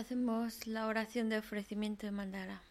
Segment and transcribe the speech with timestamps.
[0.00, 2.62] Hacemos la oración de ofrecimiento de mandara.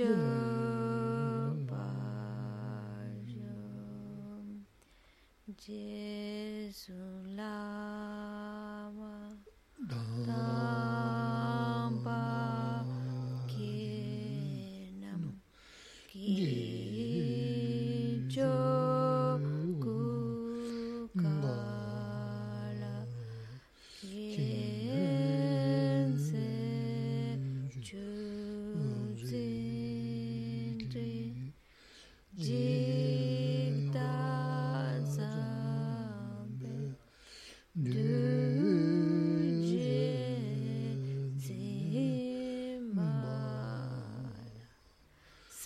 [0.00, 1.84] Jumpa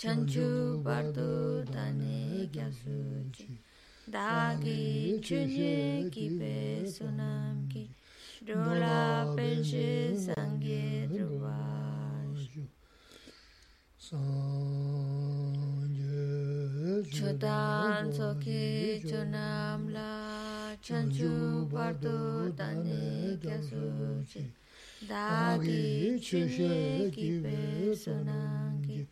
[0.00, 3.60] chanchu bardu dani gyasu chi.
[4.08, 7.84] Dagi chunye kipe sunam ki.
[8.46, 12.48] Dola penche sangye druvash
[14.00, 14.24] sangye
[17.12, 20.12] chodan soki chunam la
[20.80, 22.16] chanchu bardu
[22.56, 24.48] dani gyasu chi.
[25.06, 29.06] Dagi chunye kipe sunam ki.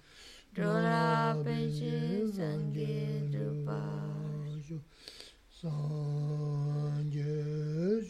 [0.59, 3.81] Dora peche sanje drupa
[5.61, 7.31] Sanje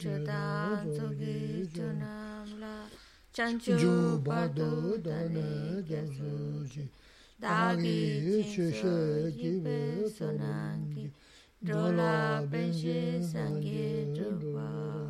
[0.00, 2.88] Chata tsoki chunam la
[3.34, 6.88] Chanchu bardu dane gyasuji
[7.38, 11.12] Dagi chushe jibe sonangi
[11.60, 15.07] Dora peche sanje drupa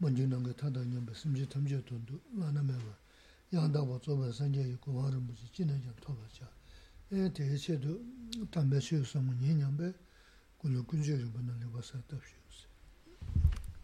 [0.00, 2.96] 먼저 넘게 타다 냠be 심지 탐지 돈도 많아 매워
[3.52, 6.48] 양다고做번 산재 있고 와는 무지 지내지 토바자
[7.12, 9.94] 에 대체도 담배 쉬었으면 년년배
[10.58, 12.02] 군요 군주를 보는 거 봐서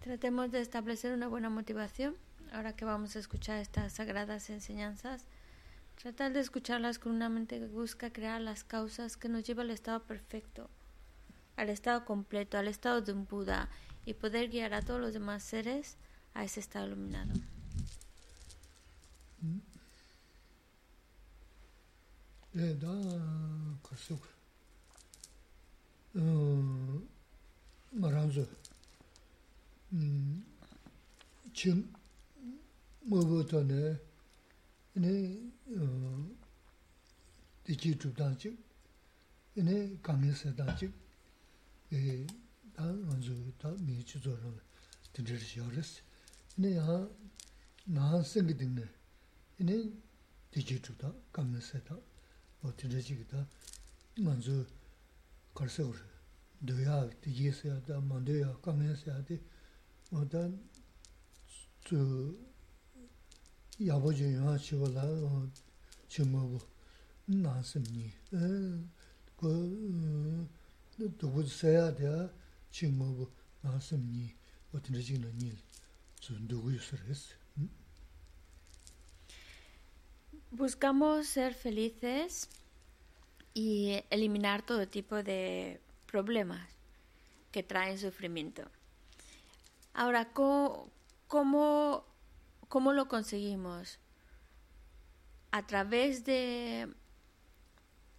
[0.00, 2.16] Tratemos de establecer una buena motivación
[2.52, 5.26] ahora que vamos a escuchar estas sagradas enseñanzas.
[5.96, 9.70] Tratar de escucharlas con una mente que busca crear las causas que nos lleva al
[9.70, 10.68] estado perfecto,
[11.56, 13.68] al estado completo, al estado de un Buda
[14.04, 15.96] y poder guiar a todos los demás seres
[16.37, 17.39] ahí se está iluminando.
[22.53, 22.93] Eh, da,
[23.89, 24.23] kasuk.
[27.91, 28.47] Maranzo.
[31.53, 31.87] Chim,
[33.09, 33.99] mabuto ne,
[34.95, 35.37] ne,
[37.65, 38.53] diki chubdan chik,
[39.55, 40.91] ne, kange sedan chik,
[41.91, 42.27] eh,
[42.75, 44.61] da, ranzo, da, mi chizo ranzo,
[45.13, 46.06] tindir shiyo resi.
[46.56, 47.08] shi yo res ne ya
[47.86, 48.88] na sen gi ding ne
[49.58, 49.92] ne
[50.50, 51.96] de chi tu da kang ye se da
[52.62, 53.46] o de de chi gi da
[54.16, 54.66] man zu
[55.54, 55.96] kar se ur
[56.58, 59.40] de ya de ye se da man de ya kang ye se de
[60.10, 60.50] o da
[61.84, 62.52] 그
[63.84, 65.02] 야보지 영화 치고라
[66.08, 66.58] 치모고
[67.26, 68.12] 나스니
[69.36, 70.48] 그
[71.18, 72.30] 누구 써야 돼
[72.70, 73.30] 치모고
[73.62, 74.32] 나스니
[74.72, 75.65] 어떤 지는 일 누구 있어res
[80.51, 82.49] Buscamos ser felices
[83.53, 86.67] y eliminar todo tipo de problemas
[87.51, 88.63] que traen sufrimiento.
[89.93, 90.89] Ahora, ¿cómo,
[91.27, 92.05] ¿Cómo,
[92.69, 93.99] ¿Cómo lo conseguimos?
[95.51, 96.87] A través de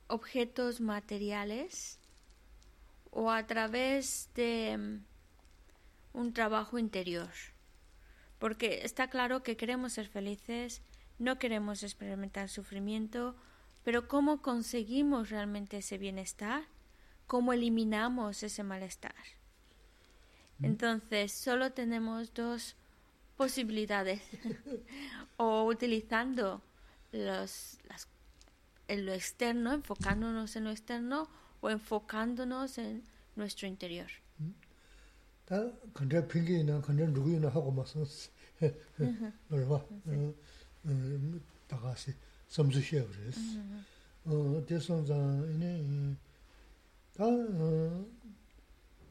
[0.09, 1.99] objetos materiales
[3.11, 7.31] o a través de mm, un trabajo interior.
[8.39, 10.83] Porque está claro que queremos ser felices,
[11.19, 13.35] no queremos experimentar sufrimiento,
[13.85, 16.65] pero ¿cómo conseguimos realmente ese bienestar?
[17.27, 19.15] ¿Cómo eliminamos ese malestar?
[20.63, 22.75] Entonces, solo tenemos dos
[23.37, 24.21] posibilidades
[25.37, 26.61] o utilizando
[27.13, 28.09] los, las,
[28.89, 31.29] en lo externo, enfocándonos en lo externo
[31.61, 33.05] o enfocándonos en
[33.37, 34.09] nuestro interior.
[35.48, 38.04] 다 근데 핑계나 근데 누구이나 하고 맞서
[39.50, 39.86] 그러봐
[40.86, 42.14] 음 다가시
[42.48, 43.40] 섬주셔 그랬어
[44.26, 46.16] 어 대선자 이네
[47.14, 47.26] 다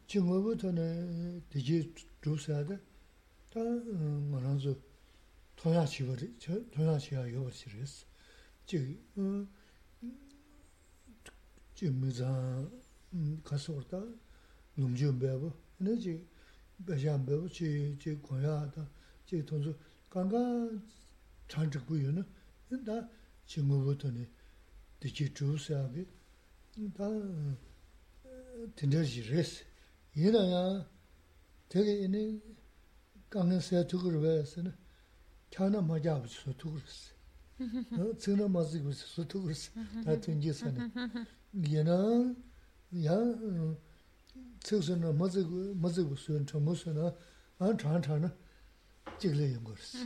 [0.07, 1.93] 지금부터는 되게
[2.23, 2.79] 주셔야 돼
[3.53, 4.73] tā ngā rānsu
[5.61, 8.07] tōyā chīwa rī, tōyā chīwa yōwa chī rī sī.
[8.65, 8.79] Chī,
[11.77, 12.71] chī mī zāng
[13.45, 14.01] kāsi wā tā
[14.81, 16.26] nōm chī mbē bō, nē chī bēshā mbē bō, chī, chī kōyā 근데 지
[16.86, 18.90] 배장 배우 지지 고야다
[19.26, 19.76] 지 돈수
[20.10, 20.38] 강가
[21.48, 22.26] 잔적부여는
[22.86, 23.10] 나
[23.46, 24.28] 친구부터네
[25.00, 26.06] 되게 주사비
[26.96, 27.06] 다
[28.76, 29.64] 된다지 레스
[30.18, 30.90] 얘라야
[31.70, 32.40] 되게 이네
[33.30, 34.74] 강에서 두고를 봐서는
[35.52, 37.14] 캬나 맞아 없어 두고스
[37.92, 39.72] 너 증나 맞고 있어 두고스
[40.04, 40.92] 다 된지서는
[41.70, 42.44] 얘는
[43.06, 43.14] 야
[44.68, 45.44] tsik na mazi
[46.04, 47.14] gu suyon chamu suyon na
[47.60, 48.32] an chan chan na
[49.20, 49.98] jikla yungo rasi.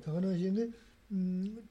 [0.00, 0.72] Taka na yini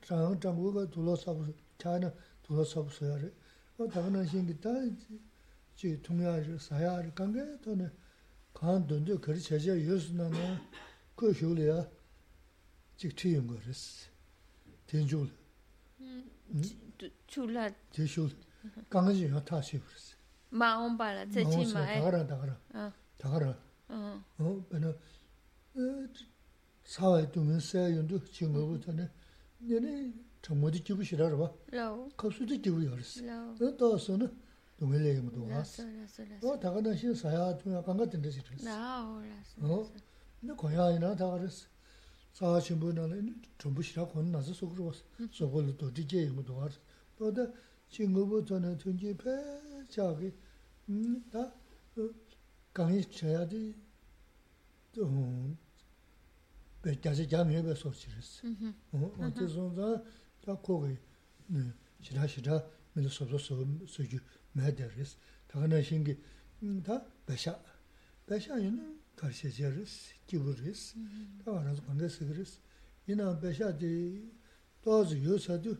[0.01, 2.11] chan chan gu ka dhula sabu, cha na
[2.47, 3.29] dhula sabu suya ri.
[3.77, 4.71] Taka na yini ta
[5.75, 7.89] ji tungya ri, saya ri, kange to ne
[8.53, 10.59] kaan dundu kari chaja yosu na na
[11.15, 11.85] ku hiu ya
[12.97, 14.07] jik ti yungo rasi.
[14.87, 15.29] Ten hmm, ju
[15.99, 16.23] hmm?
[16.61, 17.11] li.
[17.27, 17.69] Chu la.
[17.91, 18.35] Ten shu li.
[18.89, 20.16] Kange ji ya ta shivu rasi.
[20.51, 22.57] ma on pa la tse chi ma e da gara
[23.17, 23.57] da gara
[23.89, 24.63] 어.
[24.69, 24.93] bena
[26.83, 29.09] sa e du men se yun du chi ngo bu ta ne
[29.59, 31.47] ne ne ta mo di jibu shira ra ba
[32.15, 34.27] ka su di jibu yar se da da so ne
[34.77, 35.63] du me le yim du ga
[36.41, 39.03] o da ga shi sa ya du ya kan ga den de si res na
[39.07, 39.89] o la so
[40.41, 41.67] ne ko ya ina da ga res
[42.31, 44.91] sa chi bu na ne tum bu shira kon na so so ru
[45.31, 46.67] so bo lu do di je yim du ga
[47.19, 47.43] ro da
[47.89, 49.33] chi ngubu zhona tunji pe
[49.87, 50.33] chagi,
[51.31, 51.53] da
[52.73, 53.73] gangi chaya di
[56.81, 58.57] pe gyasi gyami pe sochirisi.
[59.19, 60.03] Ante zonza
[60.43, 60.97] da kogi
[61.99, 62.63] shira shira
[62.93, 63.37] mili sobso
[63.85, 64.19] soju
[64.53, 65.15] medarisi.
[65.47, 66.17] Tagana shingi
[66.59, 67.59] da besha,
[68.25, 68.83] besha yina
[69.15, 70.95] karshe jarisi, kiburisi,
[71.43, 72.59] da warazu kanda sigirisi.
[73.05, 74.29] Yina besha di
[74.83, 75.77] dozi yosadu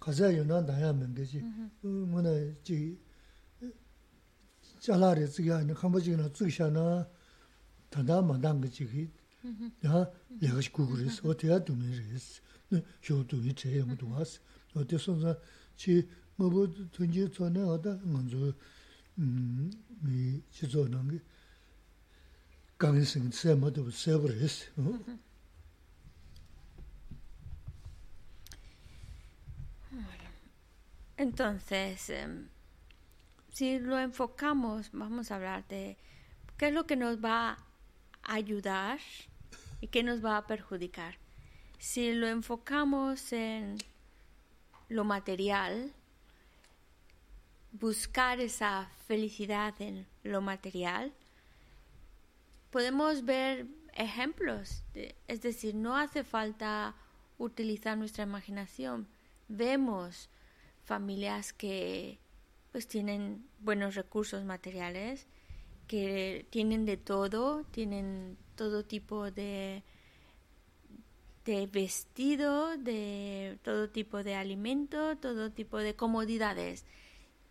[0.00, 1.40] kāzā yō nā dāyā mēngi jī,
[1.82, 2.34] mū nā
[2.66, 2.96] jī
[4.80, 7.06] chalare tsiga ni khamba jina tsigsha na
[7.90, 9.10] tanda mandanga chigi
[9.82, 12.40] ya legash kuguris o te adu mi ris
[12.70, 14.40] ne sho du yi che yam du was
[14.74, 14.96] o te
[31.17, 32.27] Entonces, eh,
[33.51, 35.97] si lo enfocamos, vamos a hablar de
[36.57, 37.57] qué es lo que nos va
[38.23, 38.99] a ayudar
[39.81, 41.17] y qué nos va a perjudicar.
[41.79, 43.77] Si lo enfocamos en
[44.87, 45.93] lo material,
[47.71, 51.13] buscar esa felicidad en lo material,
[52.69, 54.83] podemos ver ejemplos,
[55.27, 56.95] es decir, no hace falta
[57.37, 59.07] utilizar nuestra imaginación.
[59.47, 60.29] Vemos
[60.83, 62.19] familias que
[62.71, 65.27] pues tienen buenos recursos materiales,
[65.87, 69.83] que tienen de todo, tienen todo tipo de,
[71.45, 76.85] de vestido, de todo tipo de alimento, todo tipo de comodidades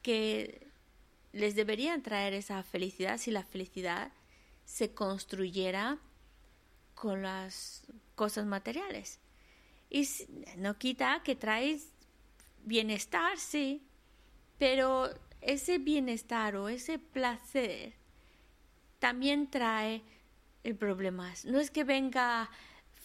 [0.03, 0.67] que
[1.33, 4.13] les deberían traer esa felicidad si la felicidad
[4.65, 5.99] se construyera
[6.95, 7.85] con las
[8.15, 9.21] cosas materiales.
[9.91, 10.09] Y
[10.57, 11.89] no quita que traes
[12.65, 13.83] bienestar, sí,
[14.59, 17.95] pero ese bienestar o ese placer
[18.99, 20.03] también trae
[20.79, 21.45] problemas.
[21.45, 22.51] No es que venga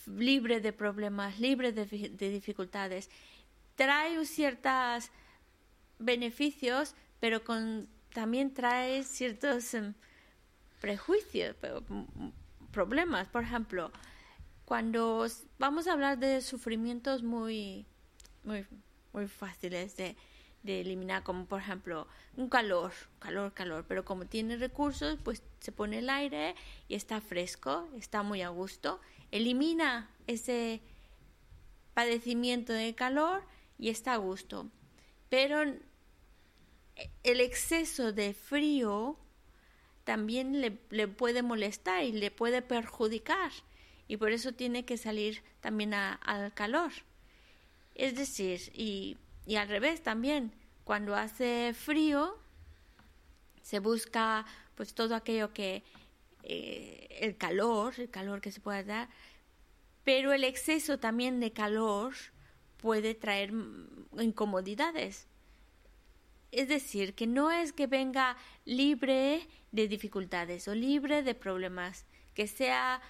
[0.07, 3.09] libre de problemas, libre de, de dificultades.
[3.75, 5.09] Trae ciertos
[5.99, 9.93] beneficios, pero con, también trae ciertos um,
[10.79, 11.55] prejuicios,
[12.71, 13.27] problemas.
[13.27, 13.91] Por ejemplo,
[14.65, 15.27] cuando
[15.59, 17.85] vamos a hablar de sufrimientos muy,
[18.43, 18.65] muy,
[19.15, 20.15] muy fáciles de,
[20.63, 25.71] de eliminar, como por ejemplo un calor, calor, calor, pero como tiene recursos, pues se
[25.71, 26.53] pone el aire
[26.89, 28.99] y está fresco, está muy a gusto,
[29.31, 30.81] elimina ese
[31.93, 33.43] padecimiento de calor
[33.79, 34.69] y está a gusto.
[35.29, 35.61] Pero
[37.23, 39.17] el exceso de frío
[40.03, 43.51] también le, le puede molestar y le puede perjudicar
[44.07, 46.91] y por eso tiene que salir también a, al calor.
[47.95, 50.51] Es decir, y y al revés también,
[50.83, 52.37] cuando hace frío,
[53.61, 55.83] se busca pues todo aquello que
[56.43, 59.09] eh, el calor, el calor que se pueda dar,
[60.03, 62.13] pero el exceso también de calor
[62.77, 63.53] puede traer
[64.19, 65.27] incomodidades.
[66.51, 72.47] Es decir, que no es que venga libre de dificultades o libre de problemas, que
[72.47, 73.01] sea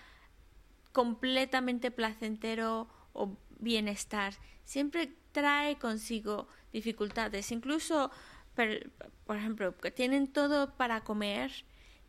[0.92, 4.34] completamente placentero o bienestar.
[4.66, 7.52] Siempre trae consigo dificultades.
[7.52, 8.12] Incluso,
[8.56, 11.52] por, ejemplo, que tienen todo para comer,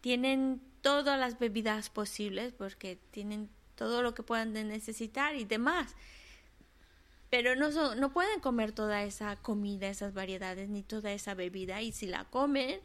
[0.00, 5.94] tienen todas las bebidas posibles, porque tienen todo lo que puedan necesitar y demás.
[7.30, 11.82] Pero no, no pueden comer toda esa comida, esas variedades, ni toda esa bebida.
[11.82, 12.80] Y si la comen,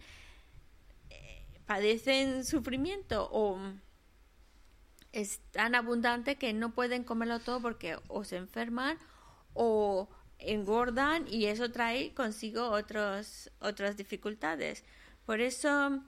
[1.09, 3.59] eh, padecen sufrimiento o
[5.11, 8.97] es tan abundante que no pueden comerlo todo porque o se enferman
[9.53, 14.83] o engordan y eso trae consigo otros, otras dificultades.
[15.25, 16.01] Por eso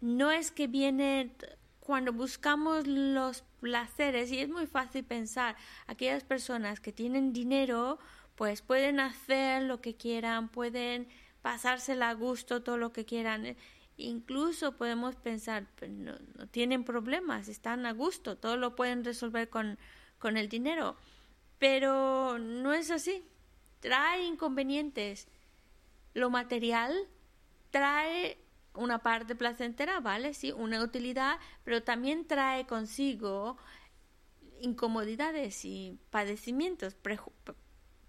[0.00, 1.34] no es que viene
[1.80, 5.56] cuando buscamos los placeres, y es muy fácil pensar,
[5.86, 7.98] aquellas personas que tienen dinero,
[8.36, 11.08] pues pueden hacer lo que quieran, pueden
[11.42, 13.56] pasársela a gusto todo lo que quieran.
[13.96, 19.48] Incluso podemos pensar, pues no, no tienen problemas, están a gusto, todo lo pueden resolver
[19.48, 19.78] con,
[20.18, 20.96] con el dinero.
[21.60, 23.22] Pero no es así
[23.80, 25.26] trae inconvenientes.
[26.14, 26.94] Lo material
[27.70, 28.38] trae
[28.74, 30.34] una parte placentera, ¿vale?
[30.34, 33.56] Sí, una utilidad, pero también trae consigo
[34.60, 36.94] incomodidades y padecimientos,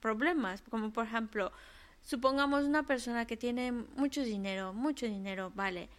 [0.01, 1.51] problemas, como por ejemplo,
[2.01, 5.89] supongamos una persona que tiene mucho dinero, mucho dinero, ¿vale?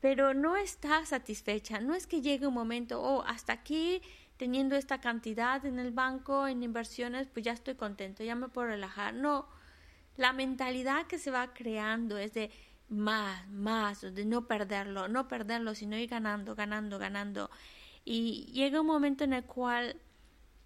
[0.00, 4.00] Pero no está satisfecha, no es que llegue un momento, oh, hasta aquí
[4.40, 8.68] teniendo esta cantidad en el banco, en inversiones, pues ya estoy contento, ya me puedo
[8.68, 9.12] relajar.
[9.12, 9.46] No,
[10.16, 12.50] la mentalidad que se va creando es de
[12.88, 17.50] más, más, de no perderlo, no perderlo, sino ir ganando, ganando, ganando.
[18.02, 19.96] Y llega un momento en el cual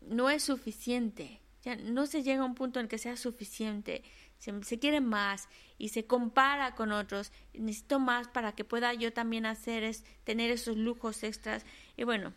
[0.00, 4.04] no es suficiente, ya no se llega a un punto en el que sea suficiente,
[4.38, 9.12] se, se, quiere más y se compara con otros, necesito más para que pueda yo
[9.12, 11.66] también hacer es tener esos lujos extras.
[11.97, 12.35] Y bueno,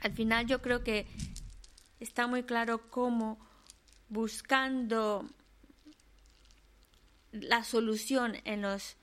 [0.00, 1.06] al final yo creo que
[2.00, 3.38] está muy claro cómo
[4.08, 5.28] buscando
[7.32, 8.96] la solución en los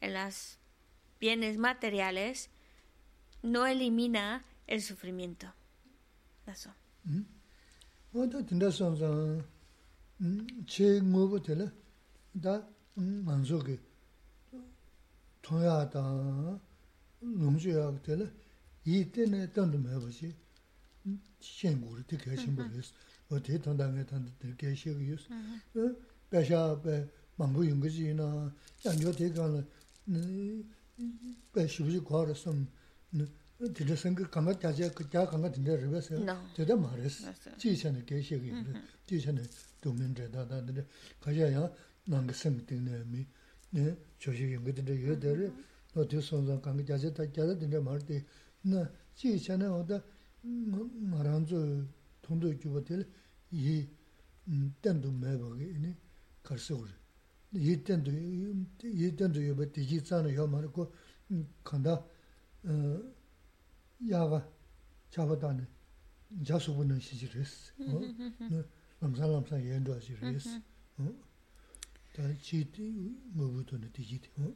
[0.00, 0.58] en las
[1.20, 2.50] bienes materiales
[3.42, 5.52] no elimina el sufrimiento.
[18.84, 20.34] 이 때문에 던도 매버시.
[21.40, 22.92] 신고를 되게 하신 분이스
[23.30, 25.96] 어.디 던당에 던도 되게 하시고요스 어.
[26.28, 29.66] 배샤베 망부 연구지나 양조 대가는
[31.54, 32.66] 배슈지 과로섬
[33.74, 36.14] 되게 생각 감각 자제 그자 감각 된다 그래서
[36.54, 37.32] 되다 말했어.
[37.58, 38.52] 지선의 계시기
[39.06, 39.44] 지선의
[39.80, 40.86] 도민제다다들.
[41.20, 41.72] 가자야.
[42.04, 43.26] 남기생 되네미
[43.70, 45.52] 네 조식 연구들 요들을
[45.94, 48.24] 어디 손상 감각 자제 다 자제 된다 말때
[48.65, 49.97] sōṅgā kāngā tācā tā kāyā tīndā mā rī tī, nā jī chāni wā tā
[51.11, 51.59] ngā rāñcō
[52.25, 53.05] tōndō kī wā tīrī,
[53.51, 53.77] yī
[54.81, 55.91] tāndō mē bā kī, nī
[56.43, 56.95] kār sō rī,
[57.53, 60.83] yī tāndō yō bā tī jī tsāna yō mā rī kō,
[61.63, 62.01] kāndā
[64.09, 64.51] 야가
[65.09, 65.65] 잡아다네
[66.45, 68.01] 자수분은 시지르스 어
[68.99, 70.61] 남산남산 연도하시르스
[70.99, 71.13] 어
[72.13, 74.53] 다치티 뭐부터는 디지티 어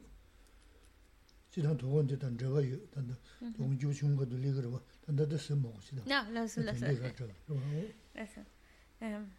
[1.54, 3.16] 지난 두 번째 단저가 요 단다
[3.56, 7.60] 동주 중고도 리그로 봐 단다도 쓰 먹으시다 No, no, no, no.
[8.14, 8.44] Eso.
[9.00, 9.30] Em,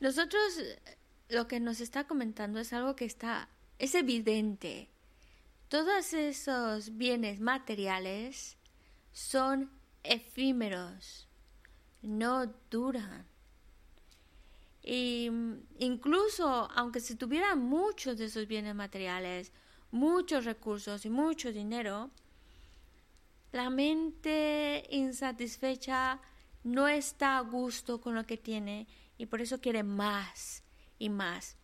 [0.00, 0.60] Nosotros
[1.28, 3.48] lo que nos está comentando es algo que está
[3.78, 4.88] es evidente.
[5.68, 8.56] Todos esos bienes materiales
[9.12, 9.70] son
[10.02, 11.28] efímeros,
[12.02, 13.26] no duran.
[14.82, 15.30] Y
[15.78, 19.52] incluso aunque se tuvieran muchos de esos bienes materiales,
[19.93, 22.09] muchos recursos y mucho dinero,
[23.51, 26.19] la mente insatisfecha
[26.63, 28.87] no está a gusto con lo que tiene
[29.19, 30.63] y por eso quiere más
[30.97, 31.57] y más.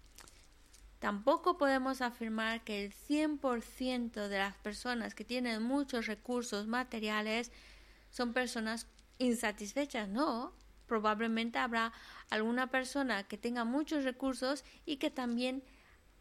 [0.99, 7.51] Tampoco podemos afirmar que el 100% de las personas que tienen muchos recursos materiales
[8.11, 8.85] son personas
[9.17, 10.53] insatisfechas, no.
[10.85, 11.93] Probablemente habrá
[12.29, 15.63] alguna persona que tenga muchos recursos y que también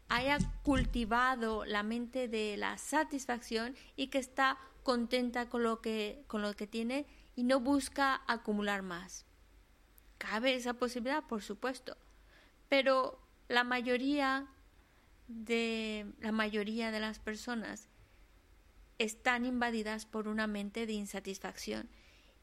[0.09, 6.41] haya cultivado la mente de la satisfacción y que está contenta con lo que, con
[6.41, 9.25] lo que tiene y no busca acumular más.
[10.17, 11.95] Cabe esa posibilidad, por supuesto,
[12.67, 14.47] pero la mayoría
[15.27, 17.87] de la mayoría de las personas
[18.97, 21.87] están invadidas por una mente de insatisfacción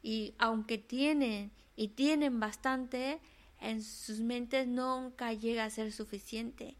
[0.01, 3.19] y aunque tienen y tienen bastante
[3.59, 6.77] en sus mentes nunca llega a ser suficiente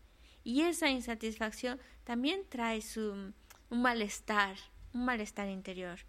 [0.47, 3.11] y esa insatisfacción también trae su,
[3.69, 4.55] un malestar
[4.93, 5.99] un malestar interior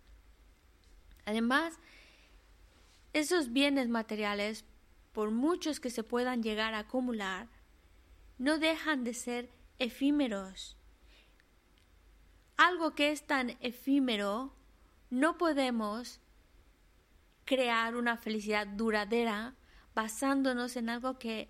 [1.25, 1.79] además
[3.13, 4.65] esos bienes materiales
[5.13, 7.49] por muchos que se puedan llegar a acumular
[8.39, 10.77] no dejan de ser efímeros.
[12.57, 14.53] Algo que es tan efímero,
[15.11, 16.21] no podemos
[17.45, 19.55] crear una felicidad duradera
[19.95, 21.49] basándonos en algo que,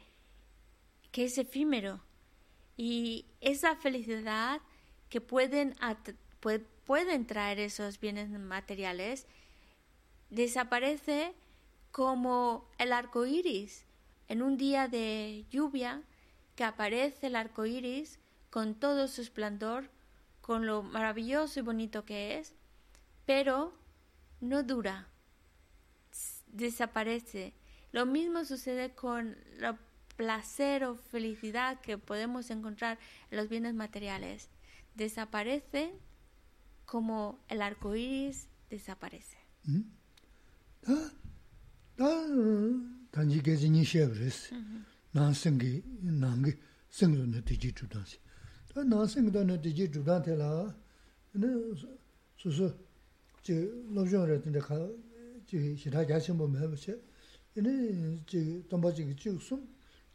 [1.12, 2.01] que es efímero.
[2.78, 4.62] Y esa felicidad
[5.10, 5.74] que pueden,
[6.86, 9.26] pueden traer esos bienes materiales
[10.30, 11.34] desaparece
[11.90, 13.84] como el arco iris.
[14.28, 16.02] En un día de lluvia,
[16.54, 19.90] que aparece el arco iris con todo su esplendor,
[20.40, 22.54] con lo maravilloso y bonito que es,
[23.26, 23.72] pero
[24.40, 25.08] no dura,
[26.46, 27.54] desaparece.
[27.90, 29.64] Lo mismo sucede con el
[30.18, 32.98] placer o felicidad que podemos encontrar
[33.31, 34.50] en los bienes materiales.
[34.96, 35.94] Desaparece
[36.87, 39.38] como el arco iris desaparece.
[39.62, 39.83] ¿Mm?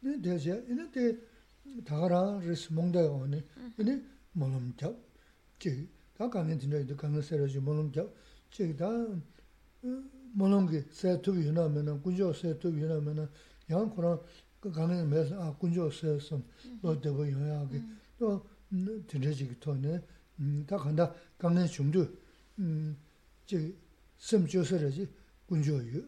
[0.03, 1.79] tīndā kā jī shirā gyāchīmbō mē bāchē, inā jī tōmbā jī jī sūm, inā tē
[1.79, 3.39] chē, inā tē tā rā rīs mōngdā yō nē,
[3.79, 3.93] inā
[4.39, 4.95] mōlōm gyāb,
[5.59, 5.71] jī
[6.17, 8.09] tā kāngiān tīndā yō kāngiān sē rā jī mōlōm gyāb,
[8.53, 8.89] jī tā
[10.39, 13.25] mōlōm gī sē tūbi yō nā mē nā, guñjō sē tūbi yō nā mē nā,
[13.69, 14.19] yāng kōrā
[14.59, 16.41] 그 가는 매서 아 군조 세서
[16.81, 17.81] 뭐 되고 영향이
[18.17, 18.45] 또
[19.07, 20.01] 드레지기 토네
[20.67, 22.05] 다 간다 강내 중도
[22.57, 23.73] 음제
[24.17, 25.07] 섬조서라지
[25.47, 26.03] 군조유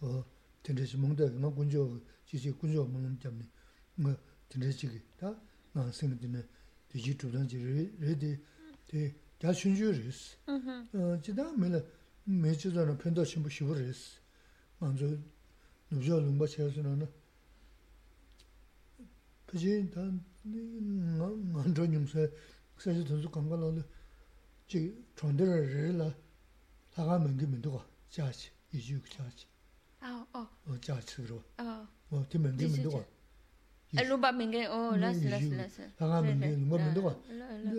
[0.00, 0.24] 어
[0.62, 3.48] 드레지 몽다 뭐 군조 지지 군조 몽는 때문에
[3.96, 4.16] 뭐
[4.48, 5.34] 드레지기 다
[5.72, 6.44] 나생들네
[6.88, 7.58] 디지털한지
[7.98, 8.38] 레디
[8.86, 11.80] 대 다춘주르스 어 지다 메라
[12.24, 14.20] 매주도는 편도 신부 시부르스
[14.78, 15.06] 먼저
[15.92, 17.06] 누저 lumba chayasuna na
[19.44, 21.28] pachī tā ngā
[21.76, 22.24] rō nyum sā
[22.80, 23.84] 사실 돈도 건강하고
[24.66, 26.16] 지 전대를
[26.94, 29.46] 다가 뭔게 뭔도가 자치 이주 자치
[30.00, 30.48] 아, 어.
[30.64, 31.86] 어 자치로 어.
[32.08, 33.04] 뭐 되면 되면 도가
[33.96, 35.90] 알로바 민게 어 라스 라스 라스.
[35.96, 37.18] 다가 뭔게 뭐 뭔도가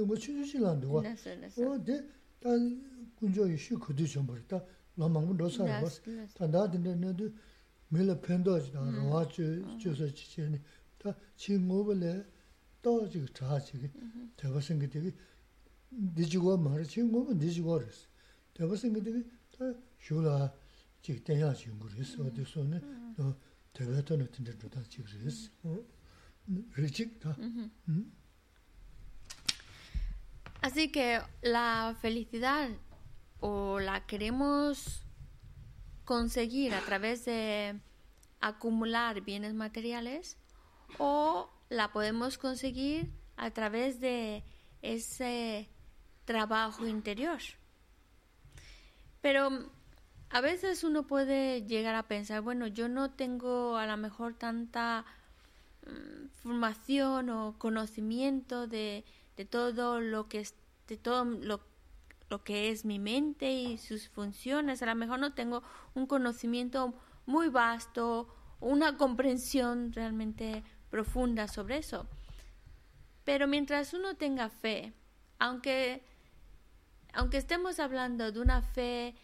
[0.06, 1.62] 뭐 추주실안 도가 라스 라스.
[1.66, 2.08] 어데
[2.40, 4.64] 단 군조 이슈 그도 좀 버렸다
[4.96, 5.88] 너무 로사로
[6.36, 7.30] 단다든데도
[7.90, 10.60] 밀어 펜도지다 로아주 주서 지체니
[10.98, 12.24] 다 친구벌에
[12.82, 13.90] 또 지금 자식이
[14.36, 15.14] 대가 생기되게
[15.92, 18.08] 니지고 말을 친구면 니지고랬어
[18.54, 19.24] 대가 생기되게
[19.58, 20.54] 다 쇼라
[21.02, 23.36] 지금 대야 지금 그랬어 어디서는 어
[23.78, 25.84] 대가도 같은데 다 지금 그랬어 어
[26.76, 27.36] 리직 다
[30.62, 32.70] Así que la felicidad
[33.42, 35.04] o la queremos
[36.06, 37.82] conseguir a través de
[38.40, 40.38] acumular bienes materiales
[41.00, 44.44] o la podemos conseguir a través de
[44.82, 45.70] ese
[46.24, 47.40] trabajo interior.
[49.22, 49.70] Pero
[50.31, 55.05] a veces uno puede llegar a pensar, bueno, yo no tengo a lo mejor tanta
[55.87, 59.05] mm, formación o conocimiento de,
[59.37, 60.55] de todo lo que es,
[60.87, 61.61] de todo lo,
[62.29, 64.83] lo que es mi mente y sus funciones.
[64.83, 65.63] A lo mejor no tengo
[65.95, 68.29] un conocimiento muy vasto,
[68.61, 72.07] una comprensión realmente profunda sobre eso.
[73.25, 74.93] Pero mientras uno tenga fe,
[75.39, 76.03] aunque,
[77.13, 79.15] aunque estemos hablando de una fe,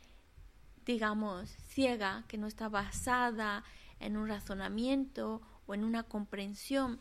[0.84, 3.64] digamos, ciega, que no está basada
[4.00, 7.00] en un razonamiento o en una comprensión,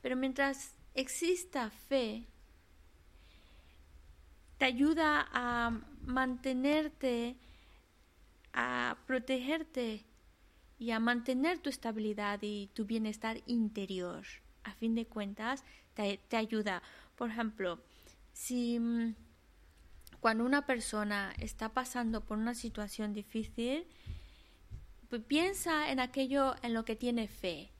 [0.00, 2.26] pero mientras exista fe,
[4.58, 7.36] te ayuda a mantenerte,
[8.52, 10.06] a protegerte
[10.78, 14.24] y a mantener tu estabilidad y tu bienestar interior.
[14.64, 16.82] A fin de cuentas, te, te ayuda.
[17.16, 17.82] Por ejemplo,
[18.32, 19.14] si mm,
[20.26, 23.86] cuando una persona está pasando por una situación difícil,
[25.08, 27.70] pues piensa en aquello en lo que tiene fe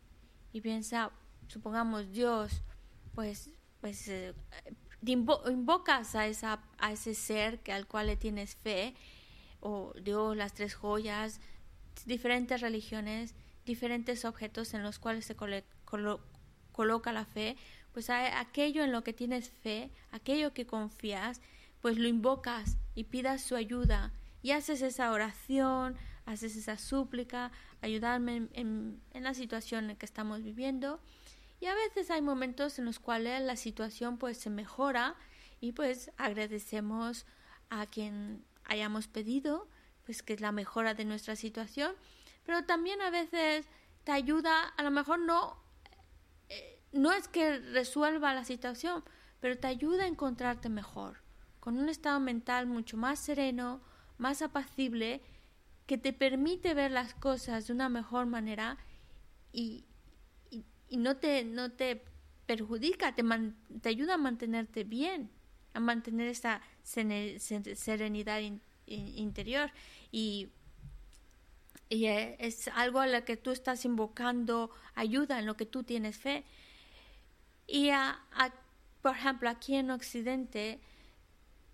[0.52, 1.10] y piensa,
[1.48, 2.62] supongamos Dios,
[3.16, 4.32] pues, pues eh,
[5.02, 8.94] invo- invocas a, esa, a ese ser que, al cual le tienes fe,
[9.58, 11.40] o Dios, las tres joyas,
[12.04, 15.34] diferentes religiones, diferentes objetos en los cuales se
[16.70, 17.56] coloca la fe,
[17.92, 21.40] pues aquello en lo que tienes fe, aquello que confías,
[21.86, 25.94] pues lo invocas y pidas su ayuda y haces esa oración,
[26.24, 30.98] haces esa súplica, ayudarme en, la situación en que estamos viviendo.
[31.60, 35.14] Y a veces hay momentos en los cuales la situación pues se mejora
[35.60, 37.24] y pues agradecemos
[37.70, 39.68] a quien hayamos pedido,
[40.04, 41.94] pues que es la mejora de nuestra situación,
[42.44, 43.68] pero también a veces
[44.02, 45.56] te ayuda, a lo mejor no
[46.48, 49.04] eh, no es que resuelva la situación,
[49.38, 51.24] pero te ayuda a encontrarte mejor,
[51.66, 53.80] con un estado mental mucho más sereno,
[54.18, 55.20] más apacible,
[55.88, 58.78] que te permite ver las cosas de una mejor manera
[59.52, 59.84] y,
[60.92, 62.04] no, te, no te
[62.46, 63.24] perjudica, te,
[63.82, 65.28] te ayuda a mantenerte bien,
[65.74, 69.72] a mantener esa serenidad in- in- interior.
[70.12, 70.46] Y,
[71.88, 75.82] y eh, es algo a lo que tú estás invocando ayuda, en lo que tú
[75.82, 76.44] tienes fe.
[77.66, 78.20] Y a-
[79.02, 80.78] por ejemplo, aquí en Occidente,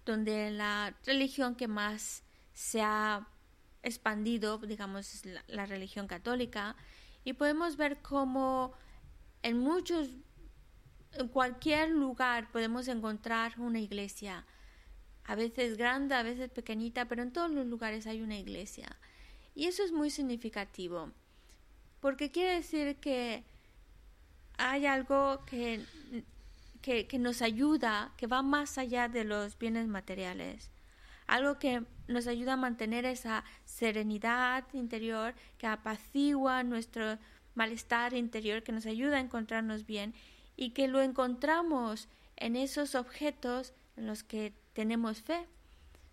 [0.05, 3.27] donde la religión que más se ha
[3.83, 6.77] expandido, digamos, es la, religión católica,
[7.25, 8.73] y podemos ver cómo
[9.43, 10.09] en muchos,
[11.13, 14.47] en cualquier lugar podemos encontrar una iglesia,
[15.25, 18.99] a veces grande, a veces pequeñita, pero en todos los lugares hay una iglesia.
[19.55, 21.13] Y eso es muy significativo,
[22.01, 23.45] porque quiere decir que
[24.59, 25.85] hay algo que,
[26.83, 30.71] que, nos ayuda, que va más allá de los bienes materiales.
[31.27, 37.19] Algo que nos ayuda a mantener esa serenidad interior, que apacigua nuestro
[37.55, 40.13] malestar interior, que nos ayuda a encontrarnos bien
[40.57, 45.47] y que lo encontramos en esos objetos en los que tenemos fe.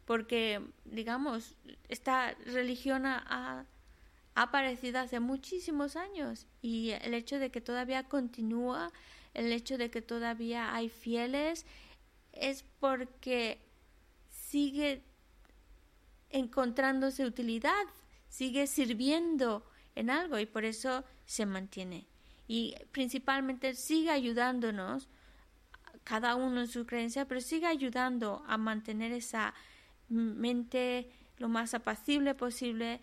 [0.06, 1.56] Porque, digamos,
[1.88, 3.66] esta religión ha,
[4.36, 8.92] ha aparecido hace muchísimos años y el hecho de que todavía continúa,
[9.34, 11.66] el hecho de que todavía hay fieles,
[12.32, 13.60] es porque
[14.30, 15.04] sigue
[16.30, 17.86] encontrándose utilidad,
[18.30, 19.64] sigue sirviendo
[19.96, 22.08] en algo y por eso se mantiene.
[22.48, 25.08] Y principalmente sigue ayudándonos,
[26.04, 29.54] cada uno en su creencia, pero sigue ayudando a mantener esa
[30.08, 33.00] mente lo más apacible posible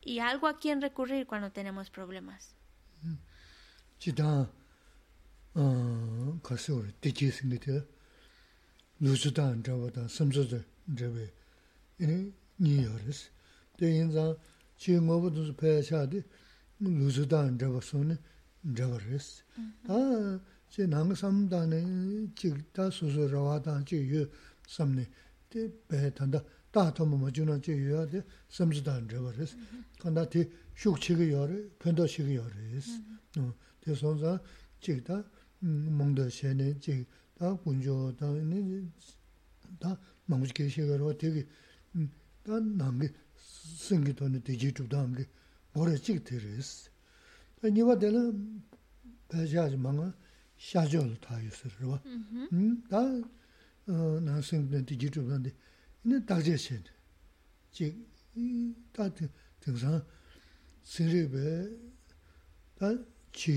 [0.00, 2.54] y algo a quien recurrir cuando tenemos problemas.
[4.02, 4.12] 지
[5.54, 7.84] karsi wari techi singi te
[9.00, 10.44] lusu dan zhawa dan samsa
[10.94, 11.28] zhawa
[11.98, 13.28] ini nyi yaris.
[13.76, 14.36] Te yin zang
[14.76, 16.24] chi ngobu duzu paya shaadi
[16.80, 18.16] lusu dan zhawa suni
[18.64, 19.42] zhawa ris.
[19.86, 24.28] Ta chi nanga samdani chi ta susu rawa dan chi yu
[24.66, 25.06] samni
[25.48, 29.54] te paya tanda ta tomo majuna chi yu ya de samsa dan zhawa ris.
[29.98, 32.88] Kanda ti shuk chigi yari, pendo chigi yari ris.
[33.80, 34.40] Te son zang
[34.80, 35.22] chigi ta
[35.62, 37.06] mōngdā shēne chīk
[37.38, 38.30] tā guñchō tā
[39.82, 39.92] tā
[40.30, 41.44] mānguch kē shē kārwa tēki
[42.46, 43.10] tā nāngi
[43.42, 45.26] sēngi tōni tējī chūk tāngi
[45.74, 46.70] bōrā chīk tē rēs.
[47.60, 48.24] Tā nīwa tēla
[49.30, 50.08] pēshāji māngā
[50.68, 52.00] shāchō lō tā yu sē rwa.
[52.90, 53.02] Tā
[54.26, 55.54] nā sēngi tōni tējī chūk tāngi
[56.10, 56.98] nē dāgchē shēne
[57.76, 58.02] chīk
[58.96, 59.08] tā
[59.62, 60.02] tēngsāng
[60.94, 61.54] sēngi bē
[62.80, 62.96] tā
[63.38, 63.56] chī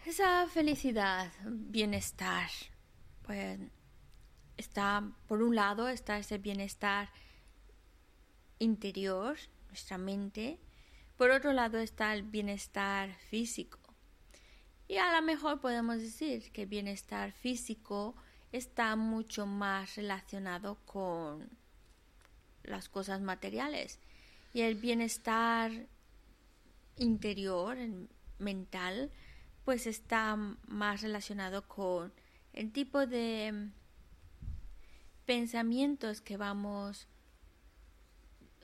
[0.06, 2.52] Esa felicidad, bienestar,
[3.24, 3.60] pues
[4.56, 7.10] está, por un lado, está ese bienestar
[8.60, 9.36] interior,
[9.68, 10.60] nuestra mente,
[11.18, 13.89] por otro lado está el bienestar físico.
[14.91, 18.17] y a lo mejor podemos decir que el bienestar físico
[18.51, 21.49] está mucho más relacionado con
[22.65, 24.01] las cosas materiales
[24.53, 25.71] y el bienestar
[26.97, 27.79] interior,
[28.41, 29.13] mental,
[29.65, 30.35] pues está
[30.67, 32.13] más relacionado con
[32.53, 33.71] el tipo de
[35.25, 37.07] pensamientos que vamos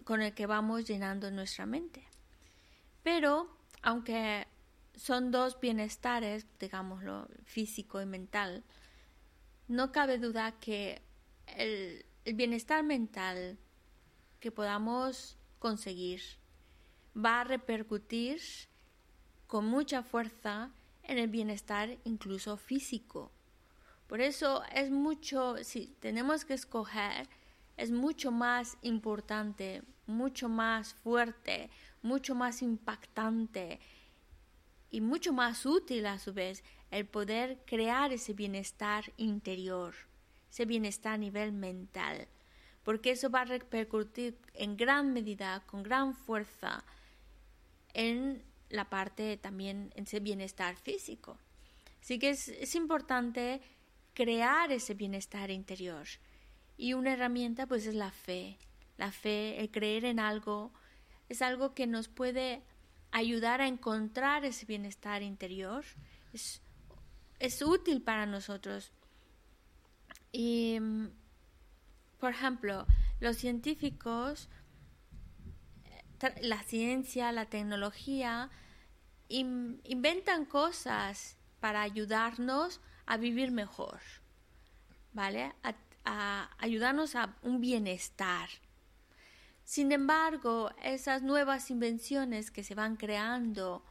[0.03, 2.03] con el que vamos llenando nuestra mente.
[3.05, 3.49] Pero
[3.81, 4.49] aunque
[4.97, 8.65] son dos bienestares, digámoslo, físico y mental,
[9.69, 11.03] no cabe duda que
[11.47, 13.59] el, el bienestar mental
[14.41, 16.23] que podamos conseguir
[17.17, 18.41] va a repercutir
[19.47, 20.71] con mucha fuerza
[21.03, 23.31] en el bienestar incluso físico.
[24.07, 27.29] Por eso es mucho, si tenemos que escoger,
[27.77, 31.71] es mucho más importante, mucho más fuerte,
[32.03, 33.81] mucho más impactante
[34.91, 39.95] y mucho más útil a su vez el poder crear ese bienestar interior,
[40.51, 42.29] ese bienestar a nivel mental
[42.87, 46.85] porque eso va a repercutir en gran medida, con gran fuerza,
[47.95, 51.37] en la parte también, en ese bienestar físico.
[52.01, 53.61] Así que es, es importante
[54.15, 56.07] crear ese bienestar interior.
[56.77, 58.57] Y una herramienta pues es la fe.
[58.99, 60.71] La fe, el creer en algo,
[61.29, 62.63] es algo que nos puede
[63.17, 65.85] ayudar a encontrar ese bienestar interior.
[66.35, 66.61] Es,
[67.39, 68.93] es útil para nosotros.
[70.33, 70.79] Y
[72.21, 72.87] por ejemplo,
[73.21, 74.51] los científicos,
[76.43, 78.51] la ciencia, la tecnología,
[79.29, 84.01] inventan cosas para ayudarnos a vivir mejor,
[85.15, 85.55] ¿vale?
[86.05, 88.51] a ayudarnos a un bienestar.
[89.67, 93.85] Sin embargo, esas nuevas invenciones que se van creando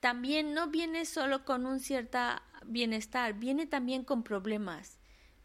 [0.00, 2.18] también no viene solo con un cierto
[2.64, 5.00] bienestar, viene también con problemas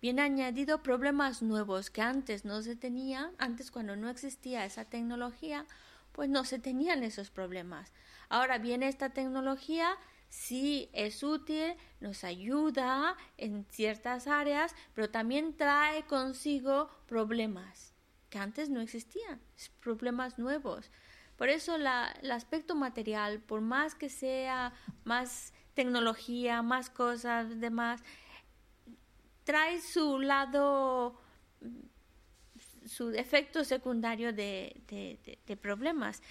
[0.06, 5.66] viene añadido problemas nuevos que antes no se tenían, antes cuando no existía esa tecnología,
[6.12, 7.92] pues no se tenían esos problemas.
[8.30, 9.98] Ahora viene esta tecnología,
[10.30, 17.95] sí es útil, nos ayuda en ciertas áreas, pero también trae consigo problemas
[18.38, 19.40] antes no existían,
[19.82, 20.92] problemas nuevos.
[21.38, 28.02] Por eso la, el aspecto material, por más que sea más tecnología, más cosas, demás,
[29.44, 31.20] trae su lado
[32.86, 34.82] su efecto secundario de,
[35.46, 36.22] de problemas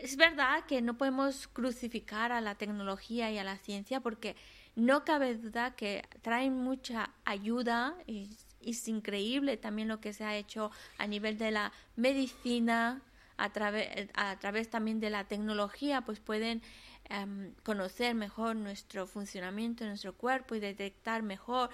[0.00, 4.36] es verdad que no podemos crucificar a la tecnología y a la ciencia porque
[4.74, 8.30] no cabe duda que traen mucha ayuda y
[8.70, 13.02] es increíble también lo que se ha hecho a nivel de la medicina,
[13.36, 16.62] a, través a través también de la tecnología, pues pueden
[17.08, 21.70] em, conocer mejor nuestro funcionamiento, nuestro cuerpo y detectar mejor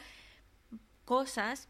[1.04, 1.68] cosas.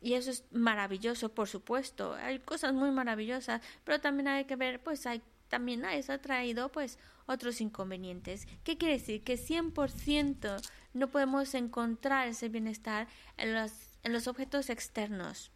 [0.00, 2.14] Y eso es maravilloso, por supuesto.
[2.14, 6.70] Hay cosas muy maravillosas, pero también hay que ver, pues hay también eso ha traído
[6.72, 8.48] pues otros inconvenientes.
[8.64, 9.22] ¿Qué quiere decir?
[9.22, 10.60] Que 100%
[10.94, 13.72] no podemos encontrar ese bienestar en los,
[14.04, 15.50] en los objetos externos,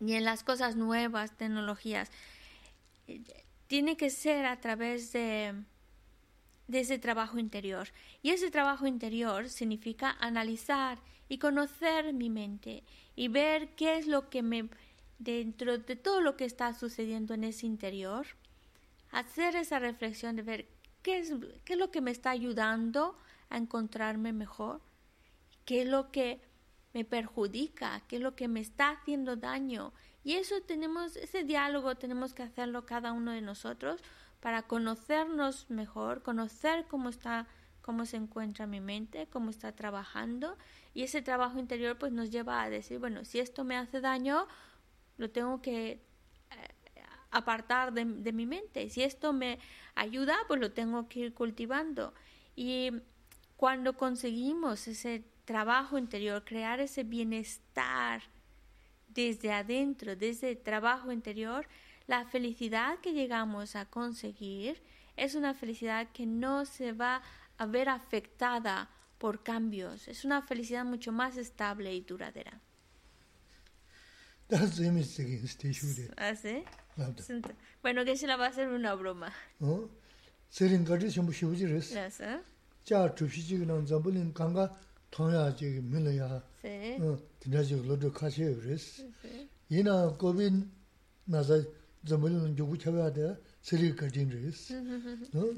[0.00, 2.10] ni en las cosas nuevas, tecnologías.
[3.66, 5.54] Tiene que ser a través de,
[6.68, 7.88] de ese trabajo interior.
[8.22, 12.84] Y ese trabajo interior significa analizar y conocer mi mente
[13.16, 14.68] y ver qué es lo que me,
[15.18, 18.26] dentro de todo lo que está sucediendo en ese interior,
[19.10, 20.66] hacer esa reflexión de ver
[21.02, 21.32] qué es,
[21.64, 23.16] qué es lo que me está ayudando
[23.50, 24.80] a encontrarme mejor,
[25.64, 26.40] qué es lo que
[26.94, 29.92] me perjudica, qué es lo que me está haciendo daño.
[30.24, 34.00] Y eso tenemos, ese diálogo tenemos que hacerlo cada uno de nosotros
[34.40, 37.46] para conocernos mejor, conocer cómo está,
[37.80, 40.56] cómo se encuentra mi mente, cómo está trabajando.
[40.94, 44.46] Y ese trabajo interior pues nos lleva a decir, bueno, si esto me hace daño,
[45.16, 46.02] lo tengo que
[47.32, 48.88] apartar de, mi mente.
[48.90, 49.58] Si esto me
[49.94, 52.14] ayuda, pues lo tengo que ir cultivando.
[52.54, 52.92] Y
[53.56, 58.22] cuando conseguimos ese trabajo interior, crear ese bienestar
[59.08, 61.66] desde adentro, desde el trabajo interior,
[62.06, 64.82] la felicidad que llegamos a conseguir
[65.14, 67.20] es una felicidad que no se va
[67.58, 68.88] a ver afectada
[69.18, 72.58] por cambios, es una felicidad mucho más estable y duradera.
[76.16, 76.64] ¿Ah, sí?
[77.82, 79.30] Bueno, que se la va a hacer una broma.
[85.12, 86.42] Tonya ji mila ya.
[87.38, 89.04] Tina ji lodo kashi yu res.
[89.68, 90.50] Yina gobi
[91.28, 91.64] nasa
[92.04, 94.72] zambulin yugu chabaya de seri gari res.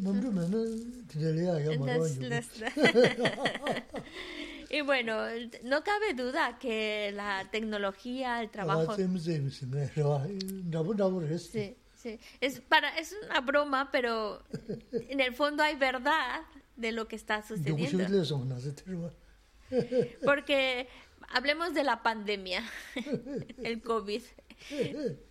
[0.03, 0.59] Namru mena
[1.09, 2.29] tina liya ya marwa yugu.
[4.71, 5.15] Y bueno,
[5.63, 8.97] no cabe duda que la tecnología, el trabajo...
[11.53, 12.19] Sí, sí.
[12.41, 14.43] Es, para, es una broma, pero
[15.09, 16.41] en el fondo hay verdad
[16.77, 17.85] de lo que está sucediendo.
[20.25, 20.89] Porque
[21.29, 22.63] hablemos de la pandemia,
[23.63, 24.23] el COVID.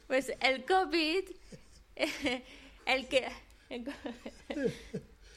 [0.08, 1.24] Pues el COVID,
[2.86, 3.28] el que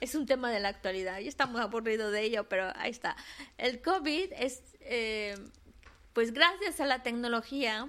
[0.00, 3.16] es un tema de la actualidad y estamos aburridos de ello, pero ahí está.
[3.58, 5.36] El COVID es, eh,
[6.12, 7.88] pues gracias a la tecnología,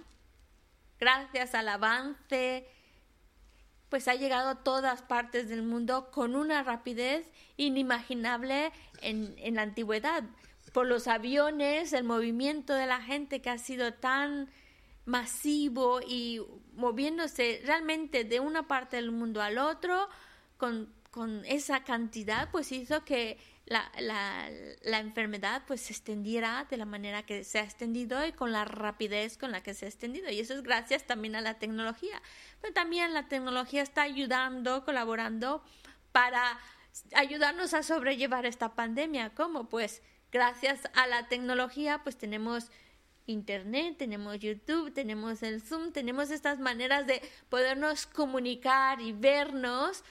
[0.99, 2.67] gracias al avance,
[3.89, 10.23] pues ha llegado a todas partes del mundo con una rapidez inimaginable en la antigüedad.
[10.77, 14.47] Por los aviones, el movimiento de la gente que ha sido tan
[15.05, 16.39] masivo y
[16.75, 20.07] moviéndose realmente de una parte del mundo al otro
[20.57, 24.51] con con esa cantidad, pues hizo que la, la,
[24.83, 28.63] la, enfermedad pues se extendiera de la manera que se ha extendido y con la
[28.63, 30.29] rapidez con la que se ha extendido.
[30.29, 32.21] Y eso es gracias también a la tecnología.
[32.61, 35.63] Pero también la tecnología está ayudando, colaborando
[36.11, 36.59] para
[37.15, 39.31] ayudarnos a sobrellevar esta pandemia.
[39.31, 39.69] ¿Cómo?
[39.69, 42.69] Pues gracias a la tecnología pues tenemos
[43.27, 50.03] internet, tenemos YouTube, tenemos el Zoom, tenemos estas maneras de podernos comunicar y vernos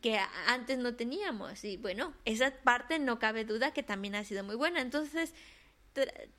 [0.00, 1.62] que antes no teníamos.
[1.64, 4.80] Y bueno, esa parte no cabe duda que también ha sido muy buena.
[4.80, 5.34] Entonces,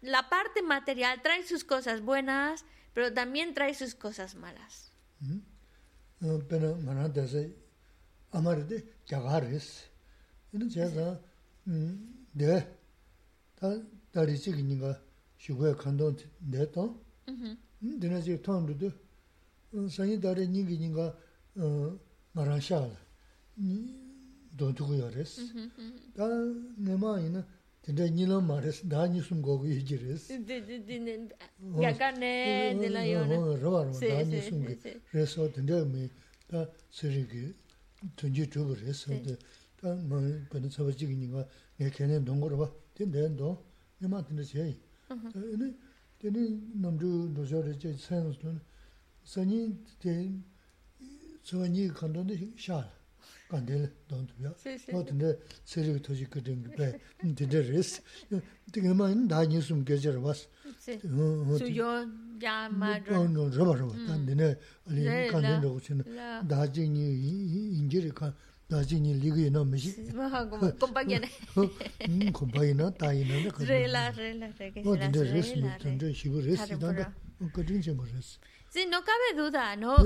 [0.01, 4.91] la parte material trae sus cosas buenas, pero también trae sus cosas malas.
[6.49, 7.11] Pero, bueno,
[13.55, 13.67] 다
[14.11, 15.01] 다리 지기니가
[15.37, 18.91] 슈고에 간도 내도 음 되나 지금 통도도
[19.89, 21.17] 상이 다리 니기니가
[21.57, 21.99] 어
[22.33, 22.89] 말하샤라.
[23.57, 23.95] 니
[24.57, 25.41] 도두고 요레스
[26.15, 26.27] 다
[26.77, 27.45] 내마이나
[27.81, 28.87] 근데 니로 말했어.
[28.89, 31.29] 다 니숨 거기 이지레스 디디디네
[31.81, 33.59] 야간에 내가 요는.
[33.61, 37.53] 로바로 다 니숨 게 그래서 근데 뭐다 쓰리기
[38.15, 39.13] 던지 주고 그래서
[39.79, 41.45] 다 뭐, 근데 저거 지금 니가
[41.93, 42.71] 걔네 농거로 봐.
[42.95, 43.63] ten ten do,
[44.01, 44.75] ima ten de xeyi.
[45.09, 45.53] Mm-hmm.
[45.53, 45.75] Ene,
[46.17, 46.43] teni
[46.81, 48.59] namzhu dozho re che san sun,
[49.21, 50.43] sanyi ten,
[51.43, 52.89] tsuwa nyi kanto de shaa,
[53.49, 54.51] kante le, don tu ya.
[54.93, 58.01] O ten de tseri ki toshi ka ten pe, ten de res.
[58.71, 60.47] Ten ima ina da nyi sum ge che re was.
[60.79, 62.07] Su yo,
[62.39, 63.27] ya ma zho.
[63.57, 65.67] Raba raba, ten de, ali kanto de
[68.70, 71.28] 진이 인지를 가 나진이 리그에 넘으시 Baja como compañera.
[72.08, 75.82] 음 콤바이나 다이나 Rela, rela, re, que 어 se las 근데 레스 rela, re.
[75.82, 77.14] 근데 시부 레스 Claro, 단다
[77.52, 78.38] 그런 좀 레스
[78.70, 79.96] Sí, no cabe duda, ¿no?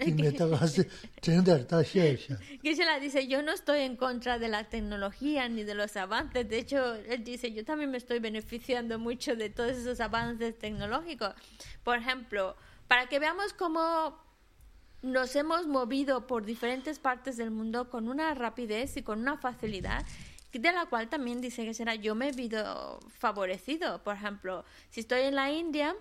[0.00, 0.82] 내가 가서
[1.20, 5.46] 전달 다 셔셔 Que se la dice, yo no estoy en contra de la tecnología
[5.50, 6.48] ni de los avances.
[6.48, 11.34] De hecho, él dice, yo también me estoy beneficiando mucho de todos esos avances tecnológicos.
[11.84, 12.56] Por ejemplo,
[12.88, 14.16] para que veamos cómo
[15.01, 20.05] nos hemos movido por diferentes partes del mundo con una rapidez y con una facilidad
[20.51, 24.03] de la cual también dice que será yo me he visto favorecido.
[24.03, 25.95] Por ejemplo, si estoy en la India,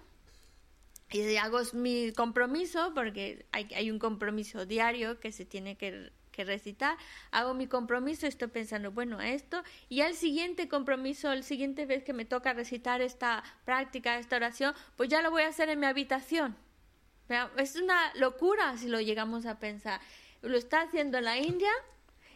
[1.11, 6.44] y hago mi compromiso, porque hay, hay un compromiso diario que se tiene que, que
[6.44, 6.99] recitar,
[7.30, 12.12] hago mi compromiso, estoy pensando, bueno, esto, y al siguiente compromiso, el siguiente vez que
[12.12, 15.86] me toca recitar esta práctica, esta oración, pues ya lo voy a hacer en mi
[15.86, 16.57] habitación.
[17.57, 20.01] Es una locura si lo llegamos a pensar.
[20.43, 21.70] Lo está haciendo en la India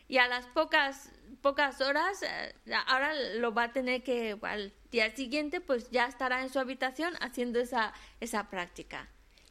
[0.08, 2.54] y a las pocas pocas horas eh,
[2.86, 7.14] ahora lo va a tener que al día siguiente pues ya estará en su habitación
[7.20, 9.08] haciendo esa esa práctica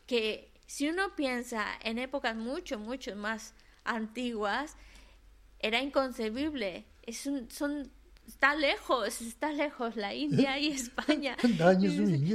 [0.08, 4.78] que si uno piensa en épocas mucho mucho más antiguas
[5.60, 7.92] era inconcebible es un, son
[8.32, 11.36] está lejos, está lejos la India y España.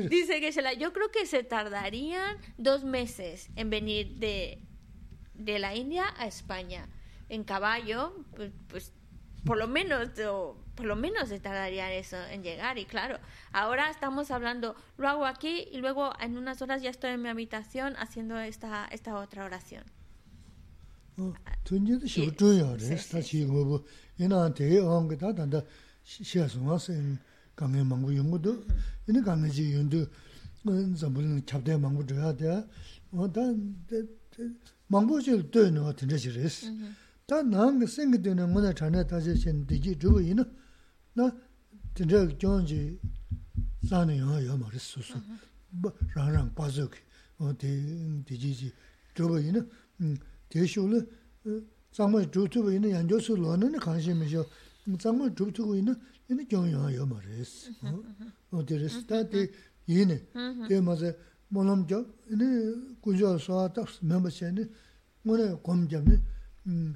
[0.08, 4.60] dice, que se la, yo creo que se tardarían dos meses en venir de,
[5.34, 6.88] de la India a España.
[7.28, 8.92] En caballo, pues, pues
[9.44, 10.10] por lo menos,
[10.74, 12.78] por lo menos se tardaría eso en llegar.
[12.78, 13.18] Y claro,
[13.52, 17.30] ahora estamos hablando, lo hago aquí y luego en unas horas ya estoy en mi
[17.30, 19.84] habitación haciendo esta, esta otra oración.
[21.18, 21.34] Oh.
[26.05, 26.93] 시 뭐 얘나한테 온 거다 단다 시야서 와서
[27.55, 28.65] 강에 망고 연구도
[29.09, 30.05] 얘네 강에지 연도
[30.63, 32.65] 뭐 전부는 잡대 망고 줘야 돼.
[33.11, 33.75] 어단
[34.87, 36.67] 망고질 되는 거 같은데 지레스.
[37.25, 40.43] 다 나은 게 생기되는 뭐나 전에 다시 신 되지 주고 이는
[41.13, 41.31] 나
[41.95, 42.99] 진짜 경지
[43.87, 45.01] 사는 요 말했어.
[45.69, 46.89] 뭐 랑랑 빠져.
[47.37, 47.67] 어 대,
[48.25, 48.71] 대지지
[49.15, 49.67] 저거 이는
[50.01, 50.15] 음
[50.49, 51.09] 대쇼를
[51.91, 54.45] 장모 주투고 있는 연조수 로는 관심이죠.
[54.99, 55.95] 장모 주투고 있는
[56.29, 57.71] 얘는 경영하여 말했어.
[57.83, 58.03] 어
[58.51, 59.51] 어디를 스타트
[59.89, 60.27] 얘네.
[60.67, 61.11] 대마서
[61.49, 62.05] 몰람죠.
[62.31, 64.65] 얘네 구조서 딱 멤버시네.
[65.23, 66.19] 뭐네 검점네.
[66.67, 66.95] 음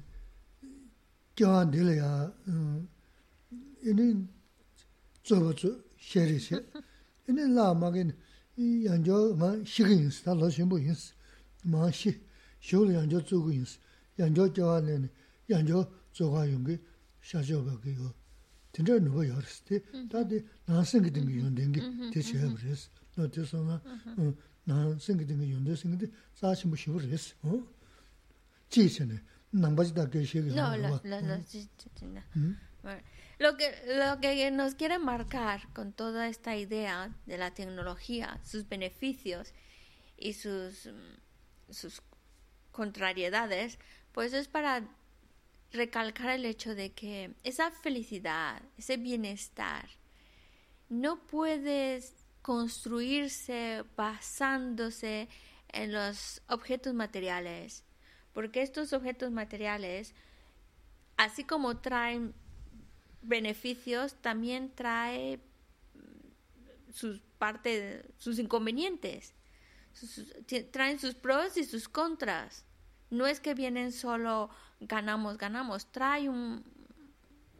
[1.36, 2.32] 교환들이야.
[2.48, 2.88] 음
[3.86, 4.28] 얘는
[5.22, 5.82] 저거죠.
[6.00, 6.54] 셰리시.
[7.28, 8.10] 얘네 라마게
[8.56, 11.12] 이 연조 뭐 시긴스 다 러신부 인스.
[11.64, 12.20] 마시
[12.60, 13.78] 쇼를 연조 주고 인스.
[14.18, 15.08] 연조 교환네.
[15.50, 16.80] 연조 조가 용게
[17.22, 18.14] 샤조가 그거.
[18.72, 21.80] 진짜 누가 열었을 때 다들 나 생기된 게 연된 게
[22.12, 22.90] 대체 그랬어.
[23.16, 23.80] 너 대성아.
[24.18, 24.34] 어.
[24.64, 27.34] 나 생기된 게 연대 생기데 사실 뭐 쉬고 그랬어.
[27.42, 27.66] 어?
[28.68, 29.18] 지체네.
[29.50, 30.48] 남바지다 게 시기.
[30.48, 32.20] No, la- la- la- sí, sí, sí, no.
[32.82, 33.00] Bueno,
[33.38, 38.68] Lo que, lo que nos quiere marcar con toda esta idea de la tecnología, sus
[38.68, 39.52] beneficios
[40.18, 42.02] y sus, mm, sus
[42.72, 43.78] contrariedades,
[44.12, 44.82] pues es para
[45.71, 49.87] recalcar el hecho de que esa felicidad, ese bienestar,
[50.89, 52.03] no puede
[52.41, 55.29] construirse basándose
[55.69, 57.83] en los objetos materiales,
[58.33, 60.13] porque estos objetos materiales,
[61.17, 62.33] así como traen
[63.21, 65.37] beneficios, también trae
[65.93, 69.33] mm, sus parte, sus inconvenientes,
[69.93, 70.33] Sus-
[70.71, 72.63] traen sus pros y sus contras.
[73.09, 74.49] No es que vienen solo
[74.81, 76.63] ganamos, ganamos, trae un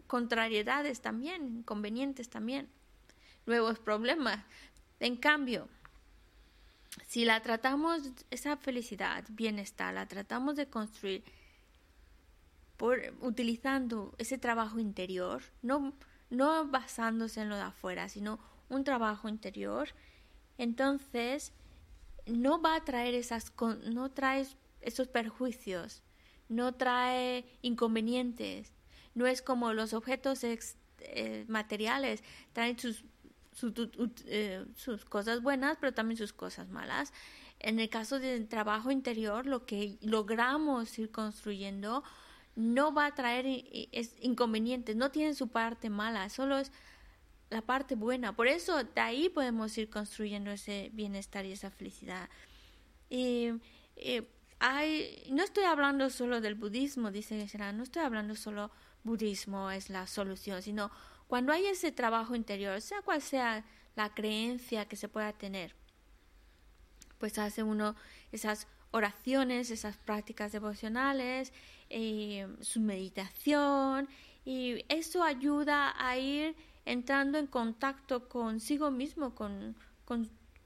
[0.07, 2.67] contrariedades también, inconvenientes también,
[3.45, 4.43] nuevos problemas.
[4.99, 5.69] En cambio,
[7.07, 11.23] si la tratamos, esa felicidad, bienestar, la tratamos de construir
[12.75, 15.93] por, utilizando ese trabajo interior, no,
[16.29, 19.89] no basándose en lo de afuera, sino un trabajo interior,
[20.57, 21.53] entonces
[22.25, 23.53] no va a traer esas,
[23.85, 24.45] no trae
[24.81, 26.03] esos perjuicios,
[26.51, 28.73] no trae inconvenientes,
[29.15, 33.05] no es como los objetos eh, materiales, traen sus,
[34.25, 37.13] eh, sus cosas buenas, pero también sus cosas malas.
[37.59, 42.03] En el caso del trabajo interior, lo que logramos ir construyendo
[42.55, 43.45] no va a traer
[44.19, 46.71] inconvenientes, no tiene su parte mala, solo es
[47.49, 48.35] la parte buena.
[48.35, 52.29] Por eso de ahí podemos ir construyendo ese bienestar y esa felicidad.
[54.61, 58.69] Hay, no estoy hablando solo del budismo, dice Geshe-la, no estoy hablando solo
[59.03, 60.91] budismo es la solución, sino
[61.27, 65.73] cuando hay ese trabajo interior, sea cual sea la creencia que se pueda tener,
[67.17, 67.95] pues hace uno
[68.31, 71.53] esas oraciones, esas prácticas devocionales,
[71.89, 74.07] eh, su meditación,
[74.45, 76.55] y eso ayuda a ir
[76.85, 79.75] entrando en contacto consigo mismo, con,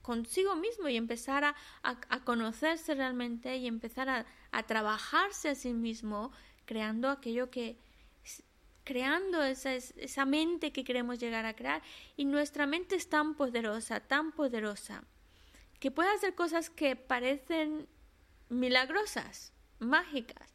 [0.06, 5.74] consigo mismo y empezar a, a, conocerse realmente y empezar a, a, trabajarse a sí
[5.74, 6.32] mismo,
[6.66, 7.80] creando aquello que,
[8.84, 11.82] creando esa, esa mente que queremos llegar a crear.
[12.18, 15.03] Y nuestra mente es tan poderosa, tan poderosa,
[15.80, 17.88] que puede hacer cosas que parecen
[18.49, 20.53] milagrosas, mágicas.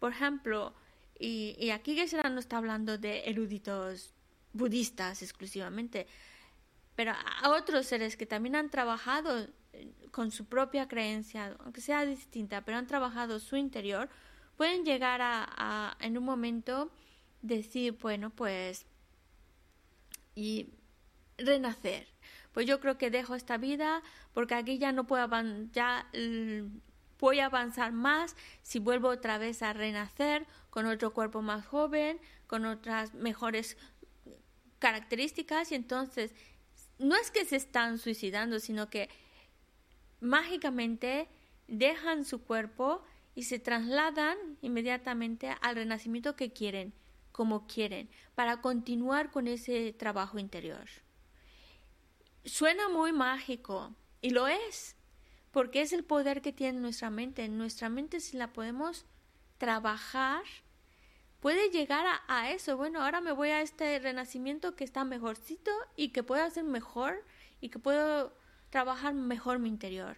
[0.00, 0.74] Por ejemplo,
[1.20, 4.12] y, y aquí Geshe no está hablando de eruditos
[4.52, 6.08] budistas exclusivamente,
[6.98, 12.04] pero a otros seres que también han trabajado eh, con su propia creencia, aunque sea
[12.04, 14.08] distinta, pero han trabajado su interior,
[14.56, 16.90] pueden llegar a, a en un momento
[17.40, 18.84] decir, bueno, pues,
[20.34, 20.70] y
[21.36, 22.08] renacer.
[22.50, 24.02] Pues yo creo que dejo esta vida
[24.34, 25.24] porque aquí ya no puedo
[25.70, 26.10] ya
[27.20, 32.18] voy a avanzar más si vuelvo otra vez a renacer con otro cuerpo más joven,
[32.48, 33.76] con otras mejores
[34.80, 36.34] características y entonces
[36.98, 39.08] no es que se están suicidando, sino que
[40.20, 41.28] mágicamente
[41.66, 43.02] dejan su cuerpo
[43.34, 46.92] y se trasladan inmediatamente al renacimiento que quieren,
[47.30, 50.88] como quieren, para continuar con ese trabajo interior.
[52.44, 54.96] Suena muy mágico, y lo es,
[55.52, 57.48] porque es el poder que tiene nuestra mente.
[57.48, 59.06] Nuestra mente si la podemos
[59.58, 60.42] trabajar,
[61.40, 62.76] puede llegar a, eso.
[62.76, 67.24] Bueno, ahora me voy a este renacimiento que está mejorcito y que puedo hacer mejor
[67.60, 68.32] y que puedo
[68.70, 70.16] trabajar mejor mi interior.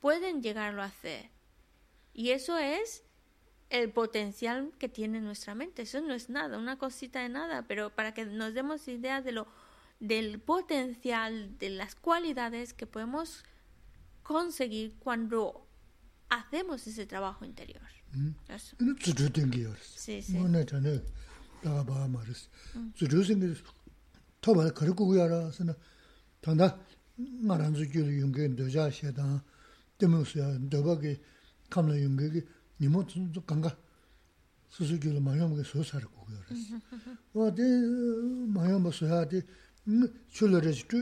[0.00, 1.30] Pueden llegarlo a hacer.
[2.14, 3.04] Y eso es
[3.70, 5.82] el potencial que tiene nuestra mente.
[5.82, 9.32] Eso no es nada, una cosita de nada, pero para que nos demos idea de
[9.32, 9.46] lo
[9.98, 13.44] del potencial, de las cualidades que podemos
[14.22, 15.66] conseguir cuando
[16.28, 18.01] hacemos ese trabajo interior.
[19.97, 20.37] Sí, sí.
[24.41, 25.73] 토바 그렇고 알아서는
[26.41, 26.79] 단다
[27.17, 29.43] 말한지 줄 용게 도자 셔다
[29.97, 31.19] 때문에야 더바게
[31.69, 32.45] 감나 용게
[32.79, 33.75] 니모도 간가
[34.69, 36.77] 수수교를 마음에 소사를 고고 그랬어.
[37.33, 37.61] 어디
[38.47, 39.41] 마음 소야디
[40.29, 40.97] 출러르지도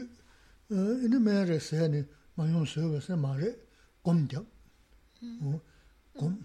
[0.71, 0.75] 어
[1.05, 3.55] 이제 매래서니 마음 소여서 말에
[4.01, 4.47] 검적
[5.41, 5.61] 어
[6.15, 6.39] 곰,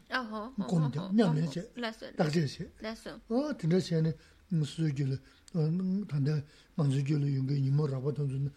[0.66, 1.72] 곰적 냠내제
[2.16, 2.68] 딱제시
[3.28, 4.12] 어 진짜시네
[4.50, 5.18] 수수교를
[5.54, 6.42] 어 단다
[6.74, 8.50] 망주교를 용게 니모라고 던진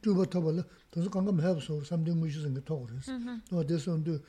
[0.00, 3.06] tuba taba la, tansu kanga mayab so, samdi mushi sangi togo res.
[3.50, 4.20] Wa desu ndu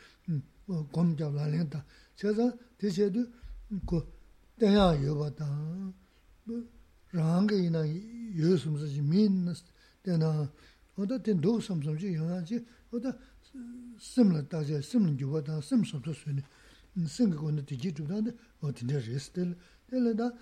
[0.91, 1.84] gom jab la len ta.
[2.16, 3.28] Che zang, te che du,
[3.86, 4.06] ko
[4.58, 5.47] tenya yoba ta,
[7.12, 9.64] rangi ina yo sumsa chi min nas,
[10.02, 10.50] tena,
[10.95, 13.18] oda ten do samsam chi yana chi, oda
[13.99, 16.43] simla dāxia, simla yuwa dāng, sim shamsa suni,
[17.07, 19.55] singa kona digi dhubdaa dāng, o dinda resi dili.
[19.91, 20.35] Dili dāng,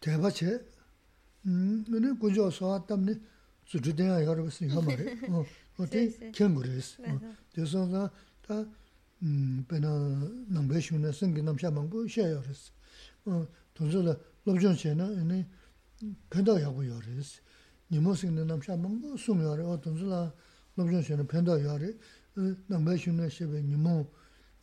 [0.00, 0.64] taiba che,
[1.44, 3.18] nini gunjo suwa dhamni,
[3.64, 5.18] sudu dāng yarwa sini yama re,
[5.78, 7.02] o di kengu resi.
[7.54, 8.10] Deso dāng,
[8.46, 8.66] dāng,
[9.68, 9.92] pēnā
[10.54, 12.72] nāngbē shūna, singa namsha māngbu, xe yaw resi.
[13.74, 14.16] Tunzo la,
[14.46, 15.44] lobchon che na, nini,
[16.30, 17.40] pēndā yagu yaw resi.
[17.90, 20.22] Nimo singa namsha māngbu, sum yaw re, o tunzo la,
[20.78, 21.90] lobzhōng shēne pēndā yārī,
[22.70, 23.94] nāmbā shūne shēbē nīmō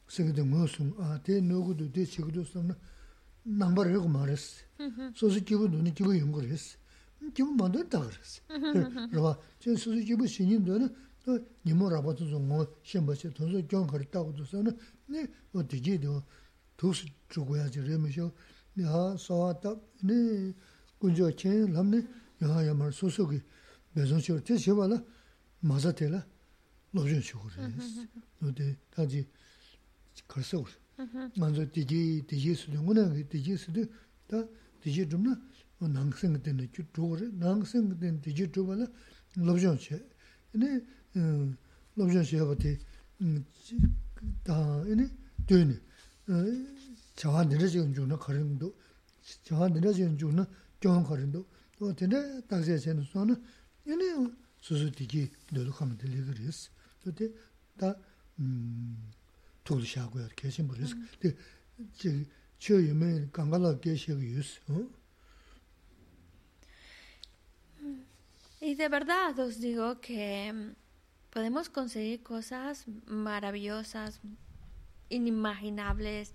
[0.08, 2.76] sēgidē ngō sūng, ā, tē nō gudu, tē chī gudu sōm nā,
[3.60, 4.46] nāmbā rē gu mā rēs,
[5.18, 6.66] sōsī kibu dōni kibu yōng gu rēs,
[7.34, 8.36] kibu mā dōni dā gu rēs,
[9.16, 10.90] rāba, chē sōsī kibu shīnyīm dōni,
[11.66, 14.62] nīmō rāba tō sō ngō shēmbā shē, tō sō gyōng kārī dā gu dō sō
[14.68, 14.76] nā,
[15.10, 16.14] nē, wā tī jī dō,
[16.78, 18.30] tō sī chū gu yā jī rē mē shō,
[18.78, 19.74] nē hā sō wā tā,
[20.06, 20.54] nē,
[21.02, 22.04] guñjō chē, lām nē,
[22.46, 23.42] yā hā yā mā rā sō sō kī,
[23.98, 25.02] bē sō shē, tē shē wā lā,
[25.66, 26.22] mazā tēlā
[26.96, 27.88] lōzhōn shūgō rēs.
[28.42, 29.22] Nō tē tājī
[30.32, 30.74] kārsā gōs.
[31.36, 33.04] Ngā rō tējī, tējī sūdō, ngō nā
[33.34, 33.84] tējī sūdō,
[34.30, 34.38] tā
[34.86, 35.34] tējī chūm nā
[35.96, 38.86] nāng sēng tēnā chū chūgō rē, nāng sēng tēnā tējī chūgō nā
[39.50, 39.98] lōzhōn shē.
[40.62, 40.70] Nē
[41.98, 42.72] lōzhōn shē bā tē
[44.46, 45.06] tā, nē
[45.50, 45.78] tē nē,
[47.20, 48.70] chāwā nirā chīgōn chūg nā kārīng dō,
[49.50, 50.46] chāwā nirā chīgōn chūg nā
[59.66, 60.98] lī shā gu yā rā kē shīn bō rē sī.
[62.00, 62.12] Tē
[62.62, 64.86] chī yō mē kāngā lā kē shē gā yō sī.
[68.62, 70.74] Y de verdad os digo que
[71.30, 74.22] podemos conseguir cosas maravillosas,
[75.10, 76.34] inimaginables,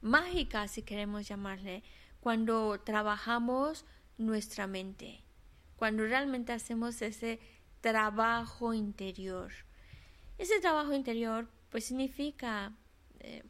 [0.00, 1.82] mágicas si queremos llamarle,
[2.20, 3.84] cuando trabajamos
[4.16, 5.22] nuestra mente,
[5.76, 7.40] cuando realmente hacemos ese
[7.80, 9.52] trabajo interior.
[10.38, 12.72] Ese trabajo interior pues significa
[13.20, 13.42] eh,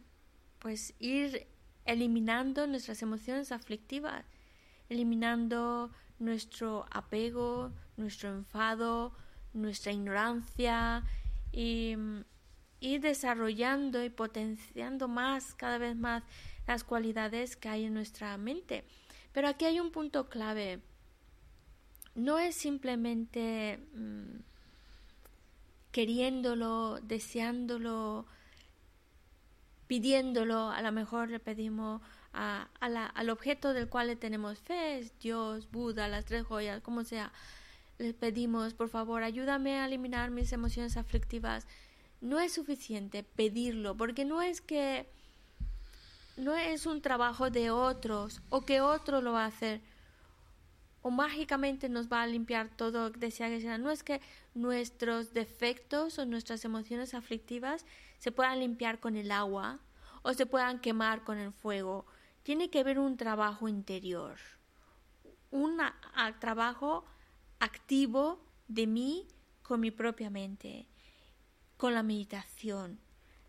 [0.59, 1.47] pues ir
[1.85, 4.25] eliminando nuestras emociones aflictivas,
[4.89, 9.15] eliminando nuestro apego, nuestro enfado,
[9.53, 11.05] nuestra ignorancia
[11.53, 11.97] y
[12.81, 16.23] ir desarrollando y potenciando más, cada vez más,
[16.67, 18.85] las cualidades que hay en nuestra mente.
[19.33, 20.81] Pero aquí hay un punto clave.
[22.15, 24.37] No es simplemente mm,
[25.91, 28.27] queriéndolo, deseándolo,
[29.87, 32.01] pidiéndolo, a lo mejor le pedimos
[32.33, 37.33] a, al objeto del cual le tenemos fe, Dios, Buda, las tres joyas, como sea,
[37.99, 41.67] le pedimos, por favor, ayúdame a eliminar mis emociones aflictivas.
[42.21, 45.07] No es suficiente pedirlo, porque no es que
[46.37, 49.81] no es un trabajo de otros o que otro lo va a hacer
[51.07, 53.77] o mágicamente nos va a limpiar todo decía sea.
[53.77, 54.23] No es que
[54.55, 57.85] nuestros defectos o nuestras emociones aflictivas
[58.19, 59.81] se puedan limpiar con el agua
[60.23, 62.07] o se puedan quemar con el fuego.
[62.43, 64.39] Tiene que haber un trabajo interior,
[65.51, 65.79] un
[66.41, 67.05] trabajo
[67.61, 69.29] activo de mí
[69.63, 70.87] con mi propia mente,
[71.77, 72.99] con la meditación.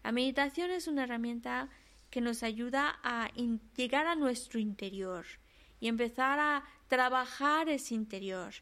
[0.04, 1.70] La meditación es una herramienta
[2.10, 3.30] que nos ayuda a
[3.78, 5.26] llegar a nuestro interior
[5.80, 8.54] y empezar a trabajar ese interior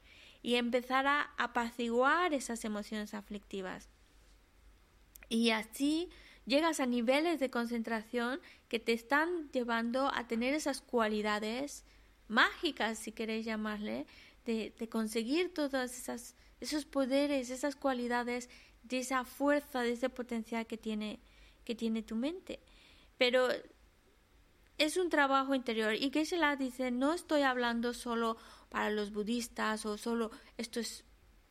[0.42, 3.90] y empezar a apaciguar esas emociones aflictivas.
[5.30, 6.10] Y así
[6.46, 11.86] llegas a niveles de concentración que te están llevando a tener esas cualidades
[12.28, 14.06] mágicas, si queréis llamarle,
[14.46, 18.50] de, conseguir todos esas, esos poderes, esas cualidades,
[18.84, 21.20] de esa fuerza, de ese potencial que tiene,
[21.64, 22.60] que tiene tu mente.
[23.18, 23.48] Pero
[24.84, 25.96] es un trabajo interior.
[25.96, 28.38] Y que se la dice, no estoy hablando solo
[28.70, 31.06] para los budistas o solo esto es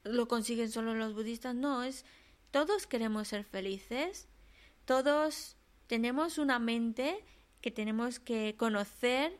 [0.04, 2.04] lo consiguen solo los budistas, no, es
[2.50, 4.28] todos queremos ser felices,
[4.84, 5.56] todos
[5.86, 7.24] tenemos una mente
[7.60, 9.38] que tenemos que conocer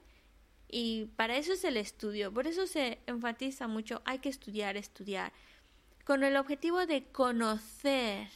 [0.68, 5.32] y para eso es el estudio, por eso se enfatiza mucho, hay que estudiar, estudiar,
[6.04, 8.28] con el objetivo de conocer,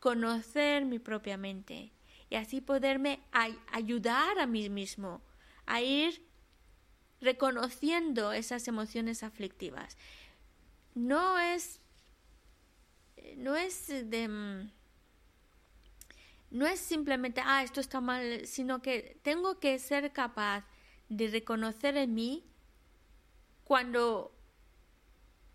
[0.00, 1.92] conocer mi propia mente
[2.34, 3.20] y así poderme
[3.70, 5.22] ayudar a mí mismo
[5.66, 6.26] a ir
[7.20, 9.96] reconociendo esas emociones aflictivas.
[10.96, 11.80] No es
[13.36, 14.70] no es de mm,
[16.50, 20.64] no es simplemente ah esto está mal, sino que tengo que ser capaz
[21.08, 22.44] de reconocer en mí
[23.62, 24.34] cuando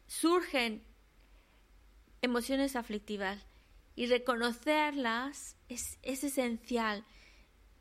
[0.07, 0.81] surgen
[2.21, 3.48] emociones aflictivas
[3.99, 7.03] y reconocerlas es, esencial.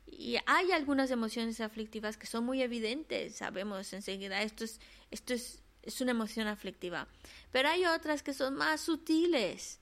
[0.05, 5.63] Y hay algunas emociones aflictivas que son muy evidentes, sabemos enseguida, esto es, esto es,
[5.81, 7.07] es una emoción aflictiva.
[7.53, 9.79] Pero hay otras que son más sutiles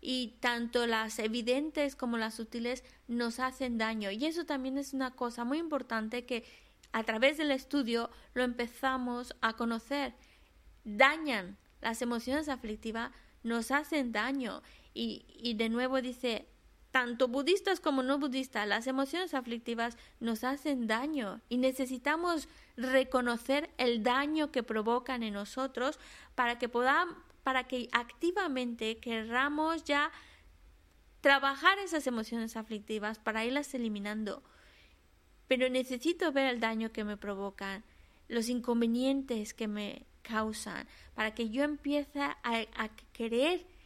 [0.00, 4.10] y tanto las evidentes como las sutiles nos hacen daño.
[4.10, 6.44] Y eso también es una cosa muy importante que
[6.92, 10.14] a través del estudio lo empezamos a conocer.
[10.84, 13.10] Dañan las emociones aflictivas,
[13.42, 14.62] nos hacen daño.
[15.00, 16.48] Y, de nuevo dice,
[16.90, 24.02] tanto budistas como no budistas, las emociones aflictivas nos hacen daño y necesitamos reconocer el
[24.02, 26.00] daño que provocan en nosotros
[26.34, 30.10] para que podamos, para que activamente querramos ya
[31.20, 34.42] trabajar esas emociones aflictivas para irlas eliminando.
[35.46, 37.84] Pero necesito ver el daño que me provocan,
[38.26, 43.77] los inconvenientes que me causan, para que yo empiece a, a querer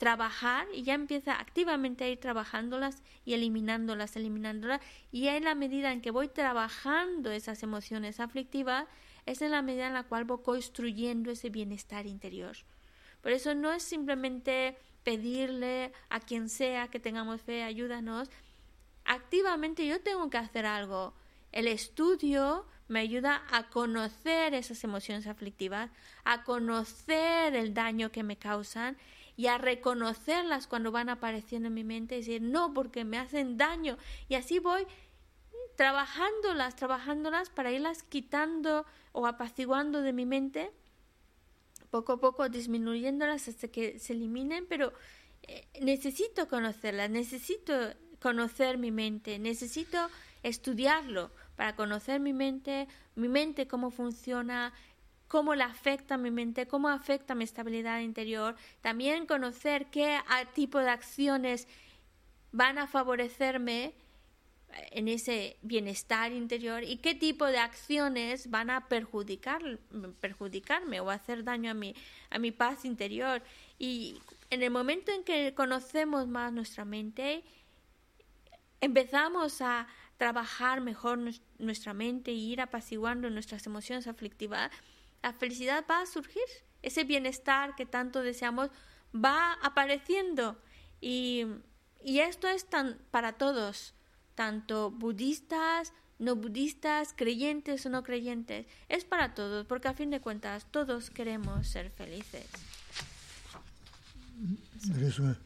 [0.00, 4.80] trabajar y ya empieza activamente a ir trabajándolas y eliminándolas, eliminándolas.
[5.12, 8.86] Y en la medida en que voy trabajando esas emociones aflictivas,
[9.26, 12.56] es en la medida en la cual voy construyendo ese bienestar interior.
[13.20, 18.30] Por eso no es simplemente pedirle a quien sea que tengamos fe, ayúdanos.
[19.04, 21.12] Activamente yo tengo que hacer algo.
[21.52, 25.90] El estudio me ayuda a conocer esas emociones aflictivas,
[26.24, 28.96] a conocer el daño que me causan
[29.36, 33.56] y a reconocerlas cuando van apareciendo en mi mente y decir, no, porque me hacen
[33.56, 33.96] daño.
[34.28, 34.86] Y así voy
[35.76, 40.70] trabajándolas, trabajándolas para irlas quitando o apaciguando de mi mente,
[41.90, 44.92] poco a poco disminuyéndolas hasta que se eliminen, pero
[45.42, 47.74] eh, necesito conocerlas, necesito
[48.20, 49.98] conocer mi mente, necesito
[50.42, 54.72] estudiarlo para conocer mi mente, mi mente cómo funciona,
[55.30, 58.56] cómo le afecta mi mente, cómo afecta mi estabilidad interior.
[58.80, 60.18] También conocer qué
[60.54, 61.68] tipo de acciones
[62.50, 63.94] van a favorecerme
[64.90, 69.78] en ese bienestar interior y qué tipo de acciones van a perjudicar,
[70.18, 71.94] perjudicarme o hacer daño a mi,
[72.30, 73.40] a mi paz interior.
[73.78, 74.20] Y
[74.50, 77.44] en el momento en que conocemos más nuestra mente,
[78.80, 81.20] empezamos a trabajar mejor
[81.60, 84.72] nuestra mente y ir apaciguando nuestras emociones aflictivas,
[85.22, 86.42] la felicidad va a surgir.
[86.82, 88.70] Ese bienestar que tanto deseamos
[89.14, 90.56] va apareciendo.
[91.00, 91.46] Y,
[92.02, 93.94] y esto es tan para todos
[94.40, 98.64] tanto budistas, no budistas, creyentes o no creyentes.
[98.88, 102.46] Es para todos, porque a fin de cuentas todos queremos ser felices.
[104.98, 105.36] Eso.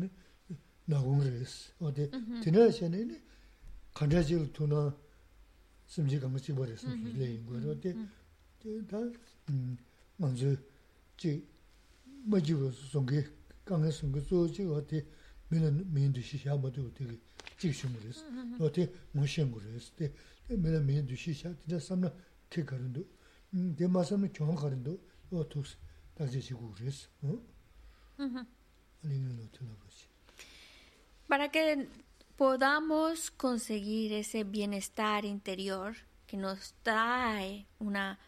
[0.89, 1.55] nāgōng rēs.
[1.83, 2.09] Wātē,
[2.43, 3.03] tēnā shē nē,
[3.97, 4.81] kāndrā chīl tūnā
[5.93, 7.65] sīmchī kāma chīkwa rēs, lē yungu rē.
[7.69, 7.93] Wātē,
[8.89, 9.03] tā
[10.19, 10.55] māngzō
[11.21, 11.35] chī
[12.25, 13.21] mā chīkwa sōngi,
[13.69, 15.03] kāngā sōngi sō chī wātē
[15.51, 17.19] mēla mēn dūjī shā mā tū tēki
[17.61, 18.23] chīk shūngu rēs.
[18.57, 19.91] Wātē, mō shēngu rēs.
[19.99, 20.09] Tē
[20.57, 22.09] mēla mēn dūjī shā, tēnā samnā
[22.49, 23.05] kē kārindu,
[23.77, 24.97] tē mā samnā kiong kārindu,
[25.29, 25.75] wā tūks.
[31.27, 31.87] Para que
[32.35, 35.95] podamos conseguir ese bienestar interior
[36.27, 38.19] que nos trae una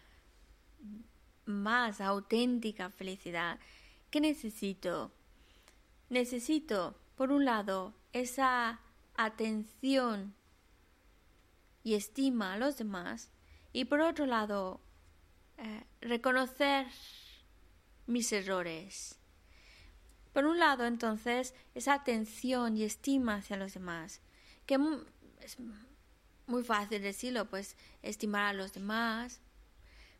[1.46, 3.60] más auténtica felicidad.
[4.10, 5.12] ¿Qué necesito?
[6.10, 8.80] Necesito, por un lado, esa
[9.16, 10.34] atención
[11.84, 13.30] y estima a los demás
[13.74, 14.82] y por otro lado,
[15.58, 16.88] eh, reconocer
[18.12, 19.22] mis errores
[20.34, 24.22] por un lado, entonces, esa atención y estima hacia los demás,
[24.66, 24.78] que
[25.42, 25.58] es
[26.48, 29.42] muy fácil decirlo, pues estimar a los demás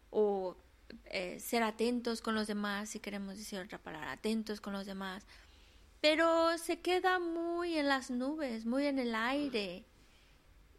[0.10, 0.58] o
[1.06, 5.26] eh, ser atentos con los demás, si queremos decir otra palabra, atentos con los demás,
[6.02, 9.86] pero se queda muy en las nubes, muy en el aire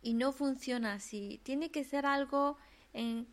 [0.03, 1.41] y no funciona así.
[1.45, 2.59] Tiene que ser algo
[2.93, 3.27] en,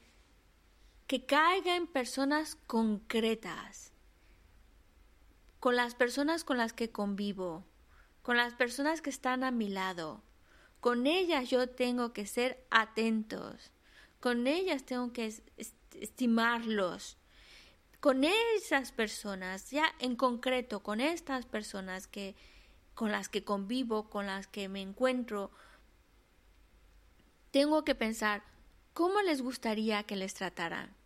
[1.09, 3.93] que caiga en personas concretas
[5.59, 7.65] con las personas con las que convivo,
[8.21, 10.21] con las personas que están a mi lado.
[10.79, 13.71] Con ellas yo tengo que ser atentos,
[14.19, 15.33] con ellas tengo que
[15.99, 17.17] estimarlos.
[17.99, 22.35] Con esas personas, ya en concreto, con estas personas que
[22.93, 25.49] con las que convivo, con las que me encuentro,
[27.49, 28.43] tengo que pensar
[28.93, 30.98] cómo les gustaría que les trataran,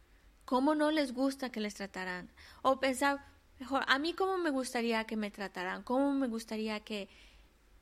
[0.54, 2.30] cómo no les gusta que les trataran,
[2.62, 3.26] o pensar
[3.60, 7.10] Mejor, a mí cómo me gustaría que me trataran, cómo me gustaría que,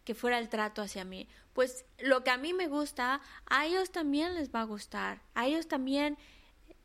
[0.06, 1.28] que fuera el trato hacia mí.
[1.52, 3.20] Pues lo que a mí me gusta,
[3.50, 5.22] a ellos también les va a gustar.
[5.34, 6.18] A ellos también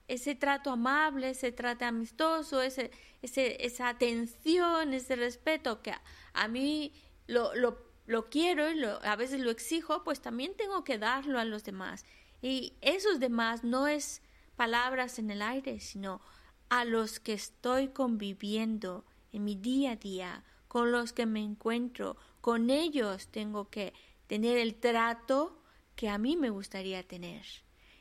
[0.08, 2.90] ese trato amable, ese trato amistoso, ese,
[3.22, 5.94] ese, esa atención, ese respeto que
[6.32, 6.92] a, mí
[7.28, 11.38] lo, lo, lo quiero y lo, a veces lo exijo, pues también tengo que darlo
[11.38, 12.04] a los demás.
[12.42, 14.20] Y esos demás no es
[14.56, 16.20] palabras en el aire, sino
[16.68, 22.16] a los que estoy conviviendo en mi día a día, con los que me encuentro,
[22.40, 23.92] con ellos tengo que
[24.26, 25.62] tener el trato
[25.94, 27.44] que a mí me gustaría tener.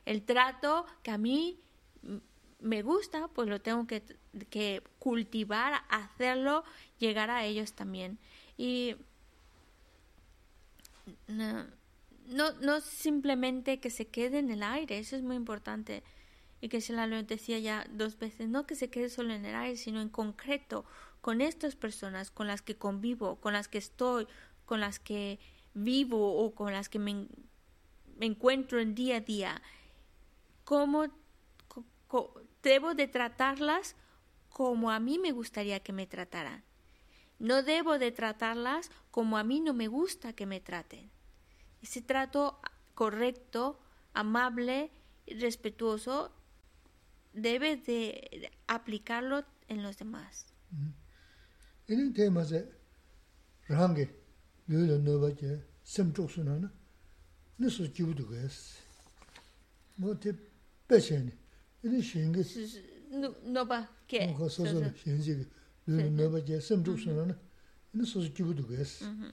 [0.06, 1.60] El trato que a mí
[2.60, 4.03] me gusta, pues lo tengo que,
[4.49, 6.64] que cultivar, hacerlo,
[6.99, 8.18] llegar a ellos también.
[8.58, 8.95] Y
[11.28, 11.66] no,
[12.28, 16.03] no, no simplemente que se quede en el aire, eso es muy importante.
[16.62, 19.45] Y que se la lo decía ya dos veces, no que se quede solo en
[19.45, 20.86] el aire, sino en concreto,
[21.22, 24.28] con estas personas con las que convivo, con las que estoy,
[24.66, 25.39] con las que
[25.74, 27.28] vivo o con las que me,
[28.20, 29.62] encuentro en día a día,
[30.64, 31.08] cómo
[32.64, 33.95] debo de tratarlas
[34.49, 36.64] como a mí me gustaría que me trataran.
[37.39, 41.12] No debo de tratarlas como a mí no me gusta que me traten.
[41.82, 42.60] Ese trato
[42.93, 43.80] correcto,
[44.14, 44.91] amable,
[45.28, 46.32] respetuoso,
[47.36, 50.48] debes de aplicarlo en los demás.
[50.74, 50.94] Mm-hmm.
[51.88, 52.68] En el tema de
[53.68, 54.10] rangue,
[54.68, 56.72] yo lo no va que sem chusuna na.
[57.60, 58.78] No su jiu de gas.
[59.98, 60.34] Mo te
[60.88, 61.32] pechen.
[61.84, 62.44] En el shinge
[63.12, 64.28] no no va que.
[64.28, 65.46] No so so shinge yo
[65.86, 67.38] lo no va que sem chusuna na.
[67.94, 69.02] No su jiu de gas.
[69.02, 69.32] Mm-hmm.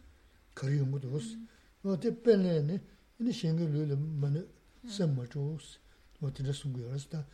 [0.54, 1.24] Kari yong de gas.
[1.24, 1.46] Mm-hmm.
[1.84, 2.80] Mo te pelen ne.
[3.18, 4.46] En el shinge yo lo man
[4.86, 5.78] sem ma chus.
[6.20, 7.26] Mo te sung yo hasta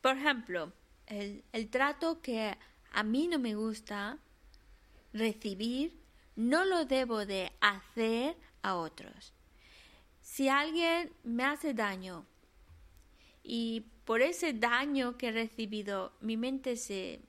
[0.00, 0.72] Por ejemplo,
[1.06, 2.56] el trato que
[2.92, 4.18] a mí no me gusta
[5.12, 5.98] recibir,
[6.36, 9.33] no lo debo de hacer a otros
[10.24, 12.24] si alguien me hace daño
[13.42, 17.20] y por ese daño que he recibido, mi mente se,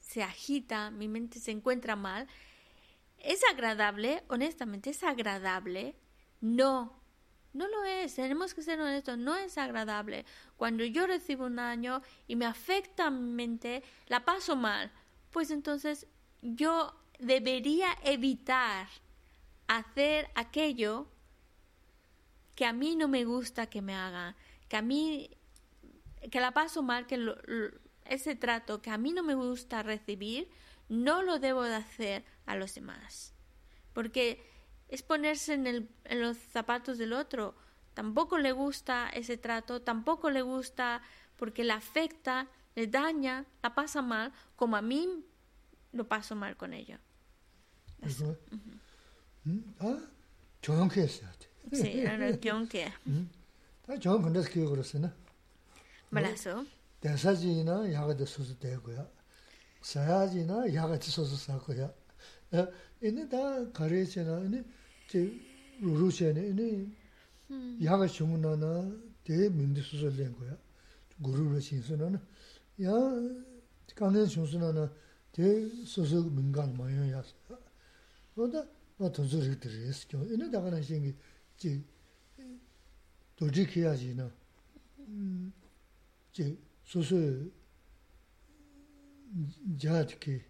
[0.00, 2.26] se agita, mi mente se encuentra mal.
[3.18, 4.24] ¿Es agradable?
[4.26, 5.94] Honestamente, ¿es agradable?
[6.40, 7.00] No,
[7.52, 8.16] no lo es.
[8.16, 10.26] Tenemos que ser honestos, no es agradable.
[10.56, 14.90] Cuando yo recibo un daño y me afecta mi mente, la paso mal.
[15.30, 16.08] Pues entonces
[16.42, 18.88] yo debería evitar
[19.68, 21.06] hacer aquello
[22.58, 24.34] que a mí no me gusta que me hagan
[24.68, 25.30] que a mí,
[26.28, 27.16] que la paso mal, que
[28.04, 30.48] ese trato que a mí no me gusta recibir,
[30.88, 33.32] no lo debo de hacer a los demás.
[33.92, 34.44] Porque
[34.88, 37.54] es ponerse en, el, en los zapatos del otro.
[37.94, 41.00] Tampoco le gusta ese trato, tampoco le gusta
[41.36, 45.24] porque le afecta, le daña, la pasa mal, como a mí
[45.92, 46.98] lo paso mal con ello.
[49.80, 49.98] Ah,
[51.73, 52.03] sí,
[53.85, 55.13] 다 좋은 건데 그게 그렇으나.
[56.09, 56.65] 말아서.
[57.01, 59.09] 대사지나 야가도 소소 되고요.
[59.81, 61.93] 사야지나 야가도 소소 사고요.
[62.53, 62.67] 어,
[63.01, 64.63] 이제 다 가르치나 이제
[65.09, 65.39] 제
[65.81, 66.87] 루루시네 이제
[67.83, 68.89] 야가 주문하나
[69.25, 70.57] 대 민디 소소 된 거야.
[71.21, 72.15] 구루로 신선은
[72.83, 72.89] 야
[73.95, 74.89] 강연 신선하나
[75.33, 77.21] 대 소소 민간 마요야.
[78.35, 80.23] 뭐다 뭐 도저히 들으셨죠.
[80.31, 81.13] 이제 다가는 신기
[81.58, 81.82] 제
[83.36, 84.30] 도지키야지나.
[86.32, 87.50] 제 소소
[89.78, 90.40] 자트키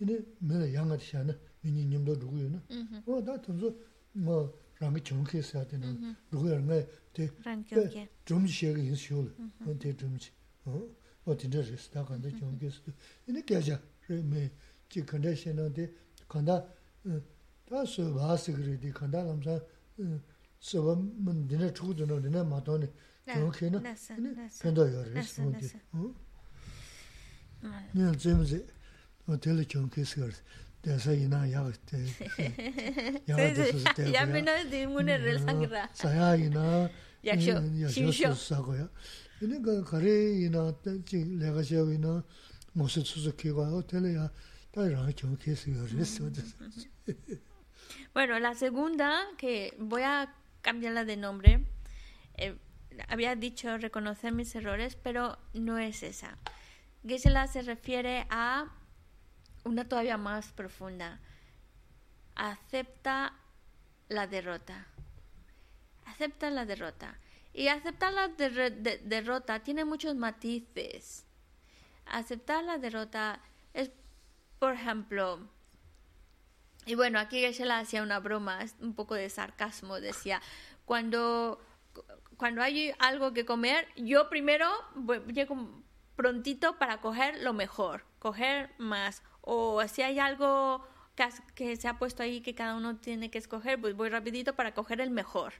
[0.00, 2.62] 이네 내가 양아치잖아 미니 님도 누구요나?
[3.06, 3.74] 어나 던서
[4.12, 9.28] 뭐 랑이 정확히 있어야 되는 누구야?가 대좀 시에가 있어요
[9.58, 10.32] 근데 좀지.
[10.64, 10.88] 어
[11.26, 12.70] 어디서 스타 간데 정확히
[13.28, 13.80] 이네 계자.
[14.08, 14.50] 매
[14.88, 15.92] 지컨데션한테
[16.26, 16.66] 간다
[17.68, 19.60] 다스 바스 그래.디 간다 남자
[20.60, 20.92] sōwa
[21.24, 22.88] mōn dīne chūku dīne, dīne mātō nī,
[23.30, 23.80] chūku kē nā,
[24.60, 25.70] pēndā yō rī, sōwa dī.
[27.94, 28.60] Nī yā dzēm zī,
[29.28, 30.36] wā tēli chūku kē sī kār,
[30.84, 32.02] dēsā yī nā yā kā,
[33.24, 35.88] yā kā dēsā sī tē kā, yā mī nā dī ngū nē rē lāng rā.
[35.96, 36.66] Sā yā yī nā,
[37.24, 37.56] yā shō,
[37.96, 38.88] shī sā kā yā.
[39.40, 40.68] Nī kā kā rē yī nā,
[41.08, 42.18] jī lē kā shē wī nā,
[42.76, 44.28] ngō sī tsū sī kē kā, wā tēli yā,
[44.76, 47.40] tā yā rā chūku kē sī kā rī, sōwa dī.
[48.12, 50.28] Bueno, la segunda, que voy a
[50.62, 51.64] cambiarla de nombre.
[52.34, 52.56] Eh,
[53.08, 56.38] había dicho reconocer mis errores, pero no es esa.
[57.06, 58.68] Gisela se refiere a
[59.64, 61.20] una todavía más profunda.
[62.34, 63.34] Acepta
[64.08, 64.86] la derrota.
[66.06, 67.18] Acepta la derrota.
[67.52, 71.24] Y aceptar la derrota tiene muchos matices.
[72.06, 73.40] Aceptar la derrota
[73.74, 73.90] es,
[74.58, 75.48] por ejemplo,
[76.90, 80.42] y bueno, aquí Geshe-la hacía una broma, un poco de sarcasmo, decía,
[80.84, 81.64] cuando,
[82.36, 84.66] cuando hay algo que comer, yo primero
[85.32, 85.84] llego
[86.16, 89.22] prontito para coger lo mejor, coger más.
[89.40, 90.84] O si hay algo
[91.14, 94.56] que, que se ha puesto ahí que cada uno tiene que escoger, pues voy rapidito
[94.56, 95.52] para coger el mejor.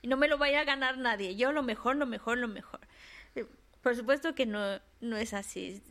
[0.00, 1.36] Y no me lo vaya a ganar nadie.
[1.36, 2.80] Yo lo mejor, lo mejor, lo mejor.
[3.34, 3.44] Eh,
[3.82, 5.82] por supuesto que no, no es así.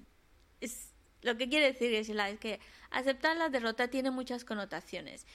[0.60, 0.92] Es,
[1.28, 2.10] lo que quiere decir es
[2.40, 2.60] que
[2.90, 5.28] aceptar la derrota tiene muchas connotaciones.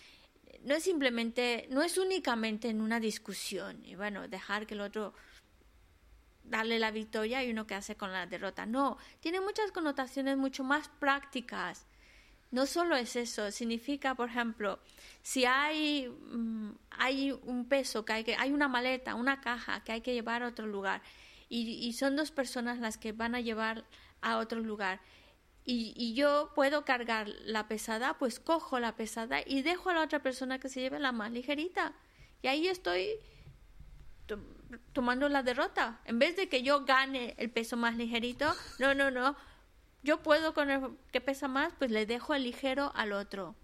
[0.65, 5.13] No es simplemente, no es únicamente en una discusión y bueno, dejar que el otro
[6.45, 8.65] darle la victoria y uno que hace con la derrota.
[8.65, 11.87] No, tiene muchas connotaciones mucho más prácticas.
[12.51, 14.79] No solo es eso, significa, por ejemplo,
[15.23, 19.93] si hay, mm, hay un peso, que hay, que hay una maleta, una caja que
[19.93, 21.03] hay que llevar a otro lugar
[21.55, 23.85] y son dos personas las que van a llevar
[24.23, 25.01] a otro lugar
[25.65, 30.03] y, y, yo puedo cargar la pesada, pues cojo la pesada y dejo a la
[30.03, 31.93] otra persona que se lleve la más ligerita.
[32.43, 33.21] Y ahí estoy
[34.93, 36.01] tomando la derrota.
[36.05, 39.37] En vez de que yo gane el peso más ligerito, no, no, no.
[40.03, 43.55] Yo puedo con el que pesa más, pues le dejo el ligero al otro.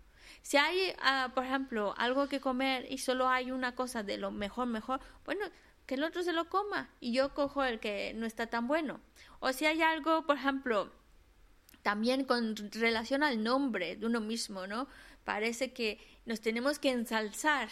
[0.42, 4.30] Si hay, uh, por ejemplo, algo que comer y solo hay una cosa de lo
[4.30, 5.46] mejor, mejor, bueno,
[5.86, 9.00] que el otro se lo coma y yo cojo el que no está tan bueno.
[9.40, 10.92] O si hay algo, por ejemplo,
[11.82, 14.88] también con relación al nombre de uno mismo, ¿no?
[15.24, 17.68] Parece que nos tenemos que ensalzar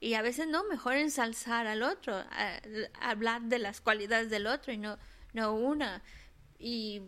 [0.00, 2.24] y a veces no, mejor ensalzar al otro,
[3.00, 4.98] hablar de las cualidades del otro y no,
[5.34, 6.02] no una.
[6.58, 7.02] Y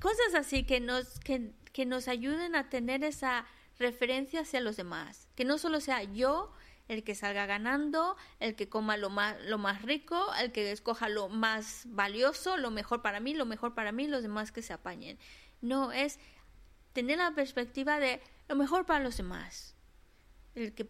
[0.00, 3.46] cosas así que nos, que, que nos ayuden a tener esa
[3.78, 6.52] referencia hacia los demás, que no solo sea yo
[6.88, 11.08] el que salga ganando, el que coma lo más, lo más rico, el que escoja
[11.08, 14.72] lo más valioso, lo mejor para mí, lo mejor para mí, los demás que se
[14.72, 15.18] apañen.
[15.60, 16.18] No, es
[16.92, 19.74] tener la perspectiva de lo mejor para los demás.
[20.54, 20.88] El que,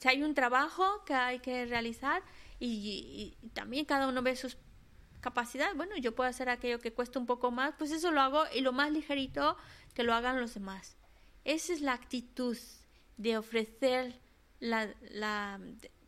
[0.00, 2.22] si hay un trabajo que hay que realizar
[2.58, 4.56] y, también cada uno ve sus
[5.20, 8.44] capacidades, bueno, yo puedo hacer aquello que cuesta un poco más, pues eso lo hago
[8.54, 9.56] y lo más ligerito
[9.94, 10.96] que lo hagan los demás.
[11.44, 12.56] Esa es la actitud
[13.18, 14.18] de ofrecer
[14.60, 15.60] la, la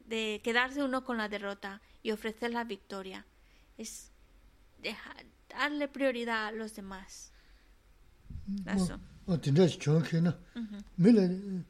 [0.06, 3.26] de quedarse uno con la derrota y ofrecer la victoria.
[3.76, 4.12] Es
[4.78, 7.33] dejar, darle prioridad a los demás.
[8.67, 8.99] Eso.
[9.25, 10.39] 어 진짜 좋게나.
[10.95, 11.63] 밀레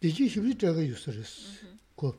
[0.00, 1.66] 디지 싶이 저거 유스레스.
[1.94, 2.16] 고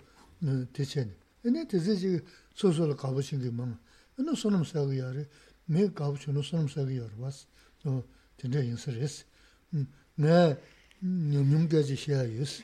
[0.74, 1.10] 대체.
[1.42, 2.22] 근데 대체
[2.54, 3.78] 소소를 가보신 게 뭐.
[4.18, 5.28] 너 손음 사고 야래.
[5.66, 7.48] 매 가보셔 너 손음 사고 야래 왔어.
[7.86, 8.04] 어
[8.38, 9.26] 진짜 유스레스.
[9.74, 9.88] 음.
[10.16, 10.58] 네.
[11.02, 12.62] Nyumgazi shayus.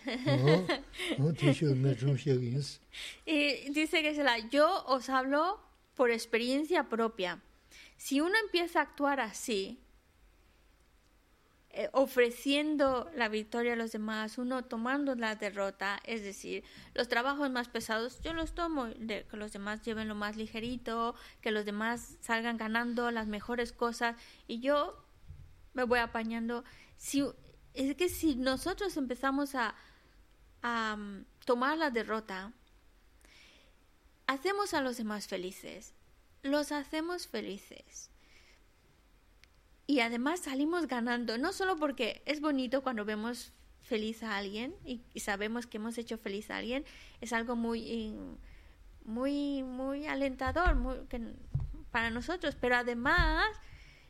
[1.17, 2.81] Oh, tisho me rumshayus.
[3.25, 5.57] Y dice que se la yo os hablo
[5.95, 7.39] por experiencia propia.
[7.95, 9.79] Si uno empieza a actuar así,
[11.72, 16.64] eh, ofreciendo la victoria a los demás, uno tomando la derrota, es decir,
[16.94, 21.14] los trabajos más pesados yo los tomo, de, que los demás lleven lo más ligerito,
[21.40, 24.16] que los demás salgan ganando las mejores cosas
[24.48, 25.00] y yo
[25.72, 26.64] me voy apañando.
[26.96, 27.24] Si,
[27.72, 29.76] es que si nosotros empezamos a,
[30.64, 32.52] um, tomar la derrota,
[34.26, 35.94] hacemos a los demás felices,
[36.42, 38.10] los hacemos felices
[39.90, 45.02] y además salimos ganando, no solo porque es bonito cuando vemos feliz a alguien y,
[45.18, 46.84] sabemos que hemos hecho feliz a alguien,
[47.20, 48.14] es algo muy,
[49.04, 50.76] muy, muy alentador
[51.90, 53.48] para nosotros, pero además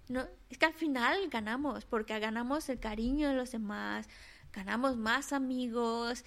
[0.09, 4.07] no, es que al final ganamos, porque ganamos el cariño de los demás,
[4.53, 6.26] ganamos más amigos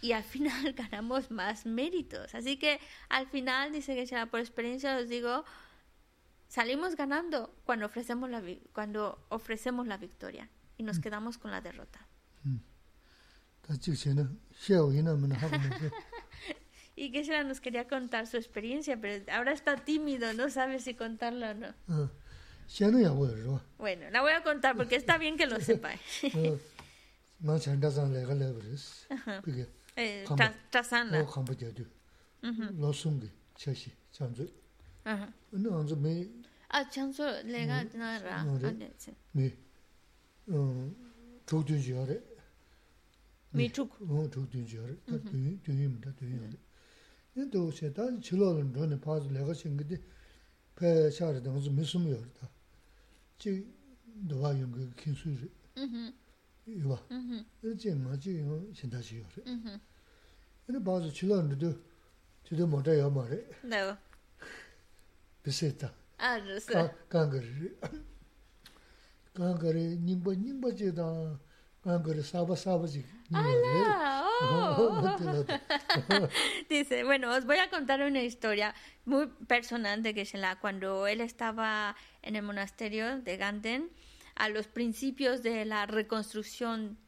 [0.00, 2.36] y al final ganamos más méritos.
[2.36, 2.78] Así que
[3.08, 5.44] al final, dice que sea por experiencia, os digo,
[6.52, 8.42] Salimos ganando cuando ofrecemos la,
[8.74, 11.00] cuando ofrecemos la victoria y nos mm.
[11.00, 12.06] quedamos con la derrota.
[12.44, 12.56] Mm.
[16.94, 20.92] y que se nos quería contar su experiencia, pero ahora está tímido, no sabe si
[20.92, 21.74] contarla o no.
[21.88, 22.10] Ah,
[23.78, 25.92] bueno, la voy a contar porque está bien que lo sepa.
[35.02, 36.41] eh,
[36.72, 38.40] 아 장소 내가 나라.
[38.40, 39.14] 안 됐지.
[39.32, 39.54] 네
[41.44, 42.18] 조준 지어래?
[43.50, 44.96] 미축 어 조준 지어래.
[45.04, 46.50] 되게 되게입니다 되게
[47.34, 50.00] 근데 어제 다 질러는 전에 봐서 내가 생기데
[50.74, 52.48] 배 차르다 무슨 무슨 요르다.
[53.36, 53.68] 지
[54.28, 55.50] 너와 연구 kinsuiri.
[56.68, 56.98] Iwa.
[57.62, 59.42] Iji nga ji yung shindashi yore.
[60.68, 61.76] Ini bazu chilan dhudu,
[62.44, 63.44] dhudu mota yamare.
[63.68, 63.98] Dawa.
[65.42, 65.92] Biseta.
[76.70, 80.60] Dice, bueno, os voy a contar una historia muy personal de Geshe-la.
[80.60, 83.90] Cuando él estaba en el monasterio de Ganden,
[84.36, 86.98] a los principios de la reconstrucción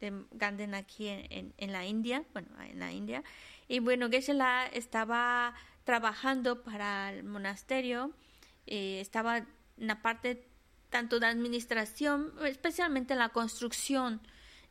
[0.00, 3.22] de Ganden aquí en, en, la India, bueno, en la India,
[3.68, 5.54] y bueno, Geshe-la estaba
[5.84, 8.12] trabajando para el monasterio,
[8.66, 9.46] eh, estaba en
[9.76, 10.46] la parte
[10.90, 14.20] tanto de administración, especialmente en la construcción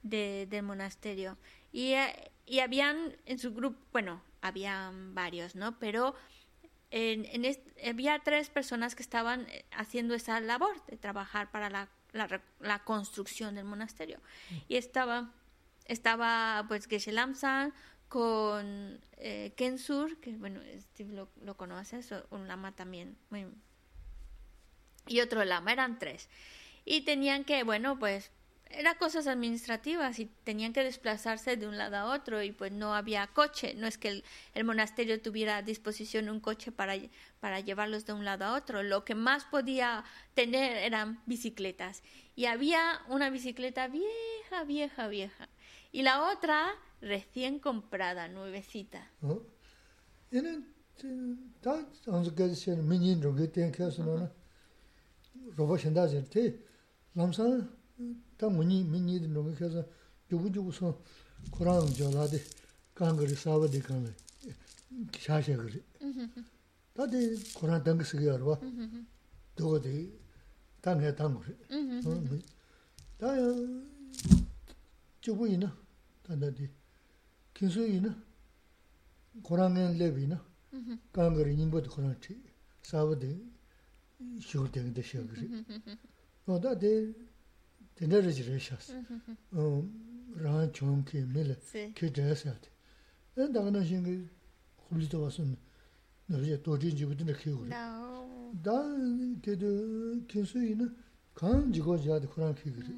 [0.03, 1.37] de, del monasterio.
[1.71, 1.95] Y,
[2.45, 5.77] y, habían en su grupo, bueno, habían varios, ¿no?
[5.79, 6.15] Pero
[6.91, 11.89] en, en había tres personas que estaban eh, haciendo esa labor de trabajar para la,
[12.13, 14.21] la, la construcción del monasterio.
[14.67, 15.33] Y estaba,
[15.85, 17.73] estaba pues Geshe Lamsan
[18.07, 23.47] con eh, Kensur, que bueno, Steve lo, lo conoces, un lama también muy
[25.07, 26.29] y otro lama, eran tres.
[26.85, 28.31] Y tenían que, bueno, pues
[28.73, 32.95] eran cosas administrativas y tenían que desplazarse de un lado a otro y pues no
[32.95, 34.23] había coche, no es que
[34.53, 36.95] el, monasterio tuviera a disposición un coche para,
[37.39, 42.01] para llevarlos de un lado a otro, lo que más podía tener eran bicicletas.
[42.35, 45.49] Y había una bicicleta vieja, vieja, vieja.
[45.91, 49.11] Y la otra recién comprada, nuevecita.
[55.55, 56.59] roba shinda zir, te
[57.15, 57.69] lamsan
[58.37, 59.85] ta muni mini di nunga kasa
[60.27, 60.95] jubu jubu son
[61.51, 62.41] Kurang jo ladi
[62.93, 64.15] kangari sawa di kangari,
[65.11, 65.83] shasha kari.
[66.93, 68.57] Ta di Kurang dangi sigi yarwa,
[69.53, 70.09] dogo di
[70.79, 72.43] tanga tanga kari.
[73.17, 73.35] Ta
[75.21, 75.69] jubu ina,
[76.21, 76.69] tanda di
[77.51, 78.15] kinsu ina,
[79.41, 80.41] Kurang lebi ina,
[81.11, 82.41] kangari nyingbo di Kurang chi,
[82.81, 83.51] sawa di
[84.39, 85.65] shiwa tengi de shiwa kiri.
[86.47, 87.13] O da de
[87.95, 88.91] tena raji raji shas.
[89.51, 89.91] Um,
[90.35, 91.55] Rahan chon ki mele
[91.93, 92.69] ki daya sayate.
[93.37, 94.27] En daga na shingi
[94.77, 95.55] khubli to wasun
[96.29, 97.69] nabija dojin jibu dina kiyo kiri.
[98.61, 98.81] Da
[99.41, 100.91] dedo kinsu ina
[101.35, 102.93] kaan jigo jayade Kurang kiyo kiri.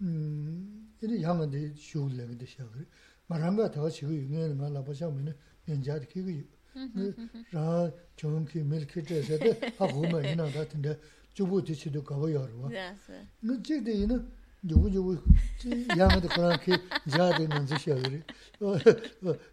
[0.00, 2.86] Ini yangan de shiwa lengi de shiwa kiri.
[3.28, 5.34] Maranga tawa chigo yu nga nga laba shang mene
[5.66, 6.48] yan jayade kiyo kiri.
[6.76, 10.96] rā chōng kī mīl kī chē sē tē hā hu mā yinā rā tēndē
[11.36, 12.68] chūbū tī chī tū kāwa yā rwa.
[12.68, 14.18] Nō chīk tē yinā
[14.68, 15.16] yubu yubu
[15.96, 16.76] yā ngā tē Kurāng kī
[17.08, 18.20] jā tē nā dzī shiā gārī.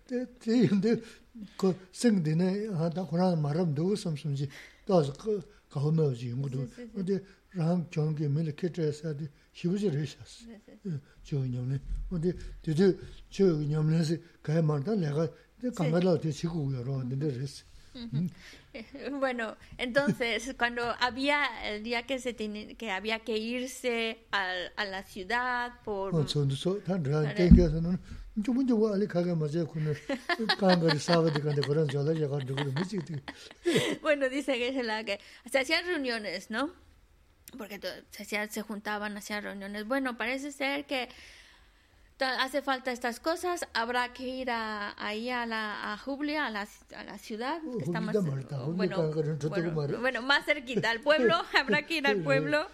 [0.07, 0.97] Tē yin tē
[1.91, 2.49] sēng tē nā
[2.79, 4.49] hā tā Kurāng mā rām dō sām sām jī
[4.87, 5.15] tā sā
[5.71, 6.67] kāwa mā wā jī yungu dō.
[6.91, 7.21] Nō tē
[7.55, 10.59] rā chōng kī mīl kī chē sē tē shibu chī rē shiā sē.
[11.23, 11.79] Chō yin yam lē.
[12.11, 12.35] Nō tē
[12.67, 12.91] tē tē
[13.31, 15.29] chō yin yam lē sē kāya mā rā tā lē
[19.11, 24.85] Bueno, entonces cuando había el día que se tiene, que había que irse a, a
[24.85, 26.11] la ciudad por
[34.01, 35.19] bueno dice que es la que
[35.51, 36.71] se hacían reuniones, ¿no?
[37.57, 39.87] Porque se hacían, se juntaban, hacían reuniones.
[39.87, 41.09] Bueno, parece ser que
[42.19, 46.67] hace falta estas cosas, habrá que ir a, ahí a la a Jublia, a la,
[46.95, 48.15] a la ciudad, uh, está más,
[48.75, 49.11] bueno,
[49.49, 52.67] bueno, bueno, más cerquita al pueblo, habrá que ir al pueblo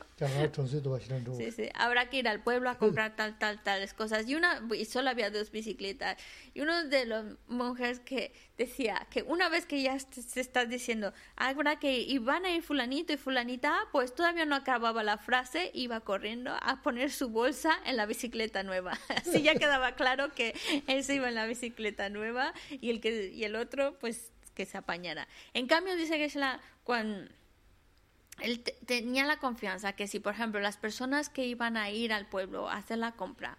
[1.35, 4.27] Sí, sí, habrá que ir al pueblo a comprar tal, tal, tales cosas.
[4.27, 6.17] Y una, y solo había dos bicicletas.
[6.53, 11.13] Y uno de los monjes que decía que una vez que ya se está diciendo,
[11.35, 15.17] habrá que ir, y van a ir fulanito y fulanita, pues todavía no acababa la
[15.17, 18.97] frase, iba corriendo a poner su bolsa en la bicicleta nueva.
[19.09, 20.53] Así ya quedaba claro que
[20.87, 24.65] él se iba en la bicicleta nueva y el, que, y el otro, pues que
[24.65, 25.27] se apañara.
[25.53, 27.29] En cambio, dice que es la, cuando
[28.41, 32.27] él tenía la confianza que si, por ejemplo, las personas que iban a ir al
[32.27, 33.57] pueblo a hacer la compra,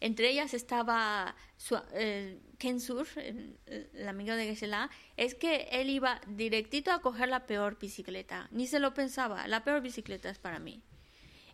[0.00, 1.36] entre ellas estaba
[1.94, 7.46] eh, Kensur, el, el, amigo de Gesela, es que él iba directito a coger la
[7.46, 8.48] peor bicicleta.
[8.50, 10.82] Ni se lo pensaba, la peor bicicleta es para mí.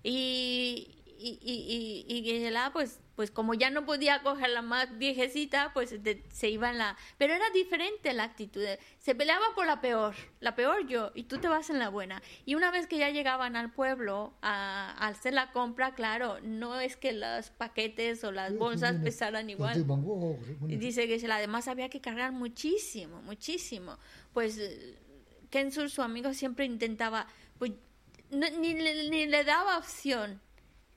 [0.03, 4.97] Y, y, y, y, y Gesela, pues pues como ya no podía coger la más
[4.97, 5.93] viejecita, pues
[6.31, 6.97] se iba en la...
[7.16, 8.62] Pero era diferente la actitud.
[9.01, 12.23] Se peleaba por la peor, la peor yo, y tú te vas en la buena.
[12.47, 16.78] Y una vez que ya llegaban al pueblo a, a hacer la compra, claro, no
[16.78, 19.85] es que los paquetes o las bolsas pesaran igual.
[20.69, 23.99] Y dice que además había que cargar muchísimo, muchísimo.
[24.32, 24.61] Pues
[25.51, 27.27] Kensur, su amigo, siempre intentaba,
[27.59, 27.73] pues
[28.31, 28.74] ni, ni,
[29.11, 30.40] ni le daba opción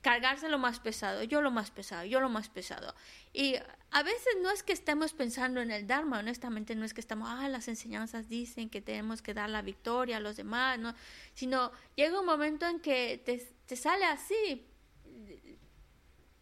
[0.01, 2.93] cargarse lo más pesado, yo lo más pesado, yo lo más pesado.
[3.33, 3.55] Y
[3.91, 7.29] a veces no es que estemos pensando en el Dharma, honestamente no es que estamos,
[7.31, 10.95] ah, las enseñanzas dicen que tenemos que dar la victoria a los demás, ¿no?
[11.33, 14.65] Sino llega un momento en que te, te sale así.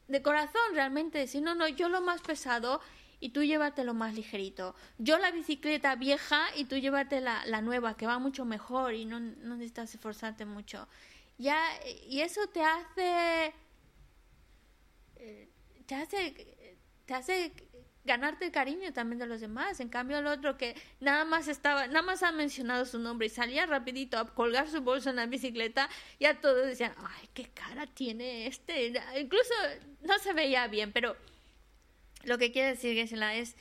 [0.08, 2.82] de corazón realmente decir, no, no, yo lo más pesado
[3.20, 4.76] y tú llévate lo más ligerito.
[4.98, 9.06] Yo la bicicleta vieja y tú llévate la, la nueva, que va mucho mejor y
[9.06, 10.88] no, no necesitas esforzarte mucho.
[11.40, 11.58] Ya,
[12.06, 13.54] y eso te hace,
[15.16, 15.50] eh,
[15.86, 16.76] te hace,
[17.06, 17.54] te hace
[18.04, 19.80] ganarte el cariño también de los demás.
[19.80, 23.30] En cambio el otro que nada más estaba, nada más ha mencionado su nombre y
[23.30, 25.90] salía rapidito a colgar su bolso en la bicicleta,
[26.20, 28.88] ya todos decían, ay, qué cara tiene este.
[29.18, 29.54] Incluso
[30.02, 31.16] no se veía bien, pero
[32.26, 33.56] lo que quiere decir Gesela es,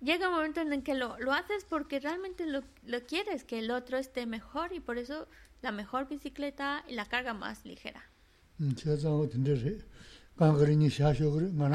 [0.00, 3.58] llega un momento en el que lo, lo haces porque realmente lo, lo quieres, que
[3.58, 5.26] el otro esté mejor y por eso
[5.62, 8.02] la mejor bicicleta y la carga más ligera.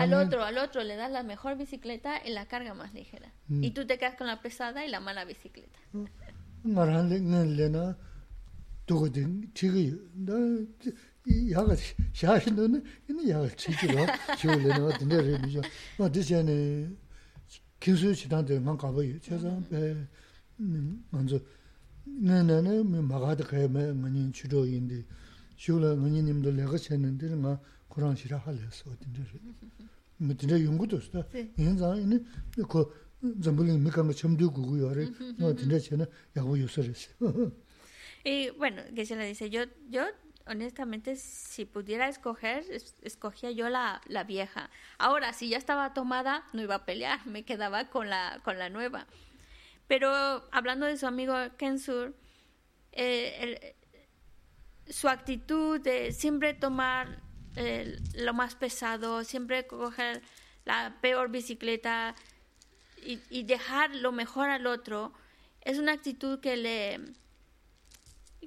[0.02, 3.32] Al otro, al otro le das la mejor bicicleta y la carga más ligera.
[3.50, 5.80] Y tú te quedas con la pesada y la mala bicicleta
[22.07, 23.43] 야가 샤신도는 이는 야가 치지로 쇼래는 어떤데 그러죠.
[23.43, 23.43] 뭐 드셔네 교수 지단들만 가봐요.
[23.43, 25.05] 제가 배 먼저 내내는 막아도 가면 뭐니 주로인데
[25.57, 29.23] 쇼라 뭐니님도 내가 챘는데 막 그런 시라 할래서 어떤데
[30.17, 31.25] 뭐 진짜 연구도 있어.
[31.59, 32.27] 인자는
[32.69, 33.03] 그
[33.43, 37.11] 전부는 미간 거 처음 듣고 그거를 뭐 진짜 저는 야고 요소랬어.
[38.25, 40.05] Y bueno, que se le dice, yo, yo
[40.47, 42.65] honestamente, si pudiera escoger,
[43.03, 44.71] escogía yo la, la, vieja.
[44.99, 48.71] Ahora, si ya estaba tomada, no iba a pelear, me quedaba con la, con la
[48.71, 49.09] nueva.
[49.88, 52.14] Pero hablando de su amigo Kensur,
[52.92, 53.76] eh,
[54.90, 57.22] su actitud de siempre tomar
[57.56, 60.22] eh, lo más pesado, siempre coger
[60.66, 62.16] la peor bicicleta
[63.04, 65.14] y, dejar lo mejor al otro,
[65.62, 67.00] es una actitud que le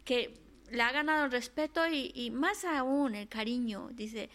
[0.04, 0.38] que
[0.70, 3.88] le ha ganado el respeto y, y, más aún el cariño.
[3.92, 4.28] Dice,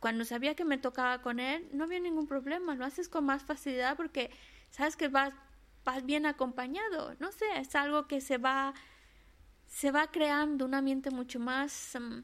[0.00, 3.42] cuando sabía que me tocaba con él, no había ningún problema, lo haces con más
[3.42, 4.30] facilidad porque
[4.70, 5.32] sabes que vas,
[5.84, 7.14] vas bien acompañado.
[7.18, 8.74] No sé, es algo que se va,
[9.66, 12.22] se va creando un ambiente mucho más um,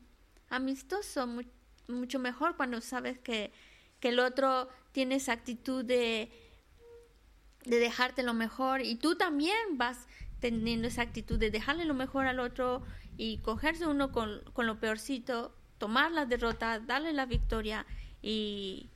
[0.51, 1.43] amistoso, mu
[1.89, 3.51] mucho mejor cuando sabes que,
[3.99, 6.31] que el otro tiene esa actitud de,
[7.65, 10.07] de dejarte lo mejor y tú también vas
[10.39, 12.83] teniendo esa actitud de dejarle lo mejor al otro
[13.17, 17.87] y cogerse uno con, con lo peorcito, tomar la derrota, darle la victoria
[18.21, 18.91] y,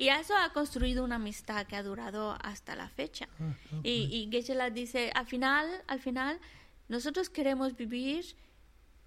[0.00, 3.28] y eso ha construido una amistad que ha durado hasta la fecha.
[3.38, 3.52] Ah,
[3.82, 6.38] y, y Geshe dice, al final, al final,
[6.88, 8.24] nosotros queremos vivir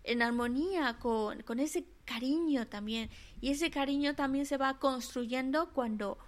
[0.03, 3.09] en armonía con, con ese cariño también.
[3.41, 6.19] Y ese cariño también se va construyendo cuando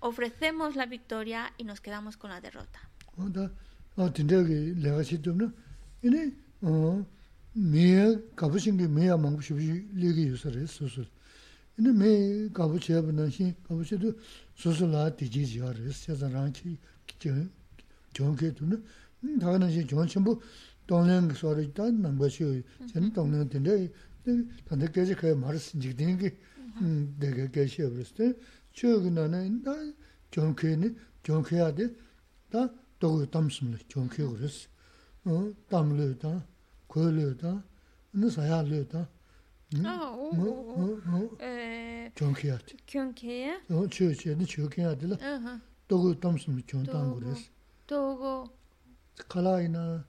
[0.00, 2.78] ofrecemos la victoria y nos quedamos con la derrota.
[11.75, 14.13] 근데 미 가부치 해보는 시 가부치도
[14.55, 17.29] 소소라 디지지하래 세자랑치 기저
[18.13, 18.83] 좋게 두는
[19.39, 20.41] 다가는 시 좋은 전부
[20.87, 23.91] 동네 소리 있다 남것이 전 동네 된데
[24.23, 26.35] 근데 계속 그 말을 쓴지 되는 게
[27.19, 28.39] 내가 계시 버렸을
[28.73, 29.93] 저기는 나
[30.31, 34.67] 좋게는 좋게 해야 돼다 또 담습니다 좋게 그랬어
[35.25, 36.45] 어 담을다
[39.84, 42.12] 아, 오, 오, 에.
[42.14, 42.58] 경쾌야.
[42.86, 43.62] 경쾌야?
[43.70, 45.22] 어, 저저니 저경야들.
[45.22, 45.60] 아하.
[45.88, 47.40] 도고 담스미 존당 그랬어.
[47.86, 48.48] 도고
[49.28, 50.04] 칼라이나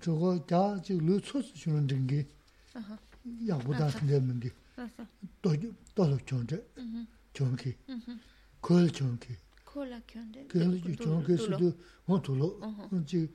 [0.00, 2.26] 저거 다 지금 루츠스 주는 등기.
[2.74, 2.98] 아하.
[3.46, 4.50] 야보다 되는데.
[4.76, 5.06] 아하.
[5.40, 5.52] 또
[5.94, 6.60] 또도 존재.
[6.78, 7.06] 음.
[7.32, 7.76] 경쾌.
[7.88, 8.20] 음.
[8.60, 9.36] 콜 경쾌.
[9.64, 10.46] 콜라 경쾌.
[10.48, 11.72] 그 경쾌스도
[12.06, 12.60] 뭐 돌로.
[13.02, 13.28] 이제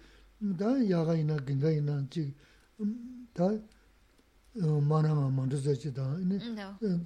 [0.59, 2.33] 다 야가이나 긴가이나 지금
[3.33, 3.49] 다
[4.82, 6.38] 마나마 만드자지다 이네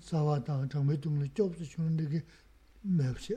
[0.00, 2.24] 사와다 장매둥을 좁스 주는 데게
[2.82, 3.36] 맵시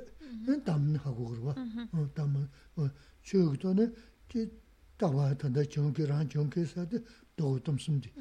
[0.64, 1.56] 담는 하고 그러와
[1.92, 2.48] 어 담은
[2.78, 2.90] 어
[3.24, 3.92] 저기도네
[4.30, 4.50] 지
[4.98, 7.00] 따와 단다 정기랑 정기사데
[7.36, 8.12] 또 덤숨디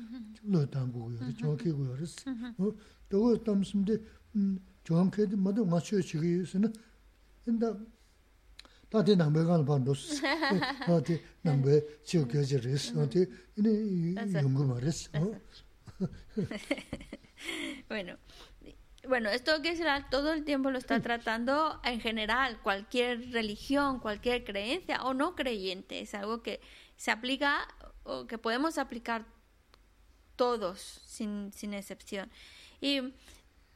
[0.42, 2.74] 너 담고요 정기고요 그랬어 어
[3.08, 4.02] 또 덤숨디
[4.82, 6.72] 정기도 모두 맞춰 지기서는
[7.44, 7.66] 근데
[8.90, 10.20] 다들 남배가 반도스
[10.84, 13.24] 다들 남배 지역교제를 어디
[13.56, 15.08] 이네 연구 말했어
[17.89, 18.17] bueno
[19.07, 24.43] bueno esto que será todo el tiempo lo está tratando en general cualquier religión cualquier
[24.43, 26.61] creencia o no creyente es algo que
[26.97, 27.67] se aplica
[28.03, 29.25] o que podemos aplicar
[30.35, 32.31] todos sin, sin excepción
[32.79, 33.13] y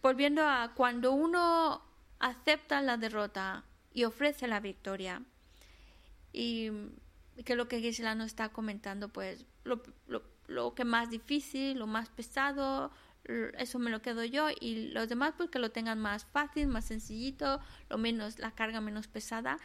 [0.02, 1.82] volviendo a cuando uno
[2.20, 5.24] acepta la derrota y ofrece la victoria.
[6.34, 6.70] Y
[7.44, 11.88] que lo que Gisela nos está comentando, pues lo, lo, lo, que más difícil, lo
[11.88, 12.92] más pesado,
[13.58, 16.86] eso me lo quedo yo y los demás pues que lo tengan más fácil, más
[16.86, 17.60] sencillito,
[17.90, 19.58] lo menos la carga menos pesada.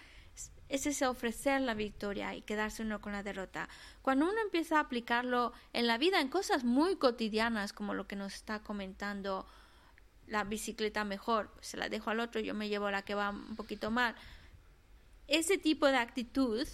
[0.68, 3.68] Es ese ofrecer la victoria y quedarse uno con la derrota.
[4.02, 8.16] Cuando uno empieza a aplicarlo en la vida, en cosas muy cotidianas, como lo que
[8.16, 9.46] nos está comentando
[10.28, 13.56] la bicicleta mejor, se la dejo al otro, yo me llevo la que va un
[13.56, 14.14] poquito mal.
[15.26, 16.66] Ese tipo de actitud,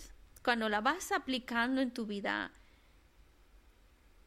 [0.44, 2.52] cuando la vas aplicando en tu vida,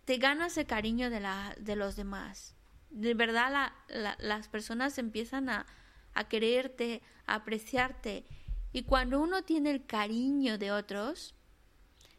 [0.09, 2.55] te ganas el cariño de, la, de los demás.
[2.89, 3.71] De verdad
[4.17, 5.67] las personas empiezan a,
[6.15, 8.25] a quererte, a apreciarte.
[8.73, 11.35] Y cuando uno tiene el cariño de otros,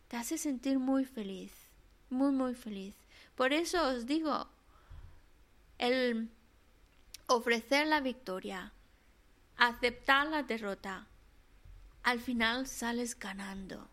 [0.07, 1.53] te hace sentir muy feliz,
[2.11, 2.95] muy, muy feliz.
[3.35, 4.47] Por eso os digo,
[5.79, 6.31] el
[7.27, 8.73] ofrecer la victoria,
[9.57, 11.09] aceptar la derrota,
[12.05, 13.89] al final sales ganando,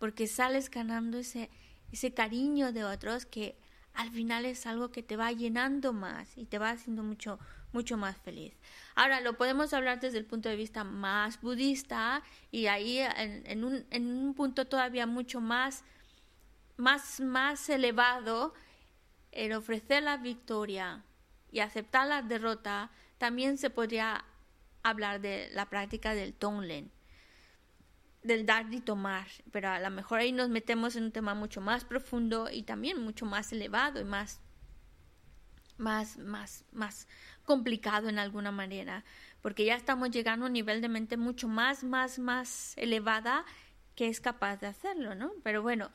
[0.00, 1.50] porque sales ganando ese,
[1.92, 3.56] ese cariño de otros que
[3.94, 7.38] al final es algo que te va llenando más y te va haciendo mucho,
[7.72, 8.54] mucho más feliz.
[8.94, 13.84] Ahora, lo podemos hablar desde el punto de vista más budista y ahí en, un,
[13.90, 15.84] en un, punto todavía mucho más,
[16.78, 18.54] más, más elevado,
[19.30, 21.04] el ofrecer la victoria
[21.50, 24.24] y aceptar la derrota, también se podría
[24.82, 26.90] hablar de la práctica del Tonglen
[28.22, 31.60] del dar y tomar, pero a lo mejor ahí nos metemos en un tema mucho
[31.60, 34.40] más profundo y también mucho más elevado y más
[35.78, 37.08] más más más
[37.44, 39.04] complicado en alguna manera,
[39.40, 43.44] porque ya estamos llegando a un nivel de mente mucho más más más elevada
[43.96, 45.32] que es capaz de hacerlo, ¿no?
[45.42, 45.90] Pero bueno,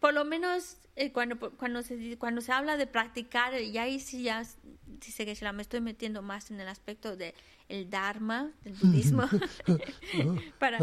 [0.00, 4.22] por lo menos eh, cuando, cuando, se, cuando se habla de practicar, y ahí sí
[4.22, 4.42] ya
[4.86, 7.34] dice que me estoy metiendo más en el aspecto del
[7.68, 9.22] el Dharma, del budismo.
[10.58, 10.78] Para,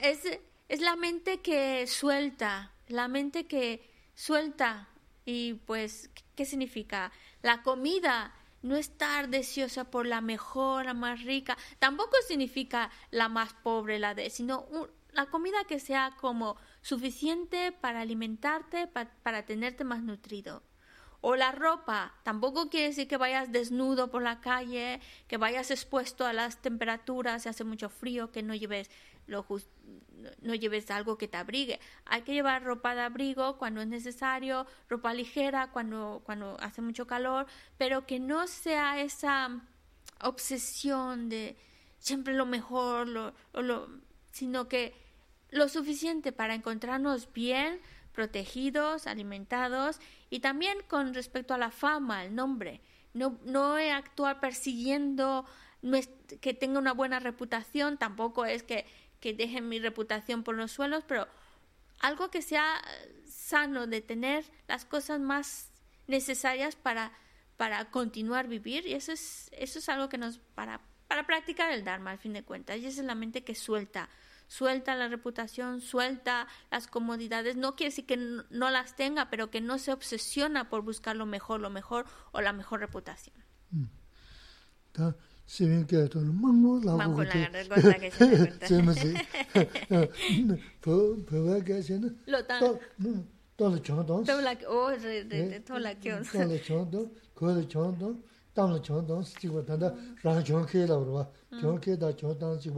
[0.00, 0.24] es,
[0.68, 3.82] es la mente que suelta, la mente que
[4.14, 4.88] suelta.
[5.24, 7.12] Y pues, ¿qué significa?
[7.42, 13.54] La comida no estar deseosa por la mejor, la más rica, tampoco significa la más
[13.54, 14.66] pobre, la de, sino
[15.20, 20.62] la comida que sea como suficiente para alimentarte, para tenerte más nutrido.
[21.20, 26.24] O la ropa, tampoco quiere decir que vayas desnudo por la calle, que vayas expuesto
[26.24, 28.90] a las temperaturas, si hace mucho frío, que no lleves
[29.26, 29.46] lo
[30.40, 31.78] no lleves algo que te abrigue.
[32.06, 37.06] Hay que llevar ropa de abrigo cuando es necesario, ropa ligera cuando, cuando hace mucho
[37.06, 39.60] calor, pero que no sea esa
[40.22, 41.56] obsesión de
[41.98, 43.88] siempre lo mejor, lo, lo,
[44.32, 44.94] sino que
[45.50, 47.80] lo suficiente para encontrarnos bien,
[48.12, 52.80] protegidos, alimentados y también con respecto a la fama, el nombre.
[53.12, 55.44] No, no actuar persiguiendo
[56.40, 58.86] que tenga una buena reputación, tampoco es que,
[59.18, 61.26] que dejen mi reputación por los suelos, pero
[62.00, 62.80] algo que sea
[63.26, 65.70] sano de tener las cosas más
[66.06, 67.12] necesarias para,
[67.56, 71.84] para continuar vivir y eso es, eso es algo que nos para, para practicar el
[71.84, 74.08] Dharma al fin de cuentas y esa es la mente que suelta
[74.50, 77.56] suelta la reputación, suelta las comodidades.
[77.56, 81.24] No quiere decir que no, las tenga, pero que no se obsesiona por buscar lo
[81.24, 83.36] mejor, lo mejor o la mejor reputación.
[83.70, 83.84] Mm.
[85.46, 88.66] Si bien que todo el mundo la Mango la cosa que se cuenta.
[88.66, 89.14] Sí, me sí.
[90.80, 92.10] Pero pero que hace no.
[92.26, 92.60] Lo tan.
[93.56, 94.24] Todo el chon don.
[94.24, 96.10] Todo la de de todo la que.
[96.32, 98.24] Todo el chon don, todo el chon don.
[98.52, 99.94] Dang le chon don, si que tanda
[100.24, 101.32] ran chon que la bro.
[101.60, 102.68] Chon que da chon dan si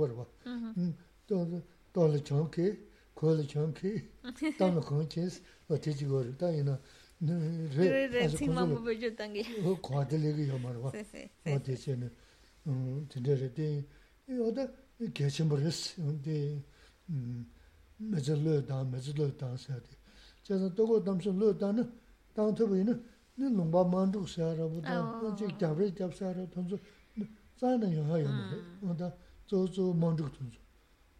[1.33, 2.67] dāla chāngki,
[3.17, 3.93] kōla chāngki,
[4.59, 6.77] dāma kōng chēs, wā tēchī gōrī, dā yinā
[7.77, 7.89] rē,
[8.25, 8.81] āsā kōnsu
[9.67, 12.11] wā kuwādi lēgi yō mārwa, wā tēchī yinā,
[13.13, 13.69] tīndē rē, tē,
[14.39, 14.67] yō dā
[15.19, 15.81] gēchī mō rēs,
[16.25, 16.39] tē,
[18.13, 20.01] mēchī lō dā, mēchī lō dā sā tē,
[20.49, 21.87] chā sā tō kō tam sā lō dā nā,
[22.35, 22.97] dā tā bā yinā,
[23.39, 24.99] nē lōngbā mānduk sā rā bō dā,
[25.39, 26.81] chī gyab rē gyab sā rā, tōnsu,
[27.61, 29.13] sā nā yō hā yō mā rē, wā dā,
[29.47, 30.63] tsō tsō mānduk tōnsu.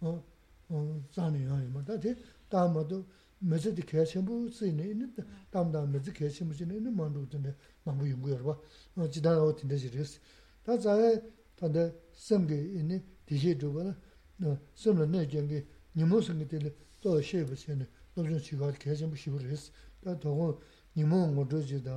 [0.03, 2.15] zāni yāni mā, tā tī
[2.51, 3.03] tā mā tu
[3.43, 5.09] mēzi tī kē shēmbu sī nē, inī
[5.53, 7.55] tā mā tā mēzi kē shēmbu sī nē, inī mā rū tī nē,
[7.87, 8.57] mā mū yungu yorwa,
[8.97, 10.19] jidā rā wā tī nē shī rīs.
[10.65, 11.11] Tā zā yā
[11.59, 15.63] tā tā sēm kī inī tī shē chū bā rā, sēm rā nē kiāng kī
[15.99, 18.99] nīmū sēm kī tī lī tō shē bā sī nē, lōb shōng shī kā kē
[19.03, 19.71] shēmbu shī bū rīs.
[20.03, 20.49] Tā tō gō
[20.97, 21.95] nīmū ngō chū jī tā,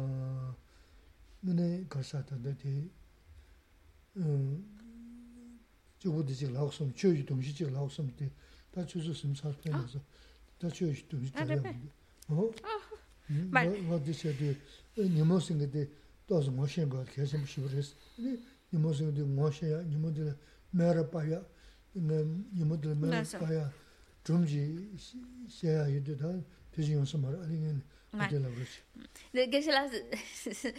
[1.45, 2.73] nē kā sā tā tā tī
[6.05, 8.29] 지구도 지금 나오면 최유 동시 지금 나오면 돼.
[8.71, 9.99] 다 최소 심사할 때면서
[10.59, 11.63] 다 최유 동시 돼요.
[12.27, 12.51] 어?
[13.49, 14.53] 말 어디서도
[14.97, 15.89] 니모싱데
[16.27, 17.95] 도스 모션 거 계속 쉬버스.
[18.15, 18.39] 근데
[18.71, 20.37] 니모싱데 모셔야 니모들
[20.69, 21.43] 메라파야
[21.95, 23.73] 니모들 메라파야
[24.23, 24.95] 좀지
[25.49, 26.39] 셔야 해도다
[26.71, 27.81] 대신용서 말 아니면
[29.33, 29.91] De que se las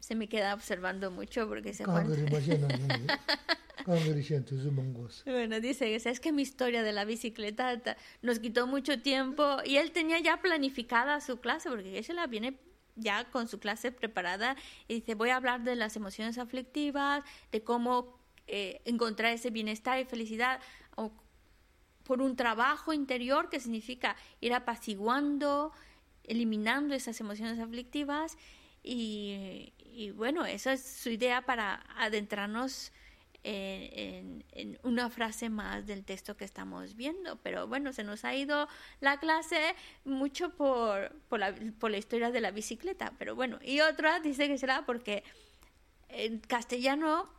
[0.00, 1.84] se me queda observando mucho porque se
[5.26, 7.80] Bueno, dice es que mi historia de la bicicleta
[8.22, 12.58] nos quitó mucho tiempo y él tenía ya planificada su clase porque se la viene
[12.96, 14.56] ya con su clase preparada
[14.88, 20.00] y dice voy a hablar de las emociones aflictivas, de cómo eh, encontrar ese bienestar
[20.00, 20.60] y felicidad
[20.96, 21.12] o
[22.04, 25.72] por un trabajo interior que significa ir apaciguando,
[26.24, 28.36] eliminando esas emociones aflictivas
[28.82, 29.72] y,
[30.16, 32.92] bueno, esa es su idea para adentrarnos
[33.42, 37.36] en, una frase más del texto que estamos viendo.
[37.42, 38.68] Pero bueno, se nos ha ido
[39.00, 43.12] la clase mucho por, por, la, por la historia de la bicicleta.
[43.18, 45.24] Pero bueno, y otra dice que será porque
[46.08, 47.32] en castellano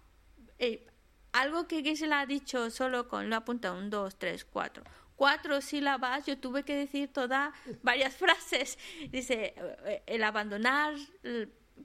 [0.60, 0.88] eh,
[1.34, 4.84] algo que Gisela ha dicho solo con lo apunta un, dos, tres, cuatro.
[5.16, 7.54] Cuatro sílabas, yo tuve que decir todas
[7.84, 8.78] varias frases.
[9.10, 9.54] Dice,
[9.86, 10.96] eh, el abandonar,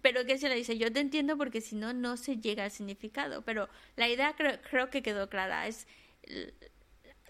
[0.02, 3.42] pero Gisela dice, yo te entiendo porque si no, no se llega al significado.
[3.42, 5.86] Pero la idea creo, creo que quedó clara, es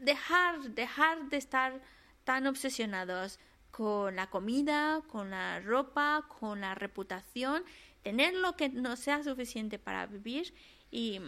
[0.01, 1.81] dejar, dejar de estar
[2.25, 3.39] tan obsesionados
[3.71, 7.63] con la comida, con la ropa, con la reputación,
[8.03, 10.55] tener lo que no sea suficiente para vivir
[10.91, 11.21] y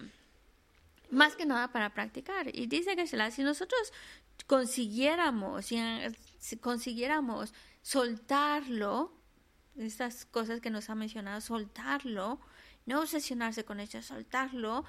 [1.11, 2.55] más que nada para practicar.
[2.55, 3.93] Y dice que si nosotros
[4.47, 7.53] consiguiéramos, si consiguiéramos
[7.83, 9.13] soltarlo,
[9.79, 12.41] estas cosas que nos ha mencionado, soltarlo,
[12.87, 14.85] no obsesionarse con ello, soltarlo,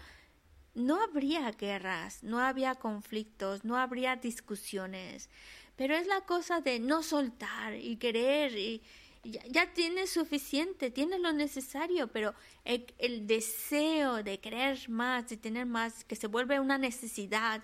[0.74, 5.30] no habría guerras, no habría conflictos, no habría discusiones.
[5.76, 8.82] Pero es la cosa de no soltar y querer y,
[9.24, 12.34] ya, tienes suficiente, tienes lo necesario, pero
[12.64, 17.62] el, deseo de querer más, de tener más, que se vuelve una necesidad,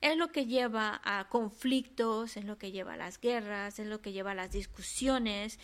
[0.00, 4.00] es lo que lleva a conflictos, es lo que lleva a las guerras, es lo
[4.00, 5.58] que lleva a las discusiones.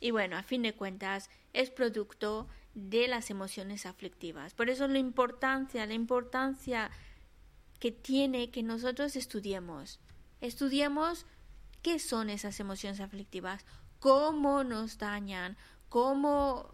[0.00, 4.54] Y bueno, a fin de cuentas, es producto de las emociones aflictivas.
[4.54, 6.90] Por eso la importancia, la importancia
[7.78, 10.00] que tiene que nosotros estudiemos.
[10.40, 11.26] Estudiemos
[11.82, 13.64] qué son esas emociones aflictivas,
[13.98, 15.56] cómo nos dañan,
[15.88, 16.68] cómo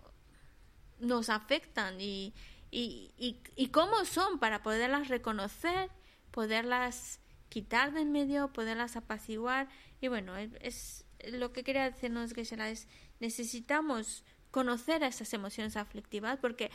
[0.98, 2.34] nos afectan y,
[2.70, 5.90] y, cómo son para poderlas reconocer,
[6.30, 9.68] poderlas quitar de en medio, poderlas apaciguar.
[10.00, 12.88] Y bueno, es, lo que quería decirnos que será es
[13.22, 16.70] necesitamos conocer esas emociones aflictivas porque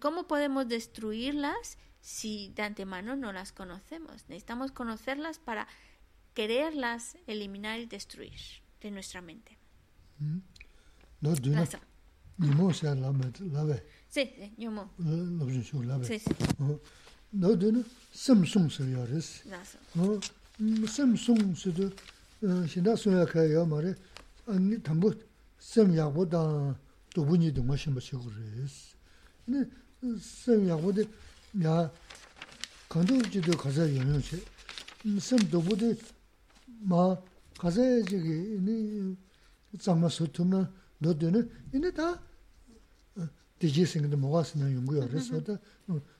[0.00, 4.24] ¿cómo podemos destruirlas si de antemano no las conocemos?
[4.28, 5.68] Necesitamos conocerlas para
[6.34, 8.40] quererlas eliminar y destruir
[8.80, 9.58] de nuestra mente.
[11.20, 11.34] No
[12.38, 13.82] nimo lame lawe.
[14.08, 14.90] Sí, nimo.
[14.98, 16.20] Jin shu lawe.
[17.32, 17.50] No
[18.12, 18.70] Samsung.
[19.94, 20.20] No.
[20.86, 21.54] Samsung
[22.66, 25.14] shinda ya tambu
[25.70, 26.74] sam ya bo da
[27.14, 28.94] to bu ni de ma shim ba chi gu res.
[29.46, 29.66] Ne
[31.52, 31.90] ya
[32.88, 33.14] kandu
[36.90, 37.18] ma
[37.58, 38.36] kaza ji ge
[38.66, 39.16] ni
[39.78, 40.70] tsamma sutumna
[41.00, 41.40] dodene
[41.72, 42.20] ine ta
[43.58, 45.58] diji singde mogasina yungu yores oda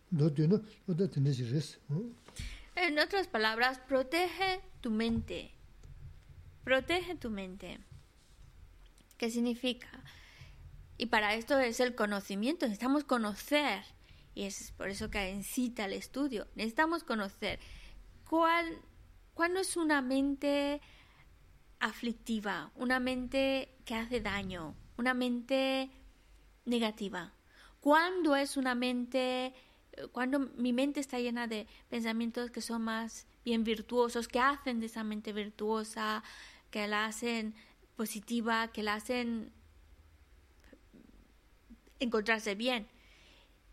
[0.09, 0.57] dodene
[0.89, 1.79] oda teneji res
[2.79, 5.51] En otras palabras, protege tu mente.
[6.63, 7.79] Protege tu mente.
[9.17, 9.89] ¿Qué significa?
[10.99, 13.83] Y para esto es el conocimiento, necesitamos conocer,
[14.35, 17.59] y es por eso que incita el estudio, necesitamos conocer
[18.29, 18.79] cuál,
[19.35, 20.81] cuándo es una mente
[21.81, 25.91] aflictiva, una mente que hace daño, una mente
[26.65, 27.33] negativa.
[27.81, 29.55] Cuando es una mente,
[30.13, 34.87] cuando mi mente está llena de pensamientos que son más bien virtuosos, que hacen de
[34.87, 36.25] esa mente virtuosa,
[36.71, 37.55] que la hacen
[37.97, 39.53] positiva, que la hacen
[41.99, 42.87] encontrarse bien.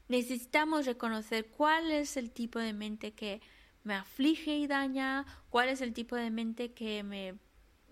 [0.07, 3.41] Necesitamos reconocer cuál es el tipo de mente que
[3.83, 7.35] me aflige y daña, cuál es el tipo de mente que me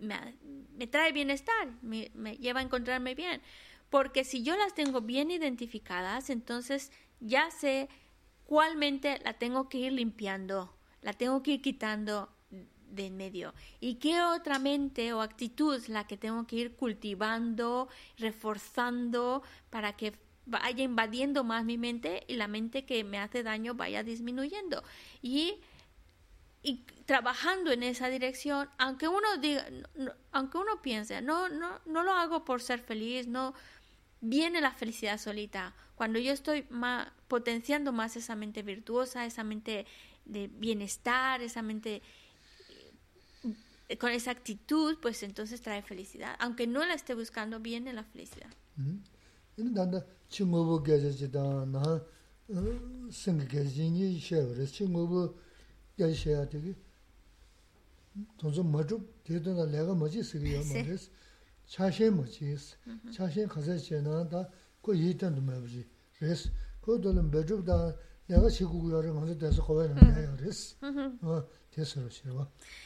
[0.02, 3.42] me, trae bienestar, me, lleva a encontrarme bien.
[3.90, 7.90] Porque si yo las tengo bien identificadas, entonces ya sé
[8.46, 12.30] cuál mente la tengo que ir limpiando, la tengo que ir quitando
[12.92, 13.54] de en medio.
[13.80, 20.14] ¿Y qué otra mente o actitud la que tengo que ir cultivando, reforzando para que
[20.46, 24.84] vaya invadiendo más mi mente y la mente que me hace daño vaya disminuyendo?
[25.22, 25.56] Y
[26.64, 29.66] y trabajando en esa dirección, aunque uno diga,
[30.32, 33.54] aunque uno piense, no, no, no lo hago por ser feliz, no
[34.22, 35.74] viene la felicidad solita.
[35.96, 36.68] Cuando yo estoy
[37.28, 39.88] potenciando más esa mente virtuosa, esa mente
[40.26, 42.04] de bienestar, esa mente
[44.00, 46.36] con esa actitud, pues entonces trae felicidad.
[46.40, 48.50] Aunque no la esté buscando, viene la felicidad.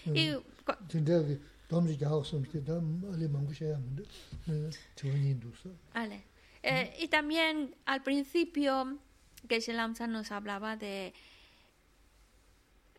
[0.05, 0.31] Y
[1.67, 3.53] domzi da mangu.
[5.93, 6.23] Vale.
[6.61, 8.97] Eh, y también al principio,
[9.47, 11.13] que Lamsa nos hablaba de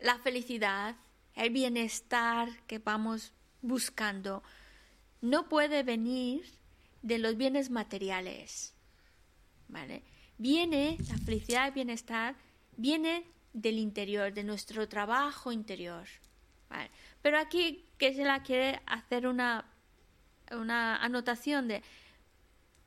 [0.01, 0.95] la felicidad,
[1.35, 4.43] el bienestar que vamos buscando,
[5.21, 6.45] no puede venir
[7.01, 8.73] de los bienes materiales.
[9.67, 10.03] ¿Vale?
[10.37, 12.35] Viene, la felicidad y bienestar
[12.77, 16.07] viene del interior, de nuestro trabajo interior.
[16.69, 16.89] ¿Vale?
[17.21, 19.65] Pero aquí que se la quiere hacer una,
[20.51, 21.83] una anotación de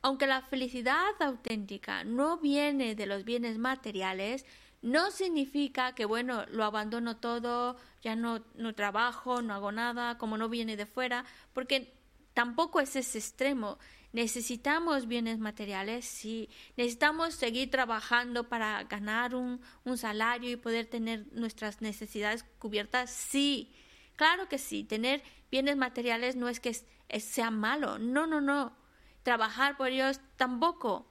[0.02, 4.47] aunque la felicidad auténtica no viene de los bienes materiales,
[4.82, 10.39] no significa que, bueno, lo abandono todo, ya no, no trabajo, no hago nada, como
[10.39, 11.93] no viene de fuera, porque
[12.32, 13.78] tampoco es ese extremo.
[14.12, 16.49] Necesitamos bienes materiales, sí.
[16.77, 23.73] Necesitamos seguir trabajando para ganar un, un salario y poder tener nuestras necesidades cubiertas, sí.
[24.16, 24.85] Claro que sí.
[24.85, 26.74] Tener bienes materiales no es que
[27.20, 28.81] sea malo, no, no, no
[29.23, 31.07] trabajar por ellos tampoco,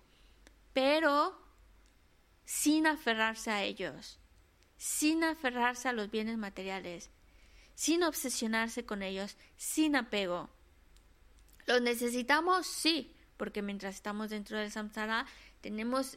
[0.74, 1.38] pero
[2.46, 4.20] sin aferrarse a ellos,
[4.78, 7.12] sin aferrarse a los bienes materiales,
[7.76, 10.50] sin obsesionarse con ellos, sin apego.
[11.70, 12.66] ¿Los necesitamos?
[12.66, 15.28] Sí, porque mientras estamos dentro del samsara
[15.62, 16.16] tenemos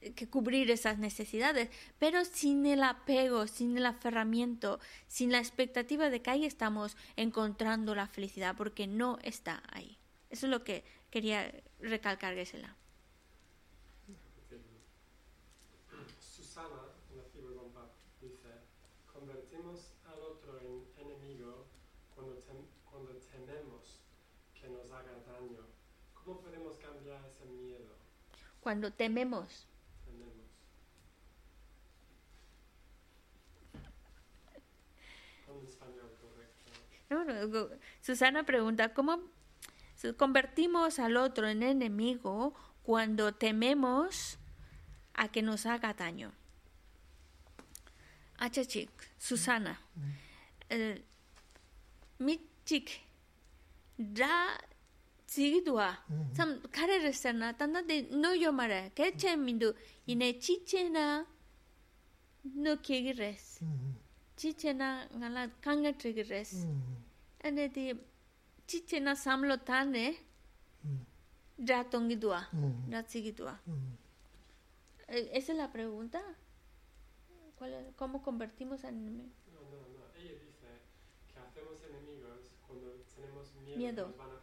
[0.00, 1.68] eh, que cubrir esas necesidades,
[1.98, 7.94] pero sin el apego, sin el aferramiento, sin la expectativa de que ahí estamos encontrando
[7.94, 9.98] la felicidad, porque no está ahí.
[10.30, 12.74] Eso es lo que quería recalcar, Gesela.
[16.20, 17.90] Susana, en la figura de Pap,
[18.22, 18.48] dice,
[19.12, 21.66] convertimos al otro en enemigo
[22.14, 24.00] cuando, tem- cuando tememos
[24.60, 25.60] que nos haga daño.
[26.24, 27.94] ¿Cómo podemos cambiar ese miedo?
[28.64, 29.66] Cuando tememos.
[37.10, 37.24] No,
[38.00, 39.20] Susana pregunta, ¿cómo
[40.16, 44.38] convertimos al otro en enemigo cuando tememos
[45.12, 46.32] a que nos haga daño?
[48.38, 49.78] Achachik, Susana,
[55.34, 55.96] zigidua,
[56.36, 59.74] sam kare resana, tanda de no yomare, que che mindu,
[60.06, 61.26] ine chichena,
[62.54, 63.60] no kiegires.
[64.36, 66.66] chichena ngala kanga trigres
[67.44, 67.94] ane di
[68.66, 70.16] chichena samlo tane
[71.56, 72.40] ya tongi dua
[72.90, 73.54] ya tsigi dua
[75.08, 76.20] esa es la pregunta
[77.56, 77.94] ¿Cuál es?
[77.96, 80.02] cómo convertimos enemigo No, no, no.
[80.18, 80.66] Ella dice
[81.32, 84.04] que hacemos enemigos cuando tenemos miedo, Miedo.
[84.06, 84.40] que nos van a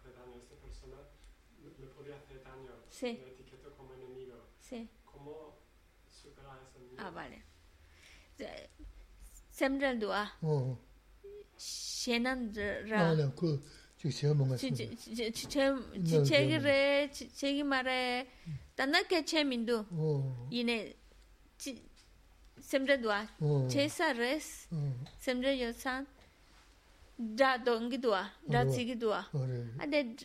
[0.88, 2.72] lo, podía hacer daño.
[2.90, 3.20] Sí.
[3.22, 4.36] Lo etiqueto como enemigo.
[4.60, 4.90] Sí.
[5.06, 5.58] ¿Cómo
[6.08, 6.96] superar ese miedo?
[7.00, 7.44] Ah, vale.
[9.52, 10.32] Semral dua.
[10.42, 10.78] Oh.
[11.58, 12.54] Shenan
[12.88, 13.12] ra.
[13.12, 13.60] Ah, ku.
[13.98, 14.56] Chi che mo ma.
[14.56, 18.28] Chi che chi che ge re, chi che ge ma re.
[18.74, 19.86] Tanda ke che min du.
[19.96, 20.48] Oh.
[20.50, 20.96] Ine
[21.58, 21.80] chi
[22.60, 23.28] semral dua.
[23.40, 23.68] Oh.
[23.68, 24.68] Che sa res.
[24.72, 25.06] Oh.
[25.20, 26.08] Semral yo san.
[27.22, 29.26] dra dongi duwa, dra tsigi duwa.
[29.80, 30.16] Ade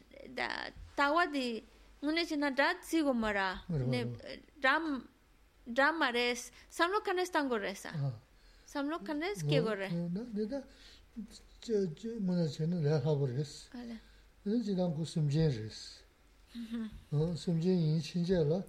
[0.97, 1.63] tawa di
[2.03, 3.63] ngune china dra tsigo mara,
[5.67, 7.91] dra ma res, samlo kanes tango resa.
[8.65, 9.89] Samlo kanes kego re.
[10.33, 10.65] Deda
[12.21, 13.69] muna chena rea habo res.
[14.45, 16.03] Deda jidang ku sumjen res.
[17.35, 18.63] Sumjen yin chinja la,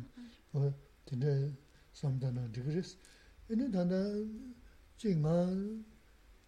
[0.53, 1.53] 어, 근데
[1.93, 2.99] 삼다나 디그레스.
[3.51, 3.95] 얘는 단다
[4.97, 5.49] 지가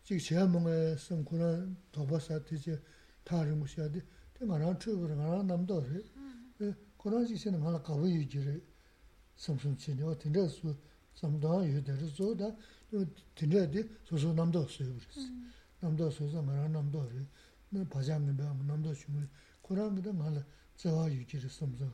[0.05, 2.79] 지 제목에 쓴 그런 도바사티지
[3.25, 4.03] 다른 것이야 돼.
[4.39, 6.03] 내가 트그를 하나 남도 그래.
[6.56, 8.56] Kurāñjī sēnā mā lā kāwā yu jirī
[9.44, 10.72] samsūn chēni, wā tīndrā sū
[11.20, 12.52] samdhā yu dhārī sō dā
[13.36, 15.28] tīndrā dī sō sō namdā sō yu rīs.
[15.84, 17.26] Namdā sō sā ngā namdā rī,
[17.76, 19.28] nā ngā bhā namdā shū mī,
[19.68, 20.32] Kurāñjī dā mā
[20.80, 21.92] tsāwā yu jirī samsūn,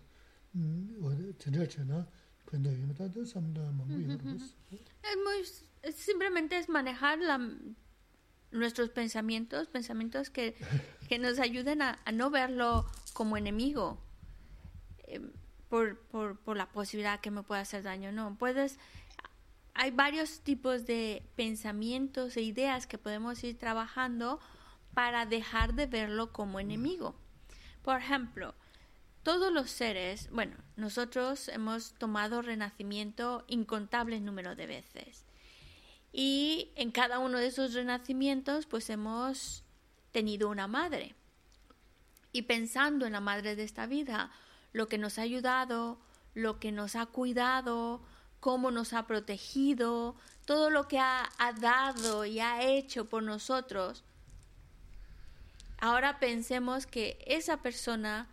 [1.01, 2.05] wā tīndrā chēnā
[2.53, 4.37] yu mā dā māngu.
[5.95, 7.39] Simplemente es manejar la
[8.51, 10.55] nuestros pensamientos, pensamientos que,
[11.09, 14.10] que nos ayuden a no verlo como enemigo
[15.11, 15.21] eh,
[15.69, 18.11] por, por, por la posibilidad que me pueda hacer daño.
[18.11, 18.77] No, puedes,
[19.73, 24.39] hay varios tipos de pensamientos e ideas que podemos ir trabajando
[24.93, 27.15] para dejar de verlo como enemigo.
[27.81, 28.53] Por ejemplo,
[29.23, 35.25] todos los seres, bueno, nosotros hemos tomado renacimiento incontables número de veces.
[36.11, 39.63] Y en cada uno de esos renacimientos, pues hemos
[40.11, 41.15] tenido una madre.
[42.33, 44.31] Y pensando en la madre de esta vida,
[44.73, 45.99] lo que nos ha ayudado,
[46.33, 48.01] lo que nos ha cuidado,
[48.39, 50.15] cómo nos ha protegido,
[50.45, 51.29] todo lo que ha,
[51.59, 54.03] dado y ha hecho por nosotros,
[55.79, 58.27] ahora pensemos que esa persona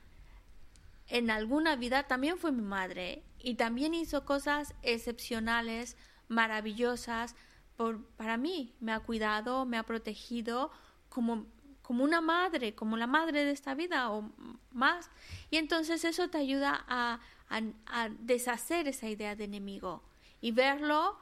[1.08, 5.96] en alguna vida también fue mi madre y también hizo cosas excepcionales,
[6.28, 7.34] maravillosas
[7.76, 8.74] por, para mí.
[8.80, 10.70] Me ha cuidado, me ha protegido
[11.08, 11.46] como,
[11.88, 14.30] como una madre, como la madre de esta vida o
[14.72, 15.10] más.
[15.50, 20.02] Y entonces eso te ayuda a, a, deshacer esa idea de enemigo
[20.42, 21.16] y verlo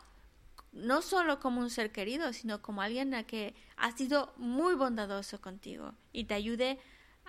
[0.73, 5.41] no solo como un ser querido, sino como alguien a que ha sido muy bondadoso
[5.41, 6.81] contigo y te ayude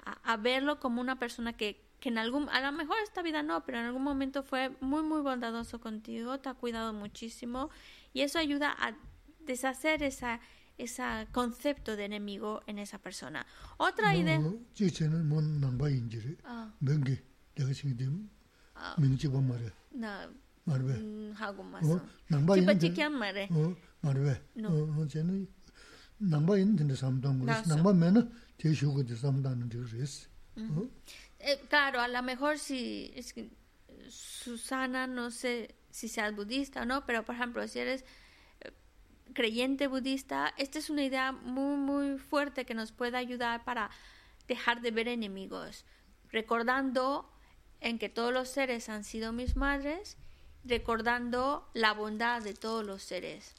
[0.03, 3.43] a, a verlo como una persona que, que en algún, a lo mejor esta vida
[3.43, 7.69] no, pero en algún momento fue muy, muy bondadoso contigo, te ha cuidado muchísimo
[8.13, 8.95] y eso ayuda a
[9.41, 10.39] deshacer esa,
[10.78, 13.46] ese concepto de enemigo en esa persona.
[13.78, 14.40] Otra idea...
[14.74, 17.22] 지체는 뭐 남바 인지를 Ah, 맹게
[17.54, 18.28] 내가 지금
[18.74, 20.32] ah, 민지 봐 말해 no,
[20.64, 21.84] 말해 mm, hago más.
[21.84, 23.48] 어 남바 Chipa 있는데 chiquian mare.
[23.50, 24.68] 어 말해 No.
[25.02, 25.46] 어 쟤는
[26.18, 27.74] 남바 있는데 삼동 거 나왔어.
[27.76, 30.26] 남바면은 대쇼고 삼다는 줄 알았어
[30.56, 30.88] 어
[31.44, 33.50] Eh, claro, a lo mejor si es que
[34.08, 38.04] Susana, no sé si seas budista o no, pero por ejemplo, si eres eh,
[39.33, 43.89] creyente budista, esta es una idea muy, muy fuerte que nos puede ayudar para
[44.47, 45.85] dejar de ver enemigos,
[46.31, 47.29] recordando
[47.79, 50.17] en que todos los seres han sido mis madres,
[50.63, 53.53] recordando la bondad de todos los seres,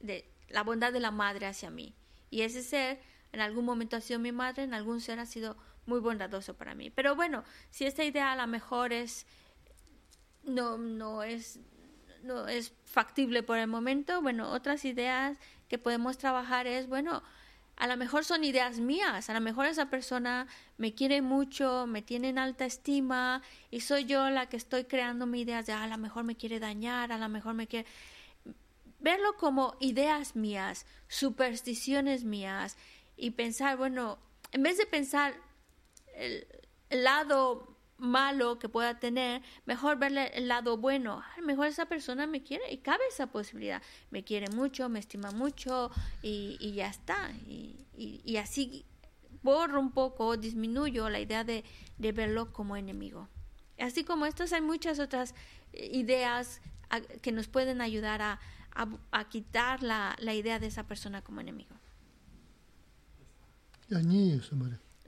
[0.00, 1.94] de la bondad de la madre hacia mí.
[2.30, 3.00] Y ese ser
[3.32, 5.56] en algún momento ha sido mi madre, en algún ser ha sido
[5.86, 6.90] muy bondadoso para mí.
[6.90, 9.26] Pero bueno, si esta idea a lo mejor es
[10.44, 11.58] no no es
[12.24, 15.38] no es factible por el momento, bueno, otras ideas
[15.68, 17.22] que podemos trabajar es, bueno,
[17.76, 20.46] a lo mejor son ideas mías, a lo mejor esa persona
[20.76, 25.26] me quiere mucho, me tiene en alta estima y soy yo la que estoy creando
[25.26, 27.88] mis ideas de "Ah, a lo mejor me quiere dañar, a lo mejor me quiere
[29.00, 32.76] verlo como ideas mías, supersticiones mías
[33.16, 34.18] y pensar, bueno,
[34.52, 35.34] en vez de pensar
[36.14, 36.46] el,
[36.90, 41.22] el lado malo que pueda tener, mejor verle el lado bueno.
[41.34, 43.82] A lo mejor esa persona me quiere y cabe esa posibilidad.
[44.10, 45.90] Me quiere mucho, me estima mucho
[46.22, 47.30] y, ya está.
[47.46, 48.84] Y, y, así
[49.42, 51.64] borro un poco, disminuyo la idea de,
[51.98, 53.28] de verlo como enemigo.
[53.78, 55.34] Así como estas, hay muchas otras
[55.72, 56.60] eh, ideas
[57.22, 58.40] que nos pueden ayudar a,
[59.10, 61.74] a, quitar la, la, idea de esa persona como enemigo.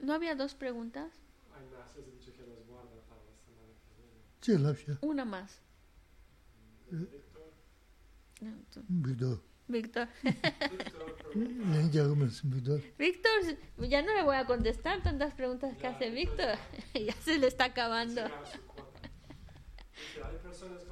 [0.01, 1.11] ¿No había dos preguntas?
[5.01, 5.61] Una más.
[6.89, 7.53] Víctor.
[9.67, 10.07] Víctor.
[11.35, 11.75] Víctor.
[12.97, 13.31] Víctor,
[13.89, 16.57] ya no le voy a contestar tantas preguntas que hace Víctor.
[16.93, 18.21] ya se le está acabando.
[20.23, 20.85] Hay personas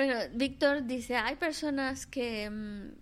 [0.00, 2.92] Bueno, Víctor dice, hay personas que mm,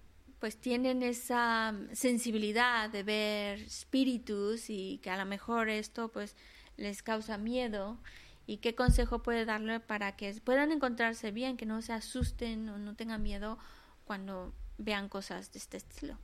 [0.41, 6.35] pues tienen esa mm, sensibilidad de ver espíritus y que a lo mejor esto pues
[6.77, 7.99] les causa miedo.
[8.49, 12.79] ¿Y qué consejo puede darle para que puedan encontrarse bien, que no se asusten o
[12.79, 13.59] no tengan miedo
[14.05, 16.19] cuando vean cosas de este estilo?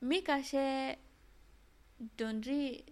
[0.00, 0.24] Mi
[2.16, 2.82] donri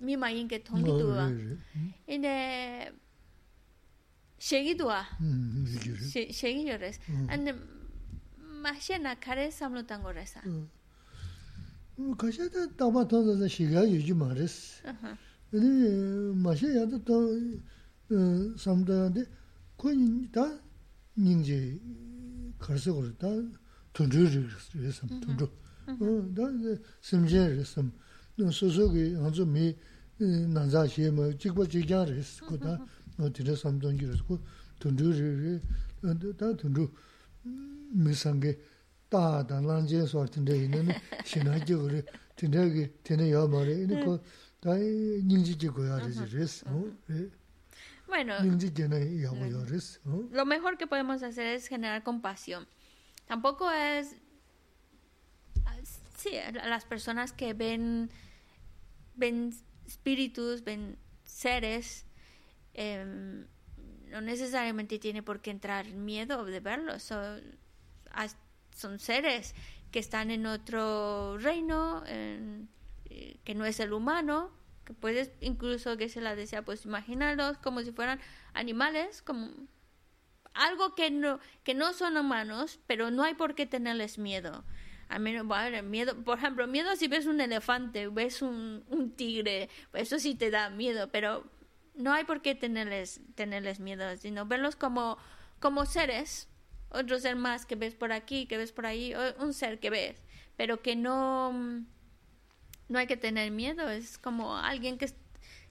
[0.00, 1.28] 음 mi mayin que 어, tongitua.
[1.28, 1.94] 그래, 그래.
[2.08, 2.92] ene
[4.38, 7.26] shegitua 음 이제 shegi yores 음.
[7.28, 7.52] ane
[8.62, 10.40] mahshena kare samlo tango resa
[11.98, 14.88] 어 가셔다 따마 더더 시가 유지 말았어
[15.50, 17.28] 근데 마셔야도 또
[18.56, 19.24] 삼다데
[19.76, 20.58] 코인 다
[21.18, 21.78] 닝제
[22.58, 23.26] 가서 그랬다
[23.92, 25.44] 돈주를 그래서 돈주
[25.86, 26.42] 어다
[27.02, 27.92] 심제를 섬
[28.38, 29.76] 소소기 아주 미
[30.18, 32.78] 난자시에 뭐 직보 지자를 했고 다
[33.18, 34.38] 어디서 삼동기를 했고
[34.80, 35.54] tundu ri ri,
[36.40, 36.88] tā tundu
[37.92, 38.54] mi sāngi
[39.12, 40.96] tā tā lāngjē suwa tindā ina nī
[41.28, 42.00] shinā jī gu ri,
[42.40, 44.16] tindā ki tindā yā ma ri, ina ko
[44.64, 46.62] tā nyingji jī gu yā ri jī ris,
[48.10, 50.00] Bueno, nyingji jī na yā gu yā ris.
[50.32, 52.66] lo mejor que podemos hacer es generar compasión.
[53.26, 54.16] Tampoco es...
[56.16, 58.10] Sí, las personas que ven,
[59.15, 59.53] ven
[59.85, 62.05] espíritus, ven seres,
[62.73, 63.47] em,
[64.09, 67.03] no necesariamente tiene por qué entrar miedo de verlos.
[67.03, 67.41] Son,
[68.75, 69.55] son seres
[69.91, 72.65] que están en otro reino, eh,
[73.43, 74.51] que no es el humano,
[74.85, 78.19] que puedes incluso que se la desea, pues imaginarlos como si fueran
[78.53, 79.51] animales, como
[80.53, 84.63] algo que no, que no son humanos, pero no hay por qué tenerles miedo.
[85.07, 90.17] A bueno, miedo, por ejemplo, miedo si ves un elefante, ves un, un tigre, eso
[90.17, 91.45] sí te da miedo, pero
[91.93, 95.17] no hay por qué tenerles, tenerles miedo, sino verlos como,
[95.59, 96.49] como seres,
[96.89, 100.21] otro ser más que ves por aquí, que ves por ahí, un ser que ves,
[100.57, 101.53] pero que no,
[102.89, 105.13] no hay que tener miedo, es como alguien que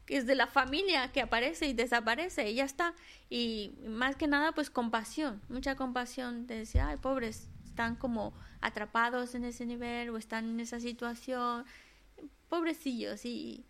[0.06, 2.94] es de la familia, que aparece y desaparece y ya está.
[3.30, 8.34] Y más que nada, pues compasión, mucha compasión de decir, ay, pobres, están como
[8.64, 11.64] atrapados en ese nivel o están en esa situación,
[12.48, 13.64] pobrecillos, y,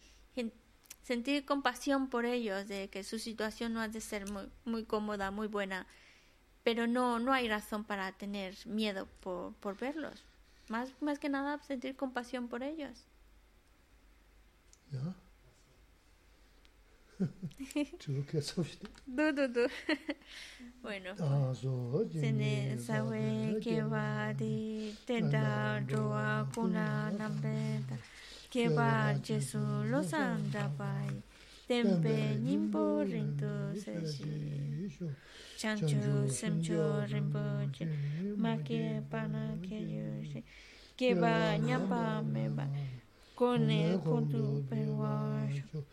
[1.02, 5.30] sentir compasión por ellos, de que su situación no ha de ser muy, muy cómoda,
[5.30, 5.86] muy buena,
[6.62, 10.24] pero no, no hay razón para tener miedo por, por verlos.
[10.68, 13.04] Más, más que nada, sentir compasión por ellos.
[14.94, 15.14] 야.
[17.98, 18.88] Chulo que softe.
[19.06, 19.66] Du du du.
[20.82, 21.14] Bueno.
[22.10, 27.96] Sene sabe que va de tenda roa kuna nambeta.
[28.50, 29.58] Que va Jesu
[29.90, 31.22] los anda pai.
[31.66, 34.92] Tempe nimbo rinto seshi.
[35.56, 37.88] Chanchu semcho rinpoche.
[38.36, 40.42] Ma que pana que yo
[40.96, 42.68] Que va ñapa me va.
[43.34, 45.84] Con el contu peruasho.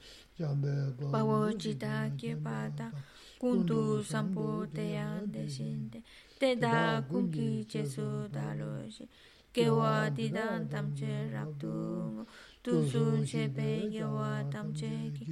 [1.11, 2.91] Pawo jita kepa ta
[3.39, 5.99] kundu sampo teyan deshinde
[6.39, 9.05] teda kungi jesu dalo she
[9.53, 12.25] kewa didan tamche rabdu
[12.63, 15.25] tusun chepe yewa tamche ki.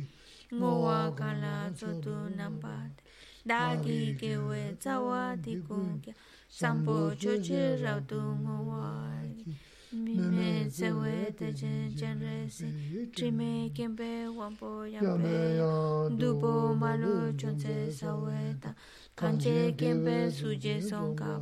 [0.53, 2.89] ngowa kala zotu nambat
[3.45, 6.01] dagi kewe zawa dikung
[6.49, 9.21] sampo choche rabdu ngowa
[9.91, 15.57] mi me sewe te chen chen re si trime kempe wampo yampe
[16.15, 18.75] dupo malo chonse saweta
[19.15, 21.41] kanche kempe suje songkap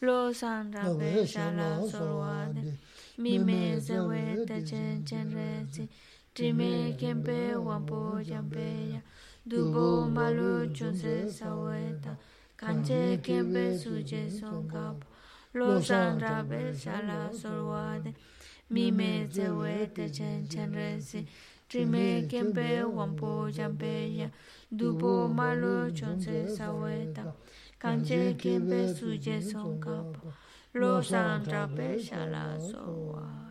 [0.00, 2.74] lo san rabe shala sorwade
[3.18, 5.88] mi me sewe te chen chen re si
[6.34, 9.00] trime kempe wampo yampe ya
[9.46, 12.18] dupo malo chonse saweta
[12.56, 15.05] kanche kempe suje songkap
[15.58, 18.10] lo san ra be sha la sol wa de.
[18.68, 21.26] Mi me ze we de chen chen re si.
[21.68, 24.28] tri me kem pe wam po jam pe ya.
[24.78, 27.24] du po ma lo chon se sa we ta.
[27.78, 29.96] kan che kem pe su je song ka
[30.74, 33.45] lo san ra be sha la sol wa.